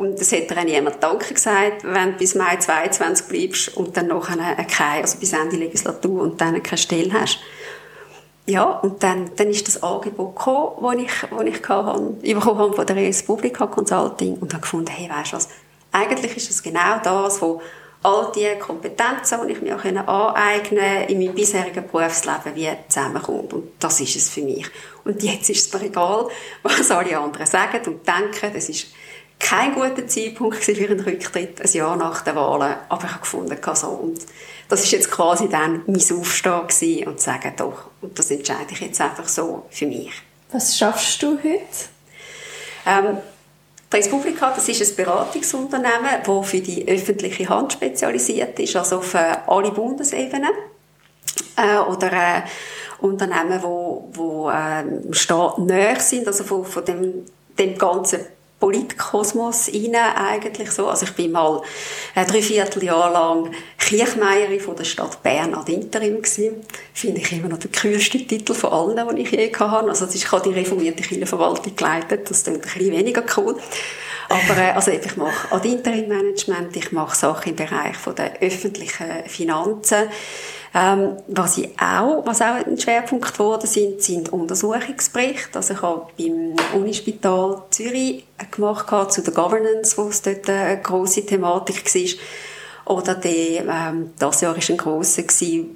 Und 0.00 0.18
es 0.18 0.32
hat 0.32 0.48
dir 0.48 0.56
auch 0.56 0.64
niemand 0.64 1.02
Danke 1.02 1.34
gesagt, 1.34 1.84
wenn 1.84 2.12
du 2.12 2.16
bis 2.16 2.34
Mai 2.34 2.56
22 2.56 3.26
bleibst 3.26 3.76
und 3.76 3.94
dann 3.94 4.06
noch 4.06 4.30
eine, 4.30 4.56
keine, 4.64 5.02
also 5.02 5.18
bis 5.18 5.34
Ende 5.34 5.56
Legislatur 5.56 6.22
und 6.22 6.40
dann 6.40 6.62
keine 6.62 6.78
Stelle 6.78 7.12
hast. 7.12 7.38
Ja, 8.46 8.64
und 8.64 9.02
dann, 9.02 9.30
dann 9.36 9.48
ist 9.48 9.68
das 9.68 9.82
Angebot 9.82 10.36
gekommen, 10.36 10.96
das 10.96 11.04
ich, 11.04 11.28
das 11.28 11.44
ich 11.44 11.68
hatte, 11.68 12.00
bekommen 12.22 12.58
habe 12.58 12.72
von 12.72 12.86
der 12.86 12.96
Res 12.96 13.22
Publica 13.24 13.66
Consulting 13.66 14.38
und 14.38 14.54
habe 14.54 14.62
gefunden, 14.62 14.90
hey, 14.90 15.10
weißt 15.10 15.32
du 15.32 15.36
was, 15.36 15.50
eigentlich 15.92 16.34
ist 16.34 16.50
es 16.50 16.62
genau 16.62 16.98
das, 17.04 17.42
wo 17.42 17.60
all 18.02 18.32
die 18.34 18.58
Kompetenzen, 18.58 19.46
die 19.46 19.52
ich 19.52 19.60
mir 19.60 19.74
aneignen 19.74 20.78
konnte, 20.78 21.12
in 21.12 21.18
meinem 21.18 21.34
bisherigen 21.34 21.86
Berufsleben 21.86 22.54
wie 22.54 22.70
zusammenkommt. 22.88 23.52
Und 23.52 23.72
das 23.78 24.00
ist 24.00 24.16
es 24.16 24.30
für 24.30 24.40
mich. 24.40 24.66
Und 25.04 25.22
jetzt 25.22 25.50
ist 25.50 25.66
es 25.66 25.78
mir 25.78 25.88
egal, 25.88 26.28
was 26.62 26.90
alle 26.90 27.18
anderen 27.18 27.44
sagen 27.44 27.80
und 27.86 28.08
denken. 28.08 28.50
Das 28.54 28.70
ist 28.70 28.86
kein 29.40 29.74
guter 29.74 30.06
Zeitpunkt 30.06 30.62
für 30.62 30.72
einen 30.72 31.00
Rücktritt, 31.00 31.60
ein 31.60 31.72
Jahr 31.72 31.96
nach 31.96 32.22
den 32.22 32.36
Wahlen. 32.36 32.76
Aber 32.88 33.04
ich 33.04 33.10
habe 33.10 33.20
gefunden, 33.20 33.56
so. 33.74 33.88
Und 33.88 34.20
das 34.68 34.84
ist 34.84 34.92
jetzt 34.92 35.10
quasi 35.10 35.48
dann 35.48 35.82
mein 35.86 35.96
Aufstehen 35.96 37.08
und 37.08 37.20
sagen 37.20 37.52
doch. 37.56 37.90
Und 38.00 38.16
das 38.18 38.30
entscheide 38.30 38.72
ich 38.72 38.80
jetzt 38.80 39.00
einfach 39.00 39.26
so 39.26 39.66
für 39.70 39.86
mich. 39.86 40.12
Was 40.52 40.78
schaffst 40.78 41.22
du 41.22 41.38
heute? 41.38 41.88
Ähm, 42.86 43.18
die 43.92 44.08
Publica, 44.08 44.52
das 44.54 44.68
ist 44.68 44.80
ein 44.82 45.04
Beratungsunternehmen, 45.04 46.22
das 46.24 46.48
für 46.48 46.60
die 46.60 46.86
öffentliche 46.86 47.48
Hand 47.48 47.72
spezialisiert 47.72 48.58
ist, 48.60 48.76
also 48.76 48.98
auf 48.98 49.14
äh, 49.14 49.36
alle 49.46 49.72
Bundesebenen. 49.72 50.52
Äh, 51.56 51.78
oder 51.78 52.12
äh, 52.12 52.42
Unternehmen, 53.00 53.62
wo, 53.62 54.08
wo 54.12 54.50
äh, 54.50 54.84
Staat 55.12 55.58
näher 55.58 55.98
sind, 55.98 56.26
also 56.26 56.44
von, 56.44 56.64
von 56.64 56.84
dem, 56.84 57.26
dem 57.58 57.76
ganzen 57.76 58.20
Politkosmos 58.60 59.68
rein, 59.68 59.94
eigentlich 59.94 60.70
so. 60.70 60.88
Also 60.88 61.06
ich 61.06 61.14
bin 61.14 61.32
mal 61.32 61.62
ein 62.14 62.26
Dreivierteljahr 62.26 63.10
lang 63.10 63.50
Kirchmeieri 63.78 64.60
von 64.60 64.76
der 64.76 64.84
Stadt 64.84 65.22
Bern 65.22 65.54
ad 65.54 65.72
interim 65.72 66.22
gewesen. 66.22 66.64
Finde 66.92 67.22
ich 67.22 67.32
immer 67.32 67.48
noch 67.48 67.58
der 67.58 67.70
kühlste 67.70 68.18
Titel 68.18 68.52
von 68.54 68.70
allen, 68.70 69.16
die 69.16 69.22
ich 69.22 69.30
je 69.30 69.52
hatte. 69.52 69.88
Also 69.88 70.06
ich 70.12 70.30
habe 70.30 70.48
die 70.48 70.58
reformierte 70.58 71.02
Kirchenverwaltung 71.02 71.74
geleitet, 71.74 72.30
das 72.30 72.38
ist 72.38 72.48
ein 72.48 72.60
bisschen 72.60 72.92
weniger 72.92 73.24
cool. 73.36 73.56
Aber 74.28 74.56
äh, 74.58 74.70
also 74.72 74.92
ich 74.92 75.16
mache 75.16 75.52
ad 75.52 75.66
interim 75.66 76.08
Management, 76.08 76.76
ich 76.76 76.92
mache 76.92 77.16
Sachen 77.16 77.50
im 77.50 77.56
Bereich 77.56 77.96
der 78.16 78.40
öffentlichen 78.40 79.24
Finanzen, 79.26 80.08
ähm, 80.72 81.16
was, 81.26 81.58
ich 81.58 81.70
auch, 81.80 82.24
was 82.24 82.40
auch 82.42 82.64
ein 82.64 82.78
Schwerpunkt 82.78 83.32
geworden 83.32 83.66
sind, 83.66 84.02
sind 84.02 84.32
Untersuchungsberichte. 84.32 85.56
Also 85.56 85.74
ich 85.74 85.82
habe 85.82 86.06
beim 86.16 86.54
Unispital 86.80 87.62
Zürich 87.70 88.24
gemacht 88.50 89.12
zu 89.12 89.22
der 89.22 89.34
Governance, 89.34 89.98
wo 89.98 90.08
es 90.08 90.22
dort 90.22 90.48
eine 90.48 90.80
grosse 90.80 91.26
Thematik 91.26 91.84
war. 91.94 92.96
Oder 92.96 93.14
der, 93.14 93.66
ähm, 93.66 94.12
das 94.18 94.40
Jahr 94.40 94.56
war 94.56 94.62
ein 94.68 94.76
grosser 94.76 95.22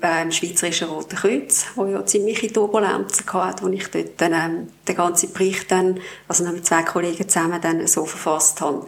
beim 0.00 0.33
Schweizerischen 0.33 0.88
Roten 0.88 1.16
Kreuz, 1.16 1.66
wo 1.76 1.87
ja 1.87 2.04
ziemliche 2.04 2.52
Turbulenzen 2.52 3.33
hatte, 3.33 3.64
wo 3.64 3.68
ich 3.68 3.88
dort 3.88 4.20
ähm, 4.20 4.68
den 4.88 4.96
ganzen 4.96 5.33
Bericht 5.33 5.70
dann, 5.70 6.00
also 6.26 6.44
noch 6.44 6.52
mit 6.52 6.66
zwei 6.66 6.83
Kollegen 6.83 7.28
zusammen 7.28 7.61
dann 7.61 7.87
so 7.87 8.04
verfasst 8.04 8.61
habe. 8.61 8.87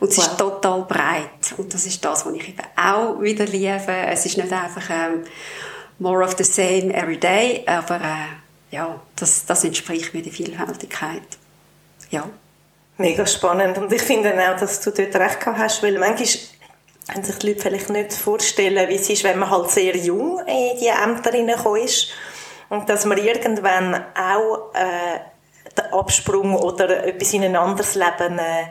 Und 0.00 0.10
es 0.10 0.18
wow. 0.18 0.26
ist 0.26 0.38
total 0.38 0.82
breit. 0.82 1.54
Und 1.56 1.72
das 1.72 1.86
ist 1.86 2.04
das, 2.04 2.26
was 2.26 2.32
ich 2.34 2.48
eben 2.48 2.62
auch 2.76 3.20
wieder 3.20 3.46
liebe. 3.46 3.92
Es 4.10 4.26
ist 4.26 4.36
nicht 4.36 4.52
einfach 4.52 4.90
ähm, 4.90 5.24
more 5.98 6.24
of 6.24 6.36
the 6.36 6.44
same 6.44 6.92
every 6.94 7.18
day, 7.18 7.64
aber 7.66 7.96
äh, 7.96 8.74
ja, 8.74 9.00
das, 9.16 9.46
das 9.46 9.64
entspricht 9.64 10.14
mir 10.14 10.22
der 10.22 10.32
Vielfältigkeit. 10.32 11.22
Ja. 12.10 12.28
Mega 12.96 13.26
spannend. 13.26 13.78
Und 13.78 13.92
ich 13.92 14.02
finde 14.02 14.32
auch, 14.32 14.58
dass 14.58 14.80
du 14.80 14.90
dort 14.90 15.14
recht 15.16 15.40
gehabt 15.40 15.58
hast, 15.58 15.82
weil 15.82 15.98
manchmal 15.98 16.28
können 17.08 17.24
sich 17.24 17.36
die 17.36 17.48
Leute 17.48 17.60
vielleicht 17.60 17.90
nicht 17.90 18.12
vorstellen, 18.12 18.88
wie 18.88 18.94
es 18.94 19.10
ist, 19.10 19.24
wenn 19.24 19.38
man 19.38 19.50
halt 19.50 19.70
sehr 19.70 19.96
jung 19.96 20.38
in 20.46 20.78
die 20.78 20.88
Ämter 20.88 21.32
hineingekommen 21.32 21.82
ist 21.82 22.08
und 22.68 22.88
dass 22.88 23.04
man 23.04 23.18
irgendwann 23.18 23.94
auch 23.94 24.72
äh, 24.74 25.20
den 25.76 25.92
Absprung 25.92 26.54
oder 26.54 27.04
etwas 27.04 27.32
in 27.32 27.44
ein 27.44 27.56
anderes 27.56 27.94
Leben 27.94 28.38
äh, 28.38 28.66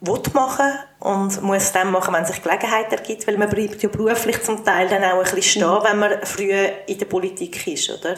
will 0.00 0.22
machen 0.34 0.72
und 1.00 1.42
muss 1.42 1.72
dann 1.72 1.90
machen, 1.90 2.12
wenn 2.14 2.26
sich 2.26 2.42
Gelegenheit 2.42 2.92
ergibt, 2.92 3.26
weil 3.26 3.38
man 3.38 3.48
bleibt 3.48 3.82
ja 3.82 3.88
beruflich 3.88 4.42
zum 4.42 4.64
Teil 4.64 4.88
dann 4.88 5.04
auch 5.04 5.14
ein 5.14 5.20
bisschen 5.20 5.42
stehen, 5.42 5.68
mhm. 5.68 5.84
wenn 5.84 5.98
man 5.98 6.26
früher 6.26 6.68
in 6.86 6.98
der 6.98 7.06
Politik 7.06 7.66
ist, 7.66 7.90
oder? 7.90 8.16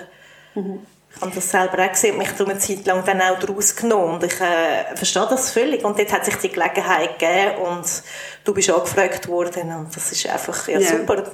Mhm. 0.54 0.80
Ich 1.14 1.22
habe 1.22 1.32
das 1.34 1.50
selber 1.50 1.84
auch 1.84 1.90
gesehen, 1.90 2.18
mich 2.18 2.30
darum 2.30 2.50
eine 2.50 2.58
Zeit 2.58 2.86
lang 2.86 3.02
dann 3.04 3.20
auch 3.20 3.38
daraus 3.38 3.74
genommen 3.74 4.14
und 4.14 4.24
ich 4.24 4.40
äh, 4.40 4.94
verstehe 4.94 5.26
das 5.28 5.50
völlig 5.50 5.84
und 5.84 5.98
jetzt 5.98 6.12
hat 6.12 6.24
sich 6.24 6.36
die 6.36 6.50
Gelegenheit 6.50 7.18
gegeben 7.18 7.62
und 7.62 8.02
du 8.44 8.54
bist 8.54 8.70
angefragt 8.70 9.26
worden 9.26 9.74
und 9.74 9.96
das 9.96 10.12
ist 10.12 10.28
einfach 10.28 10.68
ja, 10.68 10.78
ja. 10.78 10.88
super. 10.88 11.24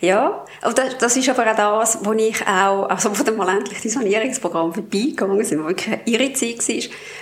Ja, 0.00 0.44
und 0.64 0.78
das, 1.00 1.16
ist 1.16 1.28
aber 1.28 1.50
auch 1.50 1.80
das, 1.80 1.98
wo 2.04 2.12
ich 2.12 2.40
auch, 2.46 2.88
also 2.88 3.12
von 3.12 3.26
dem 3.26 3.40
die 3.82 3.88
Sanierungsprogramm 3.88 4.72
vorbeigegangen 4.72 5.44
sind, 5.44 5.60
wo 5.60 5.66
wirklich 5.66 5.88
eine 5.88 6.02
irre 6.04 6.32
Zeit 6.34 6.58
war, 6.68 6.74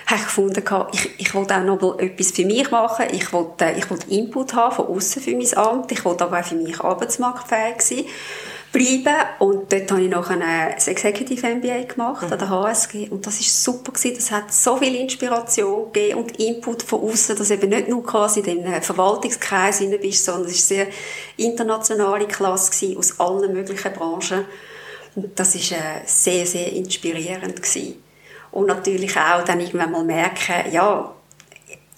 habe 0.07 0.21
ich 0.21 0.25
gefunden, 0.25 0.63
ich, 0.93 1.11
ich 1.19 1.35
wollte 1.35 1.57
auch 1.57 1.63
noch 1.63 1.99
etwas 1.99 2.33
für 2.33 2.45
mich 2.45 2.71
machen, 2.71 3.07
ich 3.13 3.33
wollte, 3.33 3.73
ich 3.79 3.89
wollte 3.89 4.11
Input 4.11 4.53
haben 4.55 4.75
von 4.75 4.89
außen 4.89 5.23
für 5.23 5.35
mein 5.35 5.57
Amt, 5.57 5.91
ich 5.93 6.05
wollte 6.05 6.25
aber 6.25 6.41
auch 6.41 6.45
für 6.45 6.57
mich 6.57 6.79
arbeitsmarktfähig 6.79 7.81
sein 7.81 8.05
bleiben. 8.73 9.17
Und 9.39 9.73
dort 9.73 9.91
habe 9.91 10.03
ich 10.03 10.11
noch 10.11 10.31
ein 10.31 10.43
Executive 10.43 11.47
MBA 11.47 11.85
gemacht 11.85 12.27
mhm. 12.27 12.33
an 12.33 12.39
der 12.39 12.51
HSG. 12.51 13.09
Und 13.09 13.27
das 13.27 13.39
war 13.39 13.47
super 13.47 13.93
gewesen. 13.93 14.17
Das 14.17 14.31
hat 14.31 14.53
so 14.53 14.77
viel 14.77 14.95
Inspiration 14.95 15.93
gegeben 15.93 16.19
und 16.21 16.39
Input 16.39 16.83
von 16.83 17.03
außen, 17.03 17.37
dass 17.37 17.51
eben 17.51 17.71
nicht 17.71 17.89
nur 17.89 18.05
quasi 18.05 18.41
in 18.41 18.63
den 18.65 18.83
Verwaltungskreis 18.83 19.79
hinein 19.79 20.01
bist, 20.01 20.25
sondern 20.25 20.51
es 20.51 20.71
war 20.71 20.79
eine 20.79 20.87
sehr 20.87 20.95
internationale 21.37 22.27
Klasse 22.27 22.71
gewesen, 22.73 22.99
aus 22.99 23.21
allen 23.21 23.53
möglichen 23.53 23.93
Branchen. 23.93 24.45
Und 25.15 25.39
das 25.39 25.55
war 25.55 25.79
äh, 25.79 26.03
sehr, 26.05 26.47
sehr 26.47 26.73
inspirierend 26.73 27.57
gewesen. 27.57 28.03
Und 28.53 28.67
natürlich 28.67 29.17
auch 29.17 29.45
dann 29.45 29.61
irgendwann 29.61 29.91
mal 29.93 30.05
merken, 30.05 30.71
ja, 30.73 31.13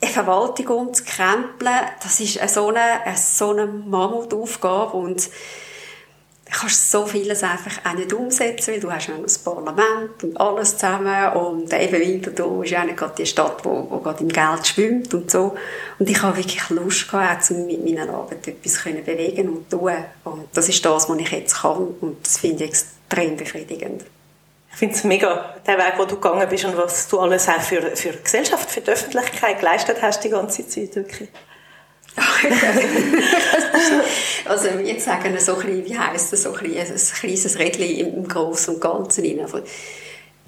eine 0.01 0.11
Verwaltung 0.11 0.68
umzukrempeln, 0.68 1.80
das 2.03 2.20
ist 2.20 2.38
so 2.49 2.68
eine, 2.68 3.16
so 3.16 3.51
eine 3.51 3.66
Mammutaufgabe 3.66 4.97
und 4.97 5.28
kannst 6.51 6.90
so 6.90 7.07
vieles 7.07 7.42
einfach 7.42 7.84
auch 7.84 7.94
nicht 7.94 8.12
umsetzen, 8.12 8.72
weil 8.72 8.80
du 8.80 8.92
hast 8.92 9.09
ja 9.09 9.14
das 9.20 9.38
Parlament 9.38 10.22
und 10.22 10.40
alles 10.40 10.76
zusammen 10.76 11.32
und 11.32 11.72
eben 11.72 12.01
Winterthur 12.01 12.64
ist 12.64 12.70
ja 12.70 12.84
nicht 12.84 12.96
gerade 12.96 13.14
die 13.16 13.26
Stadt, 13.26 13.64
wo, 13.64 13.86
wo 13.88 13.99
gerade 13.99 14.22
im 14.22 14.28
Geld 14.28 14.66
schwimmt 14.66 15.12
und 15.14 15.30
so. 15.30 15.57
Und 15.99 16.09
ich 16.09 16.22
habe 16.22 16.36
wirklich 16.36 16.68
Lust 16.70 17.11
gehabt, 17.11 17.51
um 17.51 17.66
mit 17.66 17.84
meiner 17.84 18.12
Arbeit 18.12 18.46
etwas 18.46 18.82
können 18.82 19.05
bewegen 19.05 19.49
und 19.49 19.70
tun. 19.70 19.92
Und 20.24 20.49
das 20.55 20.68
ist 20.68 20.84
das, 20.84 21.09
was 21.09 21.18
ich 21.18 21.30
jetzt 21.30 21.57
kann 21.57 21.88
und 22.01 22.16
das 22.24 22.38
finde 22.38 22.64
ich 22.64 22.70
extrem 22.70 23.36
befriedigend. 23.36 24.05
Ich 24.70 24.76
finde 24.78 24.94
es 24.94 25.05
mega, 25.05 25.57
der 25.66 25.76
Weg, 25.76 25.94
wo 25.96 26.05
du 26.05 26.14
gegangen 26.14 26.49
bist 26.49 26.64
und 26.64 26.76
was 26.76 27.09
du 27.09 27.18
alles 27.18 27.49
auch 27.49 27.61
für, 27.61 27.96
für 27.96 28.11
die 28.12 28.22
Gesellschaft, 28.22 28.70
für 28.70 28.80
die 28.80 28.90
Öffentlichkeit 28.90 29.59
geleistet 29.59 30.01
hast 30.01 30.22
die 30.22 30.28
ganze 30.28 30.68
Zeit, 30.68 30.94
wirklich. 30.94 31.28
Also 34.45 34.69
jetzt 34.85 35.05
sagen 35.05 35.39
so 35.39 35.55
ein 35.57 35.61
bisschen, 35.61 35.85
wie 35.87 35.99
heisst 35.99 36.33
das, 36.33 36.43
so 36.43 36.53
ein, 36.53 36.59
bisschen, 36.62 36.95
ein 36.95 37.21
kleines 37.21 37.59
Rädchen 37.59 38.16
im 38.16 38.29
Großen 38.29 38.75
und 38.75 38.81
Ganzen 38.81 39.25
rein. 39.25 39.47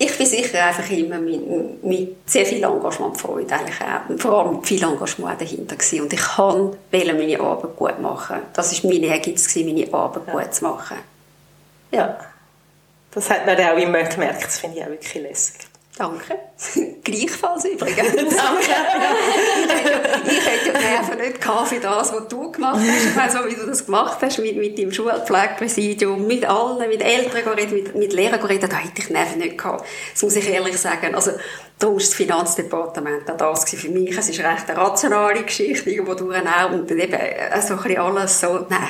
Ich 0.03 0.17
bin 0.17 0.27
sicher 0.27 0.65
einfach 0.65 0.89
immer 0.91 1.19
mit, 1.19 1.85
mit 1.85 2.17
sehr 2.25 2.47
viel 2.47 2.65
Engagement 2.65 3.21
Freude 3.21 3.55
eigentlich 3.55 3.81
auch, 3.83 4.19
vor 4.19 4.47
allem 4.47 4.65
viel 4.65 4.83
Engagement 4.83 5.39
dahinter 5.41 5.77
gewesen. 5.77 6.01
und 6.01 6.13
ich 6.13 6.21
kann 6.21 6.77
meine 6.91 7.41
Arbeit 7.41 7.77
gut 7.77 8.01
machen. 8.01 8.37
Das 8.55 8.83
war 8.83 8.91
mein 8.91 9.03
Ehrgeiz, 9.03 9.55
meine 9.57 9.93
Arbeit 9.93 10.23
ja. 10.27 10.33
gut 10.33 10.55
zu 10.55 10.65
machen. 10.65 10.97
Ja, 11.93 12.19
das 13.11 13.29
hat 13.29 13.45
man 13.45 13.59
auch 13.59 13.77
immer 13.77 14.03
gemerkt, 14.05 14.45
das 14.45 14.59
finde 14.59 14.79
ich 14.79 14.85
auch 14.85 14.89
wirklich 14.89 15.23
lässig. 15.23 15.70
Danke. 16.01 16.35
Gleichfalls 17.05 17.67
übrigens. 17.67 18.09
Danke. 18.15 18.71
ich 20.31 20.47
hätte 20.47 20.69
ja 20.69 20.79
die 20.79 20.85
Nerven 20.87 21.19
nicht 21.19 21.43
gehabt 21.43 21.69
für 21.69 21.79
das, 21.79 22.11
was 22.11 22.27
du 22.29 22.51
gemacht 22.51 22.81
hast. 22.81 23.07
Ich 23.07 23.15
meine, 23.15 23.31
so 23.31 23.39
wie 23.47 23.55
du 23.55 23.67
das 23.67 23.85
gemacht 23.85 24.17
hast, 24.23 24.39
mit, 24.39 24.57
mit 24.57 24.79
deinem 24.79 24.93
Schulpflegepräsidium, 24.93 26.27
mit 26.27 26.47
allen, 26.47 26.89
mit 26.89 27.03
Eltern 27.03 27.53
reden, 27.53 27.75
mit, 27.75 27.95
mit 27.95 28.15
Lehrern 28.15 28.41
reden, 28.41 28.71
da 28.71 28.77
hätte 28.79 28.95
ich 28.97 29.09
die 29.09 29.13
Nerven 29.13 29.41
nicht 29.41 29.59
gehabt. 29.59 29.87
Das 30.15 30.23
muss 30.23 30.37
ich 30.37 30.49
ehrlich 30.49 30.79
sagen. 30.79 31.15
Also, 31.15 31.33
darum 31.79 31.99
ist 31.99 32.13
das 32.13 32.15
Finanzdepartement 32.15 33.31
auch 33.31 33.37
das 33.37 33.69
für 33.69 33.91
mich. 33.91 34.17
Es 34.17 34.31
ist 34.31 34.41
recht 34.41 34.71
eine 34.71 34.79
rationale 34.79 35.43
Geschichte, 35.43 35.91
irgendwo 35.91 36.15
durch 36.15 36.35
auch, 36.47 36.73
und 36.73 36.91
eben 36.91 37.13
äh, 37.13 37.61
so 37.61 37.75
ein 37.75 37.83
bisschen 37.83 37.99
alles 37.99 38.41
so, 38.41 38.67
nein 38.71 38.89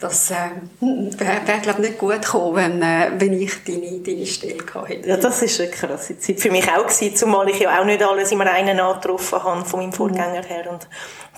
das 0.00 0.30
äh, 0.30 0.34
wäre, 0.80 1.40
wär, 1.46 1.58
glaube 1.58 1.80
nicht 1.80 1.98
gut 1.98 2.22
gekommen, 2.22 2.56
wenn, 2.56 2.82
äh, 2.82 3.10
wenn 3.18 3.32
ich 3.32 3.64
deine, 3.64 4.00
deine 4.00 4.26
Stelle 4.26 4.56
gehabt 4.56 4.88
hätte. 4.88 5.08
Ja, 5.08 5.16
das 5.16 5.42
ist 5.42 5.60
eine 5.60 5.70
krasse 5.70 6.18
Zeit 6.18 6.40
für 6.40 6.50
mich 6.50 6.68
auch 6.70 6.86
gewesen, 6.86 7.16
zumal 7.16 7.48
ich 7.48 7.60
ja 7.60 7.80
auch 7.80 7.84
nicht 7.84 8.02
alles 8.02 8.32
immer 8.32 8.50
einen 8.50 8.78
angetroffen 8.78 9.42
habe 9.42 9.64
von 9.64 9.80
meinem 9.80 9.92
Vorgänger 9.92 10.42
her 10.42 10.70
und 10.70 10.86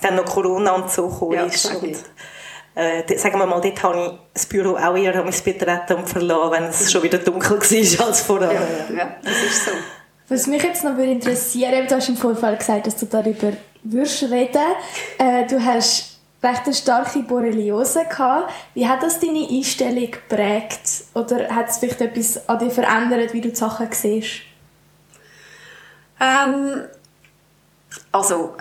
dann 0.03 0.17
noch 0.17 0.25
Corona 0.25 0.73
und 0.75 0.91
so 0.91 1.09
gekommen 1.09 1.35
ja, 1.35 1.45
ist. 1.45 1.75
Und, 1.75 1.97
äh, 2.75 3.19
sagen 3.19 3.39
wir 3.39 3.47
mal, 3.47 3.61
dort 3.61 3.83
habe 3.83 4.07
ich 4.07 4.19
das 4.35 4.47
Büro 4.47 4.77
auch 4.77 4.97
eher 4.97 5.13
betreten 5.23 5.95
und 5.95 6.09
verlassen, 6.09 6.53
wenn 6.53 6.65
es 6.65 6.91
schon 6.91 7.03
wieder 7.03 7.19
dunkel 7.19 7.61
war 7.61 8.07
als 8.07 8.21
vorher. 8.23 8.53
Ja, 8.53 8.97
ja, 8.97 9.17
das 9.23 9.43
ist 9.43 9.65
so. 9.67 9.71
Was 10.31 10.47
mich 10.47 10.63
jetzt 10.63 10.85
noch 10.85 10.99
interessieren 10.99 11.87
du 11.89 11.95
hast 11.95 12.09
im 12.09 12.17
Vorfall 12.17 12.57
gesagt, 12.57 12.87
dass 12.87 12.97
du 12.97 13.07
darüber 13.07 13.53
würdest 13.83 14.25
reden. 14.25 14.63
Äh, 15.19 15.47
du 15.47 15.65
hast 15.65 16.18
recht 16.43 16.67
eine 16.67 16.75
starke 16.75 17.21
Borreliose 17.21 18.05
gehabt. 18.05 18.53
Wie 18.75 18.87
hat 18.87 19.03
das 19.03 19.21
deine 19.21 19.47
Einstellung 19.49 20.11
geprägt? 20.11 21.05
Oder 21.15 21.55
hat 21.55 21.69
es 21.69 21.79
vielleicht 21.79 22.01
etwas 22.01 22.49
an 22.49 22.59
dir 22.59 22.71
verändert, 22.71 23.33
wie 23.33 23.41
du 23.41 23.49
die 23.49 23.57
Sachen 23.57 23.89
siehst? 23.91 24.43
Ähm, 26.21 26.85
also, 28.13 28.55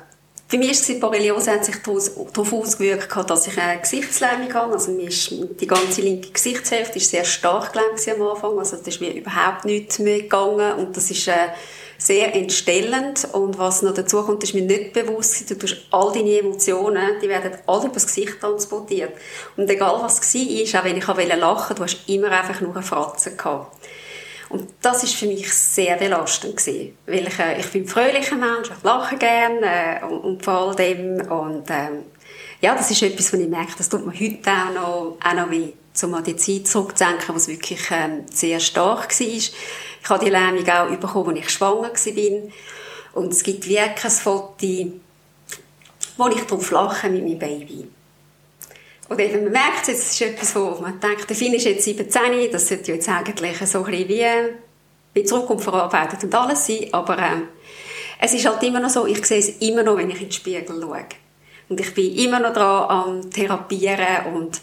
für 0.49 0.57
mich 0.57 0.71
ist 0.71 0.87
die 0.87 0.93
Borreliose 0.93 1.51
hat 1.51 1.65
sich 1.65 1.75
darauf 1.83 2.53
ausgewirkt, 2.53 3.13
dass 3.29 3.47
ich 3.47 3.57
eine 3.59 3.81
Gesichtslähmung 3.81 4.53
habe. 4.53 4.73
Also 4.73 4.91
mir 4.91 5.09
ist 5.09 5.29
die 5.29 5.67
ganze 5.67 6.01
linke 6.01 6.31
Gesichtshälfte 6.31 6.99
ist 6.99 7.11
sehr 7.11 7.25
stark 7.25 7.73
gelähmt 7.73 7.99
am 8.07 8.27
Anfang. 8.27 8.57
Also 8.57 8.77
das 8.77 8.87
ist 8.87 9.01
mir 9.01 9.13
überhaupt 9.13 9.65
nichts 9.65 9.99
mehr 9.99 10.21
gegangen. 10.21 10.73
Und 10.73 10.95
das 10.95 11.11
ist 11.11 11.27
äh, 11.27 11.49
sehr 11.97 12.35
entstellend. 12.35 13.27
Und 13.33 13.57
was 13.57 13.81
noch 13.81 13.93
dazu 13.93 14.23
kommt, 14.23 14.43
ist 14.43 14.53
mir 14.53 14.63
nicht 14.63 14.93
bewusst, 14.93 15.49
du 15.49 15.57
tust 15.57 15.77
all 15.91 16.11
deine 16.13 16.39
Emotionen, 16.39 17.19
die 17.21 17.29
werden 17.29 17.53
alle 17.65 17.87
übers 17.87 18.07
Gesicht 18.07 18.39
transportiert. 18.39 19.13
Und 19.55 19.69
egal 19.69 19.99
was 20.01 20.21
war, 20.21 20.81
auch 20.81 20.85
wenn 20.85 20.97
ich 20.97 21.07
lachen 21.07 21.37
wollte, 21.37 21.75
du 21.75 21.83
hast 21.83 21.97
immer 22.07 22.31
einfach 22.31 22.61
nur 22.61 22.75
eine 22.75 22.83
Fratze 22.83 23.35
gehabt. 23.35 23.75
Und 24.49 24.69
das 24.81 25.03
ist 25.03 25.15
für 25.15 25.27
mich 25.27 25.51
sehr 25.53 25.97
belastend 25.97 26.55
gewesen, 26.55 26.97
weil 27.05 27.27
ich, 27.27 27.39
äh, 27.39 27.59
ich 27.59 27.69
bin 27.69 27.83
ein 27.83 27.87
fröhlicher 27.87 28.37
Mensch, 28.37 28.69
ich 28.69 28.83
lache 28.83 29.17
gerne 29.17 29.99
äh, 30.01 30.05
und, 30.05 30.19
und 30.19 30.45
vor 30.45 30.53
all 30.53 30.75
dem 30.75 31.19
und 31.29 31.65
ähm, 31.69 32.03
ja, 32.61 32.73
das 32.73 32.89
ist 32.89 33.03
etwas, 33.03 33.33
was 33.33 33.39
ich 33.39 33.49
merke, 33.49 33.73
das 33.77 33.89
tut 33.89 34.05
mir 34.05 34.13
heute 34.13 34.49
auch 34.49 34.73
noch, 34.73 35.17
auch 35.23 35.33
noch 35.33 35.51
weh, 35.51 35.73
um 36.03 36.13
an 36.13 36.23
die 36.23 36.35
Zeit 36.35 36.67
zurückzudenken, 36.67 37.35
was 37.35 37.47
wirklich 37.47 37.81
ähm, 37.91 38.25
sehr 38.31 38.59
stark 38.59 39.19
war. 39.19 39.27
Ich 39.27 39.53
habe 40.07 40.23
die 40.23 40.31
Lähmung 40.31 40.67
auch 40.69 40.95
bekommen, 40.95 41.37
als 41.37 41.39
ich 41.39 41.49
schwanger 41.49 41.91
war. 41.93 42.41
Und 43.13 43.33
es 43.33 43.43
gibt 43.43 43.67
wirklich 43.67 44.05
ein 44.05 44.11
Foto, 44.11 44.91
wo 46.17 46.27
ich 46.27 46.41
drauf 46.43 46.71
lache 46.71 47.09
mit 47.09 47.23
meinem 47.23 47.39
Baby. 47.39 47.87
Und 49.09 49.19
eben, 49.19 49.43
man 49.43 49.53
merkt 49.53 49.87
es, 49.87 49.99
es 49.99 50.11
ist 50.11 50.21
etwas, 50.21 50.55
wo 50.55 50.77
man 50.81 50.99
denkt, 50.99 51.29
der 51.29 51.35
Finn 51.35 51.53
ist 51.53 51.65
jetzt 51.65 51.85
17, 51.85 52.51
das 52.51 52.67
sollte 52.67 52.91
jetzt 52.91 53.07
eigentlich 53.07 53.57
so 53.65 53.83
ein 53.83 53.91
bisschen 53.91 54.09
wie 54.09 54.53
bei 55.13 55.25
Zukunft 55.25 55.63
verarbeitet 55.63 56.23
und 56.23 56.35
alles 56.35 56.67
sein, 56.67 56.87
aber 56.91 57.17
äh, 57.17 57.41
es 58.19 58.33
ist 58.33 58.45
halt 58.45 58.61
immer 58.63 58.79
noch 58.79 58.89
so, 58.89 59.05
ich 59.05 59.25
sehe 59.25 59.39
es 59.39 59.49
immer 59.59 59.83
noch, 59.83 59.97
wenn 59.97 60.09
ich 60.09 60.21
in 60.21 60.27
den 60.27 60.31
Spiegel 60.31 60.81
schaue. 60.81 61.05
Und 61.69 61.79
ich 61.79 61.93
bin 61.93 62.15
immer 62.15 62.39
noch 62.39 62.53
dran 62.53 62.89
am 62.89 63.31
Therapieren 63.31 64.33
und 64.33 64.61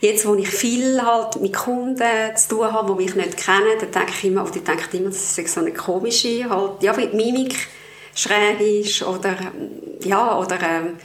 jetzt, 0.00 0.26
wo 0.26 0.34
ich 0.34 0.48
viel 0.48 1.02
halt 1.02 1.40
mit 1.40 1.52
Kunden 1.52 2.36
zu 2.36 2.48
tun 2.48 2.72
habe, 2.72 2.94
die 2.94 3.04
mich 3.04 3.14
nicht 3.14 3.36
kennen, 3.36 3.78
dann 3.78 3.90
denke 3.90 4.12
ich 4.12 4.24
immer, 4.24 4.42
oder 4.42 4.56
ich 4.56 4.94
immer, 4.94 5.10
das 5.10 5.36
ist 5.36 5.54
so 5.54 5.60
eine 5.60 5.72
komische, 5.72 6.48
halt, 6.48 6.82
ja, 6.82 6.96
wie 6.96 7.08
die 7.08 7.16
Mimik 7.16 7.68
schräg 8.14 8.60
ist 8.60 9.02
oder, 9.02 9.36
ja, 10.02 10.38
oder, 10.38 10.58
ähm, 10.62 10.96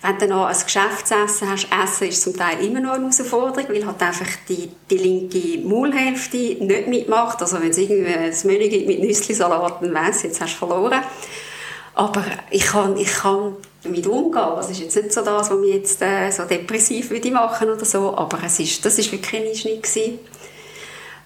wenn 0.00 0.18
du 0.18 0.28
noch 0.28 0.46
ein 0.46 0.56
Geschäftsessen 0.56 1.50
hast, 1.50 1.66
Essen 1.84 2.08
ist 2.08 2.22
zum 2.22 2.36
Teil 2.36 2.64
immer 2.64 2.80
noch 2.80 2.92
eine 2.92 3.10
Herausforderung, 3.10 3.68
weil 3.68 3.84
halt 3.84 4.00
einfach 4.00 4.28
die, 4.48 4.70
die 4.88 4.96
linke 4.96 5.58
Maulhälfte 5.66 6.36
nicht 6.36 6.86
mitmacht. 6.86 7.40
Also 7.42 7.60
wenn 7.60 7.70
es 7.70 7.78
irgendwie 7.78 8.14
ein 8.14 8.34
Menü 8.44 8.68
gibt 8.68 8.86
mit 8.86 9.00
Nüsslisalat, 9.00 9.82
dann 9.82 9.94
weiss 9.94 10.22
jetzt 10.22 10.40
hast 10.40 10.54
du 10.54 10.66
verloren. 10.66 11.02
Aber 11.94 12.24
ich 12.50 12.66
kann, 12.66 12.96
ich 12.96 13.12
kann 13.12 13.56
damit 13.82 14.06
umgehen. 14.06 14.52
Das 14.56 14.70
ist 14.70 14.80
jetzt 14.80 14.96
nicht 14.96 15.12
so 15.12 15.22
das, 15.22 15.50
was 15.50 15.58
mich 15.58 15.74
jetzt 15.74 16.02
äh, 16.02 16.30
so 16.30 16.44
depressiv 16.44 17.10
würde 17.10 17.30
machen 17.30 17.70
oder 17.70 17.84
so, 17.84 18.16
aber 18.16 18.38
es 18.44 18.58
ist, 18.58 18.84
das 18.84 18.98
ist 18.98 19.12
wirklich 19.12 19.42
ein 19.42 19.48
Einschnitt 19.48 19.82
gewesen. 19.82 20.18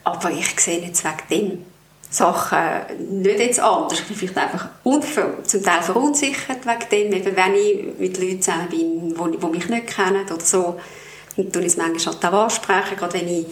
Aber 0.04 0.30
ich 0.30 0.58
sehe 0.60 0.80
jetzt 0.80 1.04
wegen 1.04 1.28
dem 1.30 1.64
Sachen 2.10 3.22
nicht 3.22 3.38
jetzt 3.38 3.60
anders. 3.60 4.00
Ich 4.00 4.06
bin 4.06 4.16
vielleicht 4.16 4.36
einfach 4.36 4.68
zum 4.84 5.62
Teil 5.62 5.82
verunsichert 5.82 6.66
wegen 6.66 7.10
dem, 7.10 7.12
eben 7.12 7.36
wenn 7.36 7.54
ich 7.54 7.98
mit 7.98 8.18
Leuten 8.18 8.42
zusammen 8.42 8.68
bin, 8.68 9.14
die, 9.14 9.46
mich 9.46 9.68
nicht 9.68 9.86
kennen 9.86 10.26
oder 10.26 10.44
so, 10.44 10.78
dann 11.36 11.50
tue 11.50 11.62
ich 11.62 11.68
es 11.68 11.76
manchmal 11.76 12.14
halt 12.14 12.24
auch 12.26 12.44
ansprechen, 12.44 12.96
gerade 12.96 13.14
wenn 13.14 13.28
ich 13.28 13.46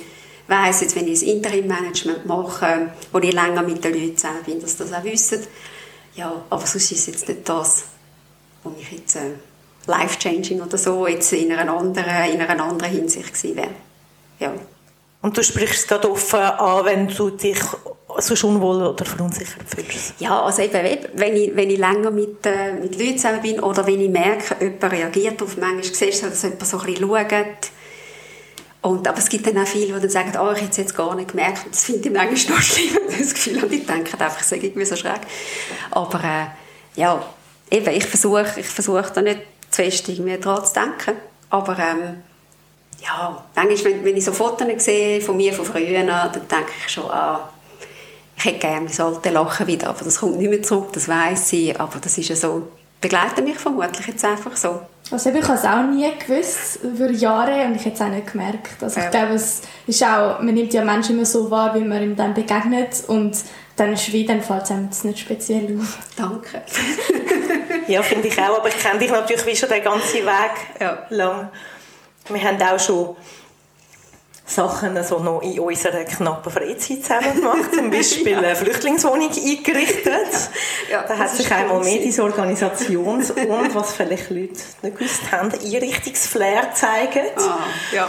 weiss 0.47 0.81
jetzt, 0.83 0.97
wenn 0.97 1.09
ich 1.09 1.23
ein 1.23 1.29
Interim-Management 1.37 2.27
mache, 2.27 2.91
wo 3.13 3.19
ich 3.19 3.33
länger 3.33 3.63
mit 3.63 3.83
den 3.83 3.95
Leuten 3.95 4.17
zusammen 4.19 4.43
bin, 4.45 4.61
dass 4.61 4.77
das 4.77 4.93
auch 4.93 5.05
wissen. 5.05 5.47
Ja, 6.17 6.45
aber 6.51 6.67
sonst 6.67 6.91
ist 6.91 7.01
es 7.01 7.07
jetzt 7.07 7.29
nicht 7.29 7.49
das, 7.49 7.85
was 8.63 8.77
mich 8.77 8.93
jetzt 8.93 9.17
äh, 9.17 9.33
life-changing 9.87 10.61
oder 10.61 10.79
so 10.79 11.07
jetzt 11.07 11.33
in 11.33 11.53
einer 11.53 11.73
anderen, 11.73 12.33
in 12.33 12.41
einer 12.41 12.63
anderen 12.63 12.93
Hinsicht 12.93 13.33
gewesen 13.35 13.57
wäre. 13.57 13.71
Ja. 14.39 14.53
Und 15.23 15.37
du 15.37 15.43
sprichst 15.43 15.75
es 15.75 15.87
gerade 15.87 16.11
offen 16.11 16.41
an, 16.41 16.85
wenn 16.85 17.09
du 17.09 17.31
dich 17.31 17.59
so 18.19 18.49
unwohl 18.49 18.87
oder 18.87 19.05
verunsichert 19.05 19.63
fühlst? 19.67 20.15
Ja, 20.19 20.43
also 20.43 20.63
eben, 20.63 20.99
wenn 21.15 21.37
ich, 21.37 21.55
wenn 21.55 21.71
ich 21.71 21.79
länger 21.79 22.11
mit, 22.11 22.45
äh, 22.45 22.73
mit 22.73 22.99
Leuten 22.99 23.19
zusammen 23.19 23.43
bin 23.43 23.61
oder 23.61 23.87
wenn 23.87 24.01
ich 24.01 24.11
merke, 24.11 24.57
jemand 24.61 24.93
reagiert 24.93 25.43
auf 25.43 25.57
manchmal, 25.57 25.85
siehst 25.85 26.23
du, 26.23 26.29
dass 26.29 26.43
jemand 26.43 26.67
so 26.67 26.79
ein 26.79 26.87
bisschen 26.87 27.09
schaut. 27.09 27.71
Und, 28.83 29.07
aber 29.07 29.19
es 29.19 29.29
gibt 29.29 29.47
dann 29.47 29.59
auch 29.59 29.67
viele, 29.67 29.95
die 29.95 30.01
dann 30.01 30.11
sagen, 30.11 30.33
oh, 30.41 30.53
ich 30.53 30.63
hätte 30.63 30.71
es 30.71 30.77
jetzt 30.79 30.97
gar 30.97 31.15
nicht 31.15 31.31
gemerkt. 31.31 31.67
Das 31.71 31.85
finde 31.85 32.09
ich 32.09 32.15
manchmal 32.15 32.57
noch 32.57 32.65
schlimm, 32.65 32.99
das 33.19 33.35
Gefühl. 33.35 33.63
Und 33.63 33.73
ich 33.73 33.87
denke 33.87 34.13
einfach, 34.19 34.41
ich 34.41 34.47
sage 34.47 34.67
irgendwie 34.67 34.87
so 34.87 34.97
schräg. 34.97 35.21
Aber 35.91 36.19
äh, 36.25 36.47
ja, 36.99 37.23
eben, 37.71 37.95
ich 37.95 38.07
versuche 38.07 38.47
ich 38.57 38.67
versuch 38.67 39.11
da 39.11 39.23
nicht 39.23 39.41
zu 39.71 39.83
fest 39.83 40.09
irgendwie 40.09 40.39
dran 40.39 40.65
zu 40.65 40.75
denken. 40.75 41.21
Aber 41.51 41.79
ähm, 41.79 42.23
ja, 43.03 43.45
manchmal, 43.55 43.93
wenn, 43.93 44.05
wenn 44.05 44.17
ich 44.17 44.25
so 44.25 44.33
Fotos 44.33 44.67
sehe 44.85 45.21
von 45.21 45.37
mir 45.37 45.53
von 45.53 45.65
früher, 45.65 46.05
dann 46.05 46.33
denke 46.33 46.73
ich 46.85 46.93
schon, 46.93 47.11
ah, 47.11 47.49
ich 48.37 48.45
hätte 48.45 48.59
gerne 48.59 48.89
mein 48.89 49.07
altes 49.07 49.33
Lachen 49.33 49.67
wieder, 49.67 49.89
aber 49.89 50.05
das 50.05 50.19
kommt 50.19 50.39
nicht 50.39 50.51
mehr 50.51 50.63
zurück, 50.63 50.93
das 50.93 51.09
weiß 51.09 51.53
ich, 51.53 51.79
aber 51.79 51.99
das 52.01 52.17
ist 52.17 52.29
ja 52.29 52.37
so, 52.37 52.69
begleitet 53.01 53.45
mich 53.45 53.59
vermutlich 53.59 54.07
jetzt 54.07 54.25
einfach 54.25 54.57
so. 54.57 54.81
Also 55.11 55.31
ich 55.31 55.43
habe 55.43 55.55
es 55.55 55.65
auch 55.65 55.83
nie 55.83 56.09
gewusst, 56.19 56.79
über 56.83 57.11
Jahre, 57.11 57.67
und 57.67 57.75
ich 57.75 57.85
habe 57.85 57.95
es 57.95 58.01
auch 58.01 58.09
nicht 58.09 58.33
gemerkt. 58.33 58.83
Also 58.83 59.01
ja. 59.01 59.07
ich 59.07 59.11
glaube, 59.11 59.35
es 59.35 59.63
ist 59.87 60.03
auch, 60.05 60.41
man 60.41 60.55
nimmt 60.55 60.73
ja 60.73 60.85
Menschen 60.85 61.17
immer 61.17 61.27
so 61.27 61.51
wahr, 61.51 61.75
wie 61.75 61.81
man 61.81 62.03
ihm 62.03 62.17
dann 62.17 62.33
begegnet 62.33 63.03
und 63.09 63.37
dann 63.81 63.95
ist 63.95 64.13
wie, 64.13 64.27
dann 64.27 64.43
fällt 64.43 64.65
es 64.65 64.71
einem 64.71 64.91
nicht 65.05 65.19
speziell 65.19 65.79
auf. 65.81 65.99
Danke. 66.15 66.63
ja, 67.89 68.03
finde 68.03 68.29
ich 68.29 68.39
auch, 68.39 68.59
aber 68.59 68.69
ich 68.69 68.79
kenne 68.79 68.99
dich 68.99 69.11
natürlich 69.11 69.47
wie 69.47 69.57
schon 69.57 69.71
den 69.71 69.83
ganzen 69.83 70.27
Weg 70.27 70.53
ja. 70.79 71.07
lang. 71.09 71.49
Wir 72.29 72.43
haben 72.45 72.61
auch 72.63 72.79
schon 72.79 73.17
Sachen 74.45 74.97
also 74.97 75.21
noch 75.21 75.41
in 75.41 75.59
unserer 75.61 76.05
knappen 76.05 76.53
Freizeit 76.53 77.03
zusammen 77.03 77.37
gemacht. 77.37 77.73
Zum 77.73 77.91
Beispiel 77.91 78.37
eine 78.37 78.55
Flüchtlingswohnung 78.55 79.31
eingerichtet. 79.31 80.51
Ja, 80.91 81.05
da 81.07 81.17
hat 81.17 81.31
sich 81.31 81.51
einmal 81.51 81.83
mehr 81.83 82.01
diese 82.03 82.23
Organisations- 82.23 83.31
und, 83.31 83.75
was 83.75 83.95
vielleicht 83.95 84.29
Leute 84.29 84.61
nicht 84.83 84.99
gewusst 84.99 85.33
haben, 85.33 85.53
Einrichtungsflair 85.53 86.67
gezeigt. 86.67 87.39
Ah, 87.39 87.61
ja. 87.95 88.09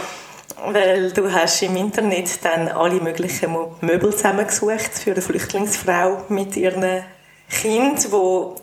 Weil 0.64 1.10
du 1.12 1.32
hast 1.32 1.62
im 1.62 1.76
Internet 1.76 2.44
dann 2.44 2.68
alle 2.68 3.00
möglichen 3.00 3.56
Möbel 3.80 4.12
zusammengesucht 4.12 4.92
für 4.94 5.12
eine 5.12 5.22
Flüchtlingsfrau 5.22 6.22
mit 6.28 6.56
ihren 6.56 7.04
Kind, 7.50 8.12
wo 8.12 8.56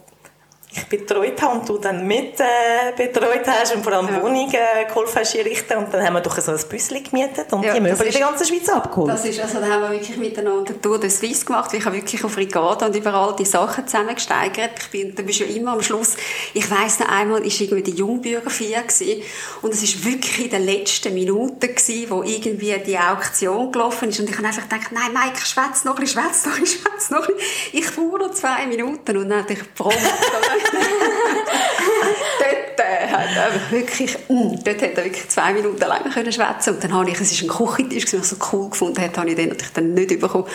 betreut 0.90 1.42
habe 1.42 1.60
und 1.60 1.68
du 1.68 1.78
dann 1.80 2.06
mit 2.06 2.40
äh, 2.40 2.94
betreut 2.96 3.48
hast 3.48 3.76
und 3.76 3.84
vor 3.84 3.94
allem 3.94 4.08
ja. 4.08 4.22
Wohnungen 4.22 4.54
äh, 4.54 4.86
geholfen 4.86 5.20
hast 5.20 5.36
einrichten 5.36 5.78
und 5.78 5.92
dann 5.92 6.06
haben 6.06 6.14
wir 6.14 6.22
doch 6.22 6.38
so 6.40 6.52
ein 6.52 6.60
Büsschen 6.70 7.04
gemietet 7.04 7.52
und 7.52 7.64
ja, 7.64 7.74
die 7.74 7.80
Möbel 7.80 8.06
in 8.06 8.12
der 8.12 8.22
ganzen 8.22 8.46
Schweiz 8.46 8.70
abgeholt. 8.70 9.10
Das 9.10 9.26
ist, 9.26 9.40
also 9.40 9.60
da 9.60 9.68
haben 9.68 9.82
wir 9.84 9.92
wirklich 9.92 10.18
miteinander 10.18 10.80
Tour 10.80 11.00
de 11.00 11.10
Suisse 11.10 11.44
gemacht. 11.44 11.74
Ich 11.74 11.84
habe 11.84 11.96
wirklich 11.96 12.24
auf 12.24 12.38
Regatta 12.38 12.86
und 12.86 12.96
überall 12.96 13.36
die 13.36 13.46
Sachen 13.46 13.88
zusammengesteigert. 13.88 14.72
Ich 14.80 14.90
bin, 14.90 15.16
da 15.16 15.24
bist 15.24 15.40
du 15.40 15.46
ja 15.46 15.56
immer 15.56 15.74
am 15.74 15.82
Schluss. 15.82 16.16
Ich 16.54 16.70
weiss 16.70 17.00
noch 17.00 17.10
einmal, 17.10 17.44
ist 17.46 17.60
irgendwie 17.60 17.92
die 17.92 17.98
Jungbürgerfeier 17.98 18.84
gewesen 18.84 19.24
und 19.64 19.74
es 19.74 19.82
ist 19.82 20.06
wirklich 20.06 20.46
in 20.46 20.50
den 20.52 20.66
letzten 20.66 21.16
Minuten 21.16 21.60
gewesen, 21.60 22.10
wo 22.10 22.22
irgendwie 22.22 22.76
die 22.86 22.98
Auktion 22.98 23.72
gelaufen 23.72 24.10
ist 24.10 24.20
und 24.20 24.30
ich 24.30 24.38
habe 24.38 24.46
einfach 24.46 24.70
gedacht, 24.70 24.92
nein, 24.92 25.12
Mike, 25.14 25.44
schwätz 25.44 25.84
noch 25.84 25.96
ein 25.96 26.02
bisschen, 26.02 26.22
schwätz 26.22 26.46
noch 26.46 26.54
ein 26.54 26.62
bisschen, 26.62 26.82
schwätz 26.82 27.10
noch 27.10 27.28
ein 27.28 27.34
bisschen. 27.36 27.80
Ich 27.80 27.86
fuhr 27.88 28.20
noch 28.20 28.32
zwei 28.32 28.68
Minuten 28.68 29.18
und 29.18 29.30
dann 29.30 29.40
hatte 29.40 29.54
ich 29.54 29.74
prompt 29.74 29.98
dort 32.40 32.80
äh, 32.80 33.08
hat 33.08 33.30
er 33.36 33.72
wirklich, 33.72 34.18
mm, 34.28 34.56
dort 34.64 34.82
hat 34.82 34.98
er 34.98 35.04
wirklich 35.06 35.28
zwei 35.30 35.54
Minuten 35.54 35.80
lang 35.80 36.10
können 36.12 36.32
schwätzen 36.32 36.76
und 36.76 36.84
dann 36.84 36.94
habe 36.94 37.10
ich, 37.10 37.20
es 37.20 37.44
war 37.44 37.50
ein 37.50 37.68
Küchentisch, 37.68 38.06
den 38.06 38.22
ich 38.22 38.28
so 38.28 38.36
cool 38.52 38.70
gefunden 38.70 39.02
habe, 39.02 39.16
habe 39.18 39.30
ich 39.30 39.36
den 39.36 39.50
natürlich 39.50 39.74
dann 39.74 39.94
nicht 39.94 40.20
bekommen. 40.20 40.46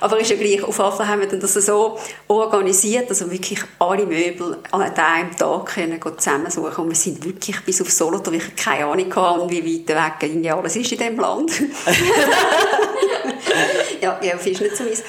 Aber 0.00 0.18
ist 0.18 0.30
ja 0.30 0.36
gleich, 0.36 0.62
auf 0.62 0.76
Fall 0.76 1.06
haben 1.08 1.20
wir 1.20 1.28
dann 1.28 1.40
das 1.40 1.54
so 1.54 1.98
organisiert, 2.28 3.08
wir 3.20 3.30
wirklich 3.30 3.60
alle 3.78 4.06
Möbel 4.06 4.58
an 4.70 4.82
einem 4.82 5.36
Tag 5.36 5.66
können 5.66 6.00
zusammensuchen 6.00 6.84
und 6.84 6.90
wir 6.90 6.96
sind 6.96 7.24
wirklich 7.24 7.60
bis 7.64 7.80
auf 7.80 7.90
Solothurn, 7.90 8.34
ich 8.34 8.56
keine 8.56 8.86
Ahnung 8.86 9.14
hatten, 9.14 9.50
wie 9.50 9.86
weit 9.88 10.20
weg 10.20 10.52
alles 10.52 10.76
ist 10.76 10.92
in 10.92 10.98
diesem 10.98 11.18
Land. 11.18 11.52
ja, 14.00 14.18
ja, 14.22 14.34
ist 14.34 14.60
nicht 14.60 14.76
so 14.76 14.84
meins. 14.84 15.02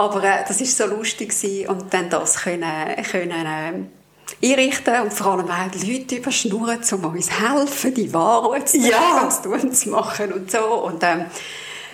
Aber 0.00 0.24
äh, 0.24 0.44
das 0.48 0.60
war 0.60 0.66
so 0.66 0.94
lustig 0.96 1.28
gewesen. 1.28 1.68
und 1.68 1.92
dann 1.92 2.08
das 2.08 2.36
können, 2.36 2.64
können 3.10 3.46
äh, 3.46 4.46
einrichten 4.46 5.02
und 5.02 5.12
vor 5.12 5.32
allem 5.32 5.50
auch 5.50 5.70
die 5.70 5.92
Leute 5.92 6.16
überschnurren, 6.16 6.80
um 6.92 7.04
uns 7.04 7.30
helfen, 7.30 7.94
die 7.94 8.12
Waren 8.14 8.66
zu 8.66 8.78
ja. 8.78 9.28
zu 9.28 9.50
tun 9.50 9.72
zu 9.72 9.90
machen 9.90 10.32
und 10.32 10.50
so. 10.50 10.58
Und, 10.58 11.02
ähm, 11.02 11.26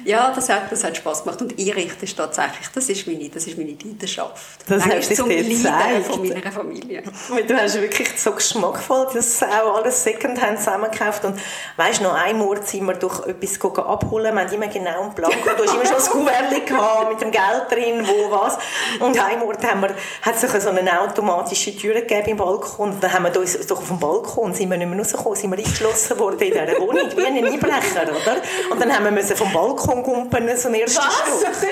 ja, 0.06 0.32
das 0.34 0.48
hat, 0.48 0.70
das 0.70 0.84
hat 0.84 0.96
Spaß 0.96 1.24
gemacht. 1.24 1.42
Und 1.42 1.58
einrichten 1.58 2.04
ist 2.04 2.16
tatsächlich, 2.16 2.68
das 2.72 2.88
ist 2.88 3.06
meine, 3.06 3.28
das 3.28 3.46
ist 3.46 3.58
meine 3.58 3.70
Leidenschaft. 3.70 4.36
Das 4.68 4.84
hast 4.84 5.10
du 5.10 5.14
zum 5.16 5.28
Leiden 5.28 6.04
von 6.04 6.28
meiner 6.28 6.52
Familie. 6.52 7.02
Du 7.46 7.54
hast 7.54 7.80
wirklich 7.80 8.08
so 8.16 8.32
geschmackvoll 8.32 9.08
das 9.12 9.42
auch 9.42 9.76
alles 9.76 10.02
Secondhand 10.02 10.58
zusammengekauft. 10.58 11.24
Und 11.24 11.40
weißt 11.76 12.02
noch 12.02 12.14
einmal 12.14 12.64
sind 12.64 12.86
wir 12.86 12.94
doch 12.94 13.26
etwas 13.26 13.60
abholen. 13.60 14.34
Wir 14.34 14.42
haben 14.42 14.52
immer 14.52 14.68
genau 14.68 15.02
einen 15.02 15.14
Plan 15.14 15.30
Du 15.30 15.64
hast 15.64 15.74
immer 15.74 15.86
schon 15.86 15.96
ein 15.96 16.26
Kuvert 16.26 16.66
gehabt, 16.66 17.10
mit 17.10 17.20
dem 17.20 17.30
Geld 17.30 17.64
drin, 17.70 18.06
wo 18.06 18.30
was. 18.30 18.58
Und 19.00 19.18
einmal 19.18 19.56
haben 19.62 19.80
wir, 19.80 19.90
hat 20.22 20.34
es 20.42 20.62
so 20.62 20.68
eine 20.70 21.00
automatische 21.00 21.76
Tür 21.76 21.94
gegeben 21.94 22.30
im 22.30 22.36
Balkon. 22.36 22.90
Und 22.90 23.02
dann 23.02 23.12
haben 23.12 23.24
wir 23.24 23.40
uns 23.40 23.66
doch 23.66 23.78
auf 23.78 23.88
dem 23.88 23.98
Balkon 23.98 24.54
sind 24.54 24.70
wir 24.70 24.76
nicht 24.76 24.88
mehr 24.88 24.98
rausgekommen, 24.98 25.36
sind 25.36 25.50
wir 25.50 25.58
eingeschlossen 25.58 26.18
worden 26.18 26.40
in 26.40 26.52
dieser 26.52 26.80
Wohnung, 26.80 27.08
wie 27.16 27.26
ein 27.26 27.44
Einbrecher, 27.44 28.02
oder? 28.02 28.36
Und 28.70 28.80
dann 28.80 28.94
haben 28.94 29.04
wir 29.04 29.10
müssen 29.10 29.36
vom 29.36 29.52
Balkon 29.52 29.95
Gumpen 30.02 30.56
so 30.56 30.68
einen 30.68 30.80
ersten 30.80 30.98
Was? 30.98 31.42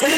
Ja. 0.00 0.08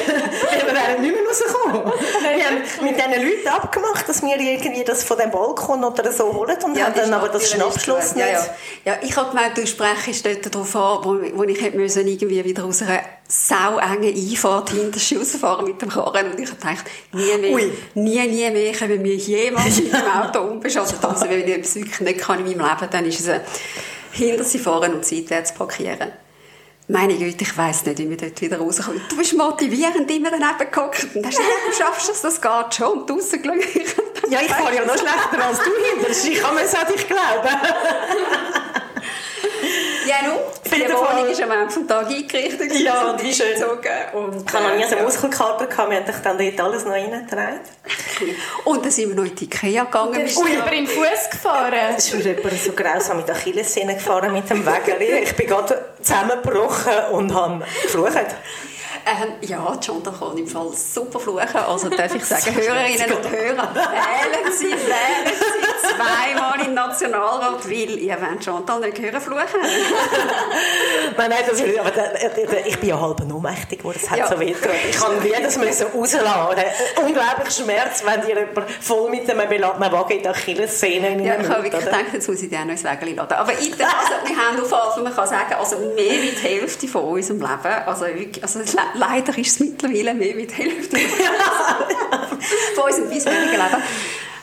wir 0.66 0.74
wären 0.74 1.02
nicht 1.02 1.14
mehr 1.14 1.22
rausgekommen. 1.28 1.92
Wir 2.22 2.44
haben 2.44 2.84
mit 2.84 2.96
diesen 2.96 3.28
Leuten 3.28 3.48
abgemacht, 3.48 4.08
dass 4.08 4.22
wir 4.22 4.38
irgendwie 4.38 4.84
das 4.84 5.04
von 5.04 5.18
dem 5.18 5.30
Balkon 5.30 5.84
oder 5.84 6.12
so 6.12 6.32
holen 6.32 6.56
und 6.64 6.76
ja, 6.76 6.86
haben 6.86 6.94
dann 6.94 7.12
aber 7.14 7.28
das 7.28 7.50
Schnappschloss 7.50 8.14
nicht. 8.14 8.26
Ja, 8.26 8.32
ja. 8.32 8.46
ja, 8.84 8.98
ich 9.02 9.16
habe 9.16 9.30
gemeint, 9.30 9.56
du 9.56 9.66
sprichst 9.66 10.24
dort 10.24 10.54
darauf 10.54 10.76
an, 10.76 11.04
wo, 11.04 11.38
wo 11.38 11.42
ich 11.44 11.60
hätte 11.60 11.76
müssen 11.76 12.06
irgendwie 12.06 12.44
wieder 12.44 12.64
aus 12.64 12.82
einer 12.82 13.00
sau 13.28 13.78
enge 13.78 14.08
Einfahrt 14.08 14.70
hinter 14.70 15.00
rausfahren 15.18 15.66
mit 15.66 15.82
dem 15.82 15.88
Karren 15.88 16.32
und 16.32 16.40
ich 16.40 16.48
habe 16.48 16.60
gedacht, 16.60 16.84
nie 17.12 17.38
mehr, 17.38 17.52
Ui. 17.52 17.72
nie, 17.94 18.26
nie 18.28 18.50
mehr 18.50 18.72
können 18.72 19.02
wir 19.02 19.16
jemals 19.16 19.80
mit 19.80 19.92
dem 19.92 20.06
Auto 20.06 20.40
unbeschadet. 20.40 20.96
Also 21.02 21.28
wenn 21.28 21.40
ich 21.40 21.54
etwas 21.54 21.74
wirklich 21.74 22.00
nicht 22.00 22.20
kann 22.20 22.38
in 22.38 22.56
meinem 22.56 22.70
Leben, 22.70 22.90
dann 22.90 23.04
ist 23.04 23.20
es 23.20 23.40
hinter 24.12 24.44
sie 24.44 24.58
fahren 24.58 24.94
und 24.94 25.04
seitwärts 25.04 25.52
parkieren 25.52 26.12
meine 26.88 27.16
Güte, 27.16 27.42
ich 27.42 27.56
weiss 27.56 27.84
nicht, 27.84 27.98
wie 27.98 28.08
wir 28.08 28.16
dort 28.16 28.40
wieder 28.40 28.58
rauskommen. 28.58 29.00
Du 29.08 29.16
bist 29.16 29.36
motivierend 29.36 30.10
immer 30.10 30.30
daneben 30.30 30.70
gehockt 30.70 31.06
und 31.14 31.26
hast 31.26 31.36
gesagt, 31.36 31.50
du 31.68 31.72
schaffst 31.72 32.10
es, 32.10 32.20
das 32.22 32.40
geht 32.40 32.74
schon. 32.74 33.00
Und 33.00 33.10
draussen 33.10 33.42
Ja, 34.28 34.40
ich 34.40 34.52
fahre 34.52 34.74
ja 34.74 34.84
noch 34.84 34.96
schlechter 34.96 35.44
als 35.44 35.58
du 35.58 35.70
hinter. 35.70 36.10
Ich 36.10 36.40
kann 36.40 36.54
mir 36.54 36.62
es 36.62 36.74
an 36.74 36.86
dich 36.86 37.06
glauben. 37.06 37.48
Ja, 40.06 40.28
nun, 40.28 40.38
die 40.64 40.92
Wohnung 40.92 41.28
ist 41.28 41.42
am 41.42 41.50
Ende 41.50 41.66
des 41.66 41.86
Tages 41.86 42.14
eingerichtet. 42.14 42.78
Ja, 42.78 43.10
und 43.10 43.22
wie 43.22 43.34
schön. 43.34 43.60
Und, 43.64 44.46
ich 44.46 44.54
habe 44.54 44.68
noch 44.68 44.76
nie 44.76 44.84
so 44.84 44.94
einen 44.94 45.04
Muskelkater 45.04 45.66
gehabt, 45.66 45.90
wir 45.90 45.96
haben 45.96 46.12
dann 46.22 46.38
dort 46.38 46.60
alles 46.60 46.84
noch 46.84 46.92
reingetragen. 46.92 47.60
Und 48.64 48.84
dann 48.84 48.92
sind 48.92 49.08
wir 49.08 49.16
noch 49.16 49.24
in 49.24 49.34
die 49.34 49.44
Ikea 49.44 49.84
gegangen. 49.84 50.14
Und 50.14 50.48
über 50.48 50.70
den 50.70 50.86
Fuß 50.86 51.30
gefahren? 51.30 51.74
Es 51.96 52.12
ist 52.12 52.24
mir 52.24 52.36
so 52.56 52.72
grausam 52.72 53.18
mit 53.18 53.30
Achillessehne 53.30 53.94
gefahren 53.94 54.32
mit 54.32 54.48
dem 54.48 54.64
Wägeli. 54.64 55.22
Ich 55.24 55.34
bin 55.34 55.46
gerade 55.48 55.84
zusammengebrochen 56.00 56.94
und 57.12 57.34
habe 57.34 57.64
geflucht. 57.82 58.26
Ähm, 59.08 59.34
ja, 59.42 59.78
Chantal 59.80 60.12
kann 60.12 60.36
im 60.36 60.48
Fall 60.48 60.72
super 60.72 61.20
fluchen. 61.20 61.56
Also 61.56 61.88
darf 61.88 62.12
ich 62.12 62.24
sagen, 62.26 62.56
Hörerinnen 62.56 63.12
und 63.12 63.30
Hörer, 63.30 63.72
wählen 63.72 64.52
Sie, 64.52 64.64
wählen 64.64 65.32
Sie 65.32 65.66
zweimal 65.94 66.66
im 66.66 66.74
Nationalrat, 66.74 67.64
weil 67.64 67.98
ihr 67.98 68.16
wollt 68.20 68.44
Chantal 68.44 68.80
nicht 68.80 68.98
hören 68.98 69.20
fluchen. 69.20 69.60
nein, 71.16 71.30
nein, 71.30 71.38
das, 71.48 71.60
aber 71.60 72.66
ich 72.66 72.80
bin 72.80 72.88
ja 72.88 73.00
halb 73.00 73.20
ohnmächtig 73.20 73.78
geworden, 73.78 74.00
es 74.02 74.10
hat 74.10 74.18
ja. 74.18 74.28
so 74.28 74.40
weh 74.40 74.54
Ich 74.90 74.96
kann 74.96 75.24
jedes 75.24 75.56
Mal 75.56 75.72
so 75.72 75.86
rausladen. 75.86 76.64
Unglaublich 76.96 77.54
Schmerz, 77.54 78.02
wenn 78.04 78.28
ihr 78.28 78.48
voll 78.80 79.10
mit 79.10 79.30
einem 79.30 79.48
beladenen 79.48 79.92
Wagen 79.92 80.14
in 80.14 80.22
der 80.22 80.32
Achillessehne 80.32 81.12
in 81.12 81.24
Ja, 81.24 81.40
ich 81.40 81.48
habe 81.48 81.62
wirklich 81.62 81.84
gedacht, 81.84 82.06
jetzt 82.12 82.28
muss 82.28 82.42
ich 82.42 82.48
dir 82.48 82.58
auch 82.58 82.64
noch 82.64 82.72
ins 82.72 82.82
Wägeli 82.82 83.14
laden. 83.14 83.34
Aber 83.34 83.52
ich, 83.52 83.72
also, 83.72 84.12
wir 84.24 84.36
haben 84.36 84.60
auf 84.60 84.96
man 84.96 85.14
kann 85.14 85.28
sagen, 85.28 85.54
also 85.54 85.76
mehr 85.76 85.94
wie 85.96 86.30
die 86.30 86.48
Hälfte 86.48 86.88
von 86.88 87.04
unserem 87.04 87.40
Leben, 87.40 87.82
also, 87.86 88.06
wirklich, 88.06 88.42
also 88.42 88.58
leider 88.96 89.36
ist 89.38 89.46
es 89.48 89.60
mittlerweile 89.60 90.14
mehr 90.14 90.36
wie 90.36 90.46
die 90.46 90.54
Hälfte 90.54 90.96
von 92.74 92.84
unserem 92.84 93.08
bisherigen 93.08 93.50
Leben, 93.50 93.82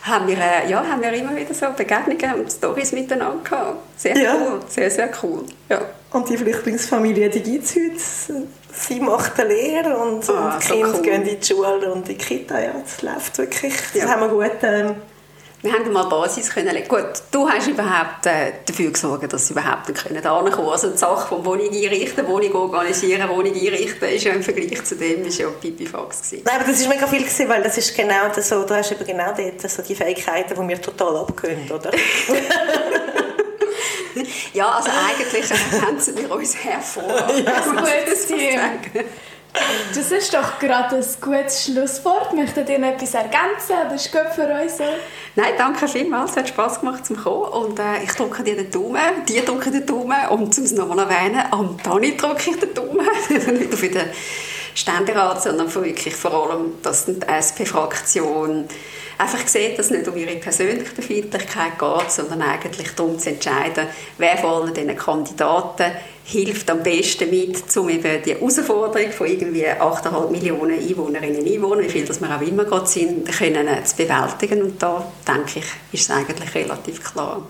haben 0.03 0.27
wir, 0.27 0.37
äh, 0.37 0.69
ja, 0.69 0.85
haben 0.85 1.01
wir 1.01 1.13
immer 1.13 1.35
wieder 1.35 1.53
so 1.53 1.67
Begegnungen 1.77 2.41
und 2.41 2.51
Storys 2.51 2.91
miteinander 2.91 3.41
gehabt. 3.43 3.77
Sehr 3.97 4.17
Ja. 4.17 4.35
cool, 4.35 4.59
sehr, 4.67 4.91
sehr 4.91 5.09
cool. 5.23 5.45
Ja. 5.69 5.81
Und 6.11 6.27
die 6.29 6.37
Flüchtlingsfamilie, 6.37 7.29
die 7.29 7.41
gibt 7.41 7.65
es 7.65 7.75
heute. 7.75 8.43
Sie 8.73 8.99
macht 8.99 9.39
eine 9.39 9.49
Lehre 9.53 9.95
und, 9.97 10.27
Ah, 10.29 10.55
und 10.55 10.63
die 10.63 10.67
so 10.67 10.73
Kinder 10.73 10.93
cool. 10.95 11.01
gehen 11.03 11.25
in 11.27 11.39
die 11.39 11.45
Schule 11.45 11.93
und 11.93 12.09
in 12.09 12.17
die 12.17 12.23
Kita. 12.23 12.59
Ja, 12.59 12.73
das 12.83 13.01
läuft 13.01 13.37
wirklich. 13.37 13.73
Das 13.93 14.03
Ja. 14.03 14.09
haben 14.09 14.21
wir 14.21 14.27
gut... 14.49 14.57
Ähm, 14.63 14.95
Wir 15.63 15.71
haben 15.71 15.93
mal 15.93 16.03
Basis 16.03 16.49
können. 16.49 16.75
Gut, 16.89 17.23
du 17.31 17.49
hast 17.49 17.69
überhaupt 17.69 18.25
äh, 18.25 18.51
dafür 18.65 18.91
gesorgt, 18.91 19.31
dass 19.31 19.47
sie 19.47 19.53
überhaupt 19.53 19.95
können 19.95 20.25
ankommen. 20.25 20.69
Also 20.69 20.89
die 20.89 20.97
Sache 20.97 21.25
von 21.25 21.45
Wohnung 21.45 21.69
einrichten, 21.69 22.27
Wohnung 22.27 22.53
organisieren, 22.53 23.29
Wohnung 23.29 23.53
einrichten, 23.53 24.09
ist 24.09 24.25
ja 24.25 24.33
im 24.33 24.43
Vergleich 24.43 24.83
zu 24.83 24.97
dem 24.97 25.25
ist 25.25 25.39
ja 25.39 25.47
Pipifax 25.47 26.21
gewesen. 26.21 26.43
Nein, 26.45 26.55
aber 26.57 26.69
das 26.69 26.81
ist 26.81 26.89
mega 26.89 27.07
viel 27.07 27.21
gewesen, 27.21 27.47
weil 27.47 27.63
das 27.63 27.77
ist 27.77 27.95
genau 27.95 28.27
das 28.35 28.49
so, 28.49 28.63
du 28.65 28.75
hast 28.75 28.91
eben 28.91 29.05
genau 29.05 29.33
dort 29.37 29.71
so 29.71 29.81
die 29.81 29.95
Fähigkeiten, 29.95 30.53
die 30.53 30.67
wir 30.67 30.81
total 30.81 31.15
abgehen, 31.15 31.71
oder? 31.71 31.91
Ja, 34.53 34.69
also 34.69 34.91
eigentlich 34.91 35.49
haben 35.81 35.99
sie 35.99 36.15
wir 36.15 36.29
uns 36.29 36.55
hervorragend. 36.55 37.47
Ein 37.47 37.77
gutes 38.05 38.27
Team. 38.27 38.59
Das 39.95 40.11
ist 40.11 40.33
doch 40.33 40.59
gerade 40.59 40.95
ein 40.95 41.05
gutes 41.21 41.65
Schlusswort. 41.65 42.33
Möchtet 42.33 42.69
ihr 42.69 42.79
noch 42.79 42.89
etwas 42.89 43.13
ergänzen? 43.13 43.75
Das 43.89 44.05
ist 44.05 44.11
gut 44.11 44.27
für 44.33 44.47
uns. 44.47 44.79
Nein, 45.35 45.53
danke 45.57 45.87
vielmals. 45.87 46.31
Es 46.31 46.37
hat 46.37 46.47
Spass 46.49 46.79
gemacht 46.79 47.05
zum 47.05 47.17
Kommen. 47.17 47.51
Und 47.51 47.79
äh, 47.79 48.03
ich 48.03 48.11
drücke 48.11 48.43
dir 48.43 48.55
den 48.55 48.71
Daumen. 48.71 48.99
Die 49.27 49.43
drücken 49.43 49.71
den 49.71 49.85
Daumen. 49.85 50.27
Und 50.29 50.57
um 50.57 50.63
es 50.63 50.71
nochmal 50.71 50.99
erwähnen, 50.99 51.43
am 51.51 51.77
Dani 51.83 52.17
drücke 52.17 52.51
ich 52.51 52.59
den 52.59 52.73
Daumen. 52.73 53.07
Nicht 53.29 53.73
für 53.73 53.89
den 53.89 54.09
Ständerat, 54.75 55.43
sondern 55.43 55.73
wirklich 55.73 56.15
vor 56.15 56.49
allem, 56.49 56.81
dass 56.81 57.05
die 57.05 57.19
SP-Fraktion 57.21 58.67
einfach 59.17 59.47
sieht, 59.47 59.77
dass 59.77 59.87
es 59.87 59.91
nicht 59.91 60.07
um 60.07 60.17
ihre 60.17 60.35
persönliche 60.37 60.93
Befindlichkeit 60.93 61.77
geht, 61.77 62.11
sondern 62.11 62.41
eigentlich 62.41 62.93
darum 62.95 63.19
zu 63.19 63.29
entscheiden, 63.29 63.87
wer 64.17 64.37
von 64.37 64.73
diesen 64.73 64.97
Kandidaten 64.97 65.91
hilft 66.25 66.69
am 66.71 66.81
besten 66.81 67.29
mit, 67.29 67.75
um 67.75 67.89
eben 67.89 68.23
die 68.23 68.33
Herausforderung 68.33 69.11
von 69.11 69.27
irgendwie 69.27 69.65
8,5 69.67 70.29
Millionen 70.29 70.79
Einwohnerinnen 70.79 71.41
und 71.41 71.51
Einwohnern, 71.51 71.83
wie 71.83 71.89
viel 71.89 72.05
das 72.05 72.21
wir 72.21 72.35
auch 72.35 72.41
immer 72.41 72.65
gerade 72.65 72.87
sind, 72.87 73.29
können, 73.31 73.67
äh, 73.67 73.83
zu 73.83 73.97
bewältigen. 73.97 74.61
Und 74.63 74.81
da, 74.81 75.05
denke 75.27 75.59
ich, 75.59 75.65
ist 75.91 76.09
es 76.09 76.11
eigentlich 76.11 76.55
relativ 76.55 77.03
klar. 77.03 77.45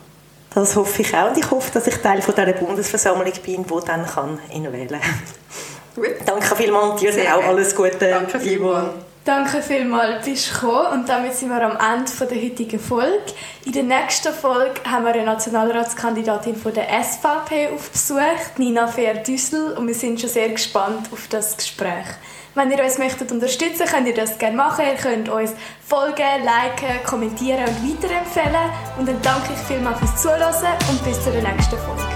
Das 0.54 0.76
hoffe 0.76 1.02
ich 1.02 1.14
auch 1.16 1.30
und 1.30 1.38
ich 1.38 1.50
hoffe, 1.50 1.72
dass 1.74 1.88
ich 1.88 1.96
Teil 1.96 2.22
von 2.22 2.36
dieser 2.36 2.54
Bundesversammlung 2.54 3.34
bin, 3.44 3.66
die 3.66 3.86
dann 3.86 4.06
kann 4.06 4.40
wählen 4.52 4.90
kann. 4.90 6.06
Danke 6.26 6.56
vielmals 6.56 7.02
und 7.02 7.02
dir 7.02 7.36
auch 7.36 7.44
alles 7.44 7.76
Gute. 7.76 7.98
Danke 7.98 8.40
vielmals. 8.40 8.90
Danke 9.26 9.62
vielmals, 9.62 10.26
bist 10.26 10.50
du 10.50 10.54
gekommen. 10.54 11.00
Und 11.00 11.10
damit 11.10 11.34
sind 11.34 11.48
wir 11.48 11.62
am 11.62 11.78
Ende 11.78 12.12
der 12.12 12.44
heutigen 12.44 12.80
Folge. 12.80 13.24
In 13.66 13.72
der 13.72 13.84
nächsten 13.84 14.34
Folge 14.34 14.82
haben 14.86 15.06
wir 15.06 15.14
eine 15.14 15.24
Nationalratskandidatin 15.24 16.58
von 16.58 16.74
der 16.74 16.88
SVP 17.02 17.70
auf 17.74 17.90
Besuch, 17.90 18.58
Nina 18.58 18.86
Fehr-Düssel. 18.86 19.78
Und 19.78 19.88
wir 19.88 19.96
sind 19.96 20.20
schon 20.20 20.30
sehr 20.30 20.50
gespannt 20.50 21.08
auf 21.14 21.28
das 21.30 21.56
Gespräch. 21.56 22.06
Wenn 22.54 22.70
ihr 22.70 22.84
uns 22.84 22.98
möchtet 22.98 23.32
unterstützen 23.32 23.88
könnt 23.88 24.08
ihr 24.08 24.14
das 24.14 24.38
gerne 24.38 24.58
machen. 24.58 24.86
Ihr 24.86 24.96
könnt 24.96 25.30
uns 25.30 25.54
folgen, 25.88 26.18
liken, 26.44 27.04
kommentieren 27.06 27.64
und 27.66 28.04
weiterempfehlen. 28.04 28.72
Und 29.00 29.08
dann 29.08 29.22
danke 29.22 29.54
ich 29.54 29.60
vielmals 29.60 30.00
fürs 30.00 30.22
Zuhören 30.22 30.54
und 30.90 31.04
bis 31.06 31.24
zur 31.24 31.32
nächsten 31.32 31.78
Folge. 31.78 32.13